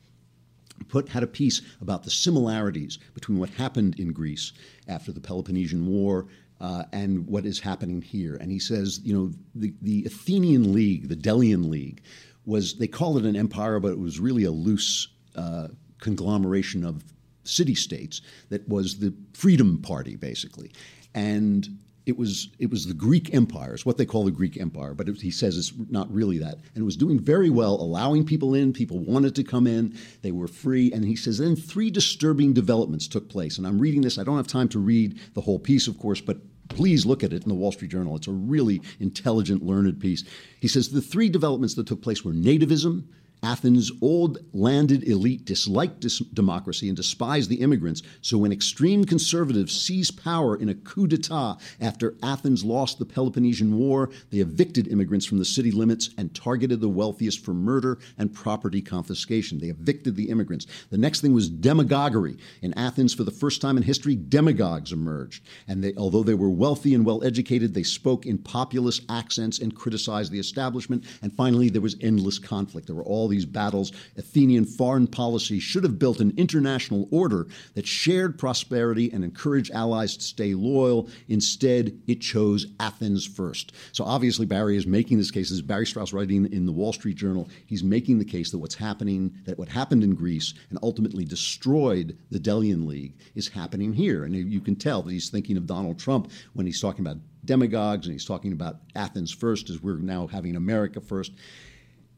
put 0.89 1.09
had 1.09 1.23
a 1.23 1.27
piece 1.27 1.61
about 1.81 2.03
the 2.03 2.09
similarities 2.09 2.99
between 3.13 3.37
what 3.37 3.49
happened 3.51 3.99
in 3.99 4.11
Greece 4.11 4.51
after 4.87 5.11
the 5.11 5.21
Peloponnesian 5.21 5.85
War 5.85 6.27
uh, 6.59 6.83
and 6.91 7.27
what 7.27 7.45
is 7.45 7.59
happening 7.59 8.01
here. 8.01 8.35
And 8.35 8.51
he 8.51 8.59
says, 8.59 8.99
you 9.03 9.13
know, 9.13 9.31
the, 9.55 9.73
the 9.81 10.05
Athenian 10.05 10.73
League, 10.73 11.09
the 11.09 11.15
Delian 11.15 11.69
League, 11.69 12.01
was 12.45 12.77
they 12.77 12.87
call 12.87 13.17
it 13.17 13.25
an 13.25 13.35
empire, 13.35 13.79
but 13.79 13.91
it 13.91 13.99
was 13.99 14.19
really 14.19 14.43
a 14.43 14.51
loose 14.51 15.07
uh, 15.35 15.67
conglomeration 15.99 16.83
of 16.83 17.03
city 17.43 17.75
states 17.75 18.21
that 18.49 18.67
was 18.67 18.99
the 18.99 19.13
Freedom 19.33 19.81
Party, 19.81 20.15
basically. 20.15 20.71
And 21.13 21.79
it 22.09 22.17
was 22.17 22.49
it 22.57 22.69
was 22.69 22.85
the 22.85 22.93
Greek 22.93 23.33
Empire, 23.33 23.73
it's 23.73 23.85
what 23.85 23.97
they 23.97 24.05
call 24.05 24.25
the 24.25 24.31
Greek 24.31 24.59
Empire, 24.59 24.93
but 24.93 25.07
it, 25.07 25.21
he 25.21 25.31
says 25.31 25.57
it's 25.57 25.71
not 25.89 26.11
really 26.11 26.39
that. 26.39 26.55
And 26.55 26.81
it 26.81 26.83
was 26.83 26.97
doing 26.97 27.19
very 27.19 27.49
well, 27.49 27.75
allowing 27.75 28.25
people 28.25 28.55
in. 28.55 28.73
People 28.73 28.99
wanted 28.99 29.35
to 29.35 29.43
come 29.43 29.67
in. 29.67 29.95
They 30.23 30.31
were 30.31 30.47
free. 30.47 30.91
And 30.91 31.05
he 31.05 31.15
says 31.15 31.37
then 31.37 31.55
three 31.55 31.91
disturbing 31.91 32.53
developments 32.53 33.07
took 33.07 33.29
place. 33.29 33.57
And 33.57 33.67
I'm 33.67 33.79
reading 33.79 34.01
this. 34.01 34.17
I 34.17 34.23
don't 34.23 34.37
have 34.37 34.47
time 34.47 34.69
to 34.69 34.79
read 34.79 35.19
the 35.35 35.41
whole 35.41 35.59
piece, 35.59 35.87
of 35.87 35.97
course, 35.99 36.19
but 36.19 36.37
please 36.69 37.05
look 37.05 37.23
at 37.23 37.31
it 37.31 37.43
in 37.43 37.49
the 37.49 37.55
Wall 37.55 37.71
Street 37.71 37.91
Journal. 37.91 38.15
It's 38.15 38.27
a 38.27 38.31
really 38.31 38.81
intelligent, 38.99 39.63
learned 39.63 39.99
piece. 39.99 40.23
He 40.59 40.67
says 40.67 40.89
the 40.89 41.01
three 41.01 41.29
developments 41.29 41.75
that 41.75 41.87
took 41.87 42.01
place 42.01 42.25
were 42.25 42.33
nativism 42.33 43.05
Athens' 43.41 43.91
old 44.01 44.39
landed 44.53 45.03
elite 45.07 45.45
disliked 45.45 46.01
dis- 46.01 46.19
democracy 46.19 46.87
and 46.87 46.97
despised 46.97 47.49
the 47.49 47.61
immigrants, 47.61 48.01
so 48.21 48.37
when 48.37 48.51
extreme 48.51 49.05
conservatives 49.05 49.79
seized 49.79 50.21
power 50.21 50.55
in 50.55 50.69
a 50.69 50.73
coup 50.73 51.07
d'etat 51.07 51.57
after 51.79 52.15
Athens 52.21 52.65
lost 52.65 52.99
the 52.99 53.05
Peloponnesian 53.05 53.77
War, 53.77 54.09
they 54.29 54.39
evicted 54.39 54.87
immigrants 54.87 55.25
from 55.25 55.39
the 55.39 55.45
city 55.45 55.71
limits 55.71 56.09
and 56.17 56.35
targeted 56.35 56.81
the 56.81 56.89
wealthiest 56.89 57.43
for 57.43 57.53
murder 57.53 57.97
and 58.17 58.33
property 58.33 58.81
confiscation. 58.81 59.59
They 59.59 59.67
evicted 59.67 60.15
the 60.15 60.29
immigrants. 60.29 60.67
The 60.89 60.97
next 60.97 61.21
thing 61.21 61.33
was 61.33 61.49
demagoguery. 61.49 62.37
In 62.61 62.73
Athens, 62.73 63.13
for 63.13 63.23
the 63.23 63.31
first 63.31 63.61
time 63.61 63.77
in 63.77 63.83
history, 63.83 64.15
demagogues 64.15 64.91
emerged. 64.91 65.43
And 65.67 65.83
they, 65.83 65.93
although 65.95 66.23
they 66.23 66.33
were 66.33 66.49
wealthy 66.49 66.93
and 66.93 67.05
well 67.05 67.23
educated, 67.23 67.73
they 67.73 67.83
spoke 67.83 68.25
in 68.25 68.37
populist 68.37 69.03
accents 69.09 69.59
and 69.59 69.75
criticized 69.75 70.31
the 70.31 70.39
establishment. 70.39 71.05
And 71.21 71.33
finally, 71.33 71.69
there 71.69 71.81
was 71.81 71.95
endless 72.01 72.39
conflict. 72.39 72.87
There 72.87 72.95
were 72.95 73.03
all 73.03 73.28
these 73.29 73.45
battles. 73.45 73.91
Athenian 74.17 74.65
foreign 74.65 75.07
policy 75.07 75.59
should 75.59 75.83
have 75.83 75.97
built 75.97 76.19
an 76.19 76.33
international 76.35 77.07
order 77.11 77.47
that 77.75 77.87
shared 77.87 78.37
prosperity 78.37 79.09
and 79.11 79.23
encouraged 79.23 79.71
allies 79.71 80.17
to 80.17 80.23
stay 80.23 80.53
loyal. 80.53 81.07
Instead, 81.27 81.97
it 82.07 82.19
chose 82.19 82.67
Athens 82.79 83.25
first. 83.25 83.71
So 83.91 84.03
obviously, 84.03 84.45
Barry 84.45 84.75
is 84.75 84.85
making 84.85 85.17
this 85.17 85.31
case. 85.31 85.49
This 85.49 85.57
is 85.57 85.61
Barry 85.61 85.85
Strauss 85.85 86.11
writing 86.11 86.51
in 86.51 86.65
the 86.65 86.71
Wall 86.71 86.91
Street 86.91 87.15
Journal. 87.15 87.47
He's 87.65 87.83
making 87.83 88.19
the 88.19 88.25
case 88.25 88.51
that 88.51 88.57
what's 88.57 88.75
happening, 88.75 89.33
that 89.45 89.57
what 89.57 89.69
happened 89.69 90.03
in 90.03 90.15
Greece 90.15 90.53
and 90.69 90.79
ultimately 90.83 91.25
destroyed 91.25 92.17
the 92.31 92.39
Delian 92.39 92.87
League 92.87 93.15
is 93.35 93.47
happening 93.47 93.93
here. 93.93 94.23
And 94.25 94.35
you 94.35 94.59
can 94.59 94.75
tell 94.75 95.01
that 95.03 95.11
he's 95.11 95.29
thinking 95.29 95.57
of 95.57 95.67
Donald 95.67 95.99
Trump 95.99 96.31
when 96.53 96.65
he's 96.65 96.81
talking 96.81 97.05
about 97.05 97.17
demagogues 97.45 98.05
and 98.05 98.13
he's 98.13 98.25
talking 98.25 98.51
about 98.51 98.77
Athens 98.95 99.31
first, 99.31 99.69
as 99.69 99.81
we're 99.81 99.97
now 99.97 100.27
having 100.27 100.55
America 100.55 100.99
first. 100.99 101.31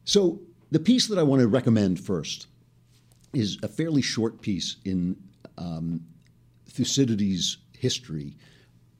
So 0.04 0.40
the 0.72 0.80
piece 0.80 1.06
that 1.08 1.18
I 1.18 1.22
want 1.22 1.42
to 1.42 1.48
recommend 1.48 2.00
first 2.00 2.46
is 3.34 3.58
a 3.62 3.68
fairly 3.68 4.00
short 4.00 4.40
piece 4.40 4.76
in 4.86 5.16
um, 5.58 6.00
Thucydides' 6.66 7.58
history. 7.78 8.38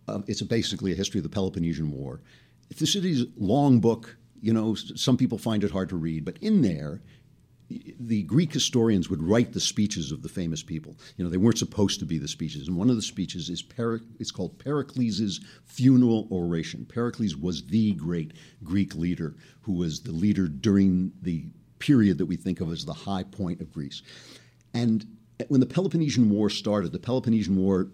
Uh, 0.07 0.21
it's 0.27 0.43
a 0.43 0.45
basically 0.45 0.93
a 0.93 0.95
history 0.95 1.19
of 1.19 1.23
the 1.23 1.31
Peloponnesian 1.31 1.91
War. 1.91 2.21
Thucydides' 2.75 3.25
long 3.39 3.81
book, 3.81 4.19
you 4.43 4.53
know, 4.53 4.75
some 4.75 5.17
people 5.17 5.39
find 5.39 5.65
it 5.65 5.71
hard 5.71 5.89
to 5.89 5.97
read, 5.97 6.27
but 6.27 6.37
in 6.43 6.61
there, 6.61 7.01
the 7.99 8.23
Greek 8.25 8.53
historians 8.53 9.09
would 9.09 9.23
write 9.23 9.55
the 9.55 9.61
speeches 9.61 10.13
of 10.13 10.23
the 10.23 10.29
famous 10.29 10.63
people. 10.63 10.95
You 11.17 11.25
know, 11.25 11.31
they 11.31 11.39
weren't 11.39 11.57
supposed 11.57 12.01
to 12.01 12.05
be 12.05 12.19
the 12.19 12.29
speeches. 12.29 12.69
And 12.69 12.77
one 12.77 12.91
of 12.91 12.97
the 12.97 13.03
speeches 13.03 13.49
is 13.49 13.65
it's 14.19 14.31
called 14.31 14.59
Pericles' 14.59 15.41
funeral 15.65 16.29
oration. 16.31 16.85
Pericles 16.85 17.35
was 17.35 17.65
the 17.67 17.93
great 17.93 18.33
Greek 18.63 18.95
leader 18.95 19.37
who 19.63 19.73
was 19.73 20.03
the 20.03 20.13
leader 20.13 20.49
during 20.49 21.13
the 21.23 21.47
period 21.83 22.19
that 22.19 22.27
we 22.27 22.37
think 22.37 22.61
of 22.61 22.71
as 22.71 22.85
the 22.85 22.93
high 22.93 23.25
point 23.25 23.61
of 23.61 23.73
Greece. 23.73 24.03
And 24.73 25.05
when 25.49 25.61
the 25.61 25.67
Peloponnesian 25.67 26.31
War 26.31 26.49
started, 26.49 26.93
the 26.93 26.99
Peloponnesian 27.01 27.57
War 27.57 27.89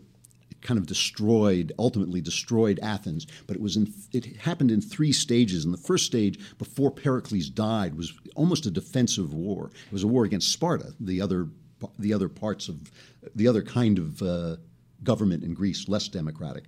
kind 0.60 0.78
of 0.78 0.86
destroyed, 0.86 1.72
ultimately 1.78 2.20
destroyed 2.20 2.78
Athens, 2.82 3.26
but 3.46 3.56
it 3.56 3.62
was 3.62 3.76
in, 3.76 3.92
it 4.12 4.36
happened 4.36 4.70
in 4.70 4.80
three 4.82 5.12
stages. 5.12 5.64
And 5.64 5.72
the 5.72 5.78
first 5.78 6.04
stage, 6.04 6.38
before 6.58 6.90
Pericles 6.90 7.48
died, 7.48 7.94
was 7.94 8.12
almost 8.34 8.66
a 8.66 8.70
defensive 8.70 9.32
war. 9.32 9.70
It 9.86 9.92
was 9.92 10.02
a 10.02 10.08
war 10.08 10.24
against 10.24 10.52
Sparta, 10.52 10.94
the 11.00 11.20
other 11.20 11.48
the 11.98 12.12
other 12.12 12.28
parts 12.28 12.68
of 12.68 12.90
the 13.36 13.46
other 13.46 13.62
kind 13.62 13.98
of 13.98 14.20
uh, 14.20 14.56
government 15.04 15.44
in 15.44 15.54
Greece, 15.54 15.88
less 15.88 16.08
democratic, 16.08 16.64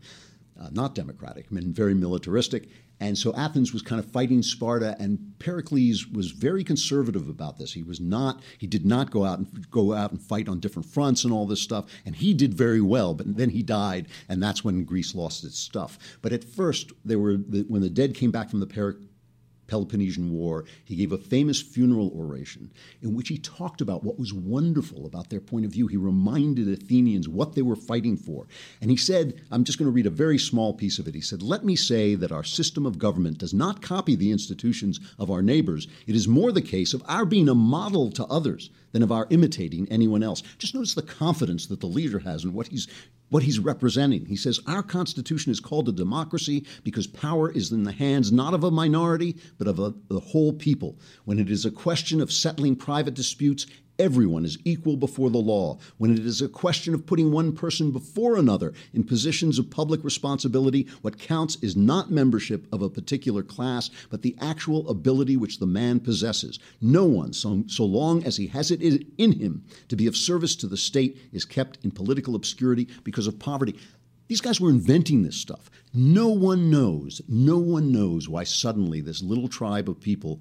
uh, 0.61 0.69
not 0.73 0.95
democratic, 0.95 1.47
I 1.51 1.55
mean 1.55 1.73
very 1.73 1.95
militaristic. 1.95 2.69
And 3.03 3.17
so 3.17 3.35
Athens 3.35 3.73
was 3.73 3.81
kind 3.81 3.99
of 3.99 4.11
fighting 4.11 4.43
Sparta, 4.43 4.95
and 5.01 5.33
Pericles 5.39 6.07
was 6.07 6.33
very 6.33 6.63
conservative 6.63 7.31
about 7.31 7.57
this. 7.57 7.73
He 7.73 7.83
was 7.83 7.99
not, 7.99 8.43
he 8.59 8.67
did 8.67 8.85
not 8.85 9.11
go 9.11 9.25
out 9.25 9.39
and 9.39 9.71
go 9.71 9.95
out 9.95 10.11
and 10.13 10.21
fight 10.21 10.51
on 10.51 10.61
different 10.61 10.87
fronts 10.87 11.25
and 11.25 11.33
all 11.33 11.47
this 11.47 11.63
stuff. 11.63 11.87
And 12.05 12.15
he 12.15 12.35
did 12.35 12.53
very 12.53 12.83
well, 12.83 13.15
but 13.15 13.39
then 13.39 13.49
he 13.49 13.63
died, 13.63 14.09
and 14.29 14.43
that's 14.43 14.63
when 14.63 14.85
Greece 14.85 15.15
lost 15.15 15.45
its 15.45 15.59
stuff. 15.59 15.99
But 16.21 16.35
at 16.35 16.45
first, 16.45 16.93
they 17.03 17.17
were 17.17 17.37
when 17.37 17.81
the 17.81 17.89
dead 17.89 18.15
came 18.15 18.31
back 18.31 18.51
from 18.51 18.61
the 18.61 18.67
Peric- 18.67 18.99
Peloponnesian 19.71 20.33
War, 20.33 20.65
he 20.85 20.97
gave 20.97 21.13
a 21.13 21.19
famous 21.19 21.63
funeral 21.63 22.13
oration 22.15 22.73
in 23.01 23.15
which 23.15 23.29
he 23.29 23.39
talked 23.39 23.81
about 23.81 24.03
what 24.03 24.19
was 24.19 24.35
wonderful 24.35 25.07
about 25.07 25.31
their 25.31 25.41
point 25.41 25.65
of 25.65 25.71
view. 25.71 25.87
He 25.87 25.97
reminded 25.97 26.69
Athenians 26.69 27.29
what 27.29 27.55
they 27.55 27.63
were 27.63 27.77
fighting 27.77 28.17
for. 28.17 28.49
And 28.81 28.91
he 28.91 28.97
said, 28.97 29.41
I'm 29.51 29.63
just 29.63 29.79
going 29.79 29.87
to 29.87 29.93
read 29.93 30.07
a 30.07 30.11
very 30.11 30.39
small 30.39 30.75
piece 30.75 30.99
of 30.99 31.07
it. 31.07 31.15
He 31.15 31.21
said, 31.21 31.41
Let 31.41 31.65
me 31.65 31.77
say 31.77 32.17
that 32.17 32.33
our 32.33 32.43
system 32.43 32.85
of 32.85 32.99
government 32.99 33.39
does 33.39 33.55
not 33.55 33.81
copy 33.81 34.17
the 34.17 34.33
institutions 34.33 34.99
of 35.19 35.31
our 35.31 35.41
neighbors. 35.41 35.87
It 36.09 36.17
is 36.17 36.27
more 36.27 36.51
the 36.51 36.61
case 36.61 36.93
of 36.93 37.05
our 37.07 37.25
being 37.25 37.49
a 37.49 37.55
model 37.55 38.11
to 38.11 38.25
others 38.27 38.71
than 38.93 39.03
of 39.03 39.13
our 39.13 39.27
imitating 39.31 39.89
anyone 39.91 40.23
else. 40.23 40.43
Just 40.59 40.75
notice 40.75 40.95
the 40.95 41.03
confidence 41.03 41.67
that 41.67 41.81
the 41.81 41.87
leader 41.87 42.19
has 42.21 42.45
in 42.45 42.53
what 42.53 42.69
he's 42.69 42.89
what 43.31 43.45
he's 43.45 43.61
representing. 43.61 44.27
He 44.27 44.37
says, 44.37 44.61
Our 44.67 44.83
Constitution 44.83 45.53
is 45.53 45.61
called 45.61 45.89
a 45.89 45.93
democracy 45.93 46.67
because 46.83 47.07
power 47.07 47.51
is 47.51 47.73
in 47.73 47.85
the 47.85 47.93
hands 47.93 48.33
not 48.33 48.55
of 48.55 48.65
a 48.65 48.71
minority, 48.71 49.37
but 49.57 49.69
of 49.69 49.79
a, 49.79 49.95
the 50.09 50.21
whole 50.21 50.53
people. 50.53 50.99
When 51.25 51.39
it 51.39 51.49
is 51.49 51.65
a 51.65 51.71
question 51.71 52.21
of 52.21 52.33
settling 52.33 52.77
private 52.77 53.15
disputes, 53.15 53.67
everyone 54.01 54.47
is 54.47 54.59
equal 54.65 54.97
before 54.97 55.31
the 55.31 55.39
law. 55.39 55.79
When 55.99 56.13
it 56.13 56.25
is 56.25 56.41
a 56.41 56.49
question 56.49 56.95
of 56.95 57.07
putting 57.07 57.31
one 57.31 57.53
person 57.53 57.91
before 57.91 58.37
another 58.37 58.73
in 58.95 59.05
positions 59.05 59.59
of 59.59 59.71
public 59.71 60.03
responsibility, 60.03 60.89
what 61.03 61.19
counts 61.19 61.57
is 61.57 61.77
not 61.77 62.11
membership 62.11 62.67
of 62.73 62.81
a 62.81 62.89
particular 62.89 63.43
class, 63.43 63.91
but 64.09 64.23
the 64.23 64.37
actual 64.41 64.89
ability 64.89 65.37
which 65.37 65.59
the 65.59 65.67
man 65.67 66.01
possesses. 66.01 66.59
No 66.81 67.05
one, 67.05 67.35
so, 67.35 67.63
so 67.67 67.85
long 67.85 68.25
as 68.25 68.39
he 68.39 68.47
has 68.49 68.71
it 68.71 68.81
in 68.83 69.33
him 69.33 69.65
to 69.89 69.97
be 69.97 70.07
of 70.07 70.17
service 70.17 70.57
to 70.57 70.67
the 70.67 70.79
state, 70.79 71.19
is 71.33 71.45
kept 71.45 71.79
in 71.85 71.91
political 71.91 72.35
obscurity 72.35 72.89
because 73.05 73.27
of 73.27 73.39
poverty. 73.39 73.79
These 74.29 74.41
guys 74.41 74.61
were 74.61 74.71
inventing 74.71 75.25
this 75.25 75.37
stuff. 75.37 75.71
No 75.93 76.29
one 76.29 76.71
knows, 76.71 77.21
no 77.29 77.59
one 77.59 77.93
knows 77.93 78.29
why 78.29 78.45
suddenly 78.45 79.01
this 79.01 79.23
little 79.23 79.49
tribe 79.49 79.89
of 79.89 80.01
people 80.01 80.41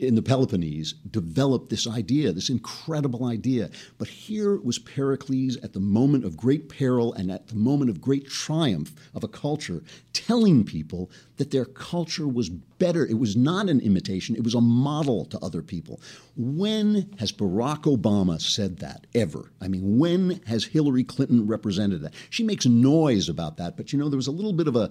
in 0.00 0.14
the 0.14 0.22
Peloponnese 0.22 0.94
developed 1.10 1.68
this 1.68 1.86
idea, 1.86 2.32
this 2.32 2.48
incredible 2.48 3.26
idea. 3.26 3.70
But 3.98 4.08
here 4.08 4.56
was 4.56 4.78
Pericles 4.78 5.56
at 5.58 5.72
the 5.72 5.80
moment 5.80 6.24
of 6.24 6.36
great 6.36 6.68
peril 6.68 7.12
and 7.12 7.30
at 7.30 7.48
the 7.48 7.54
moment 7.54 7.90
of 7.90 8.00
great 8.00 8.26
triumph 8.26 8.92
of 9.14 9.22
a 9.22 9.28
culture, 9.28 9.82
telling 10.12 10.64
people 10.64 11.10
that 11.36 11.50
their 11.50 11.64
culture 11.64 12.26
was 12.26 12.48
better. 12.48 13.06
It 13.06 13.18
was 13.18 13.36
not 13.36 13.68
an 13.68 13.80
imitation, 13.80 14.36
it 14.36 14.44
was 14.44 14.54
a 14.54 14.60
model 14.60 15.26
to 15.26 15.38
other 15.40 15.62
people. 15.62 16.00
When 16.36 17.14
has 17.18 17.30
Barack 17.30 17.82
Obama 17.82 18.40
said 18.40 18.78
that 18.78 19.06
ever? 19.14 19.52
I 19.60 19.68
mean, 19.68 19.98
when 19.98 20.40
has 20.46 20.64
Hillary 20.64 21.04
Clinton 21.04 21.46
represented 21.46 22.00
that? 22.02 22.14
She 22.30 22.42
makes 22.42 22.64
noise 22.64 23.28
about 23.28 23.58
that, 23.58 23.76
but 23.76 23.92
you 23.92 23.98
know, 23.98 24.08
there 24.08 24.16
was 24.16 24.26
a 24.26 24.32
little 24.32 24.54
bit 24.54 24.66
of 24.66 24.76
a 24.76 24.90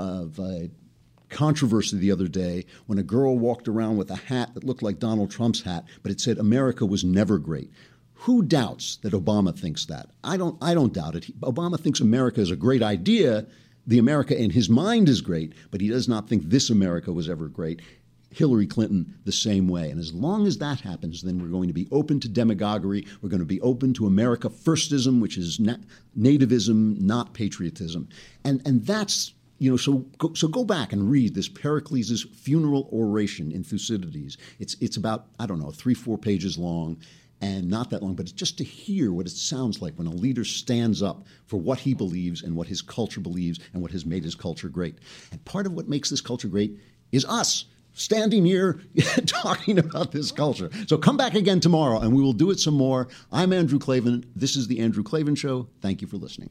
of 0.00 0.38
a 0.38 0.70
controversy 1.30 1.96
the 1.96 2.12
other 2.12 2.28
day 2.28 2.66
when 2.86 2.98
a 2.98 3.02
girl 3.02 3.38
walked 3.38 3.68
around 3.68 3.96
with 3.96 4.10
a 4.10 4.16
hat 4.16 4.54
that 4.54 4.64
looked 4.64 4.82
like 4.82 4.98
Donald 4.98 5.30
Trump's 5.30 5.62
hat, 5.62 5.84
but 6.02 6.12
it 6.12 6.20
said 6.20 6.38
America 6.38 6.84
was 6.84 7.04
never 7.04 7.38
great. 7.38 7.70
Who 8.14 8.42
doubts 8.42 8.96
that 8.96 9.14
Obama 9.14 9.58
thinks 9.58 9.86
that? 9.86 10.10
I 10.22 10.36
don't. 10.36 10.58
I 10.60 10.74
don't 10.74 10.92
doubt 10.92 11.14
it. 11.14 11.24
He, 11.24 11.32
Obama 11.34 11.80
thinks 11.80 12.00
America 12.00 12.40
is 12.40 12.50
a 12.50 12.56
great 12.56 12.82
idea. 12.82 13.46
The 13.86 13.98
America 13.98 14.38
in 14.38 14.50
his 14.50 14.68
mind 14.68 15.08
is 15.08 15.22
great, 15.22 15.54
but 15.70 15.80
he 15.80 15.88
does 15.88 16.06
not 16.06 16.28
think 16.28 16.44
this 16.44 16.68
America 16.68 17.12
was 17.12 17.30
ever 17.30 17.48
great. 17.48 17.80
Hillary 18.30 18.66
Clinton 18.66 19.18
the 19.24 19.32
same 19.32 19.68
way. 19.68 19.90
And 19.90 19.98
as 19.98 20.12
long 20.12 20.46
as 20.46 20.58
that 20.58 20.80
happens, 20.80 21.22
then 21.22 21.40
we're 21.40 21.48
going 21.48 21.68
to 21.68 21.74
be 21.74 21.88
open 21.90 22.20
to 22.20 22.28
demagoguery. 22.28 23.06
We're 23.22 23.28
going 23.28 23.40
to 23.40 23.46
be 23.46 23.60
open 23.60 23.92
to 23.94 24.06
America 24.06 24.48
firstism, 24.48 25.20
which 25.20 25.36
is 25.36 25.58
na- 25.58 25.76
nativism, 26.16 27.00
not 27.00 27.34
patriotism. 27.34 28.08
And, 28.44 28.62
and 28.64 28.86
that's 28.86 29.32
you 29.60 29.70
know, 29.70 29.76
so 29.76 29.98
go, 30.16 30.32
so 30.32 30.48
go 30.48 30.64
back 30.64 30.92
and 30.92 31.10
read 31.10 31.34
this 31.34 31.48
Pericles' 31.48 32.26
funeral 32.34 32.88
oration 32.92 33.52
in 33.52 33.62
Thucydides. 33.62 34.38
It's 34.58 34.74
it's 34.80 34.96
about 34.96 35.26
I 35.38 35.46
don't 35.46 35.60
know 35.60 35.70
three 35.70 35.92
four 35.92 36.16
pages 36.16 36.56
long, 36.56 36.96
and 37.42 37.68
not 37.68 37.90
that 37.90 38.02
long, 38.02 38.14
but 38.14 38.22
it's 38.24 38.32
just 38.32 38.56
to 38.58 38.64
hear 38.64 39.12
what 39.12 39.26
it 39.26 39.32
sounds 39.32 39.82
like 39.82 39.94
when 39.96 40.06
a 40.06 40.14
leader 40.14 40.44
stands 40.44 41.02
up 41.02 41.26
for 41.46 41.60
what 41.60 41.78
he 41.78 41.92
believes 41.92 42.42
and 42.42 42.56
what 42.56 42.68
his 42.68 42.80
culture 42.80 43.20
believes 43.20 43.60
and 43.74 43.82
what 43.82 43.90
has 43.90 44.06
made 44.06 44.24
his 44.24 44.34
culture 44.34 44.70
great. 44.70 44.96
And 45.30 45.44
part 45.44 45.66
of 45.66 45.74
what 45.74 45.88
makes 45.88 46.08
this 46.08 46.22
culture 46.22 46.48
great 46.48 46.78
is 47.12 47.26
us 47.26 47.66
standing 47.92 48.46
here 48.46 48.80
talking 49.26 49.78
about 49.78 50.10
this 50.10 50.32
culture. 50.32 50.70
So 50.86 50.96
come 50.96 51.18
back 51.18 51.34
again 51.34 51.60
tomorrow 51.60 51.98
and 51.98 52.14
we 52.14 52.22
will 52.22 52.32
do 52.32 52.50
it 52.50 52.60
some 52.60 52.74
more. 52.74 53.08
I'm 53.30 53.52
Andrew 53.52 53.78
Klavan. 53.78 54.24
This 54.34 54.56
is 54.56 54.68
the 54.68 54.80
Andrew 54.80 55.02
Klavan 55.02 55.34
Show. 55.34 55.68
Thank 55.82 56.00
you 56.00 56.08
for 56.08 56.16
listening. 56.16 56.48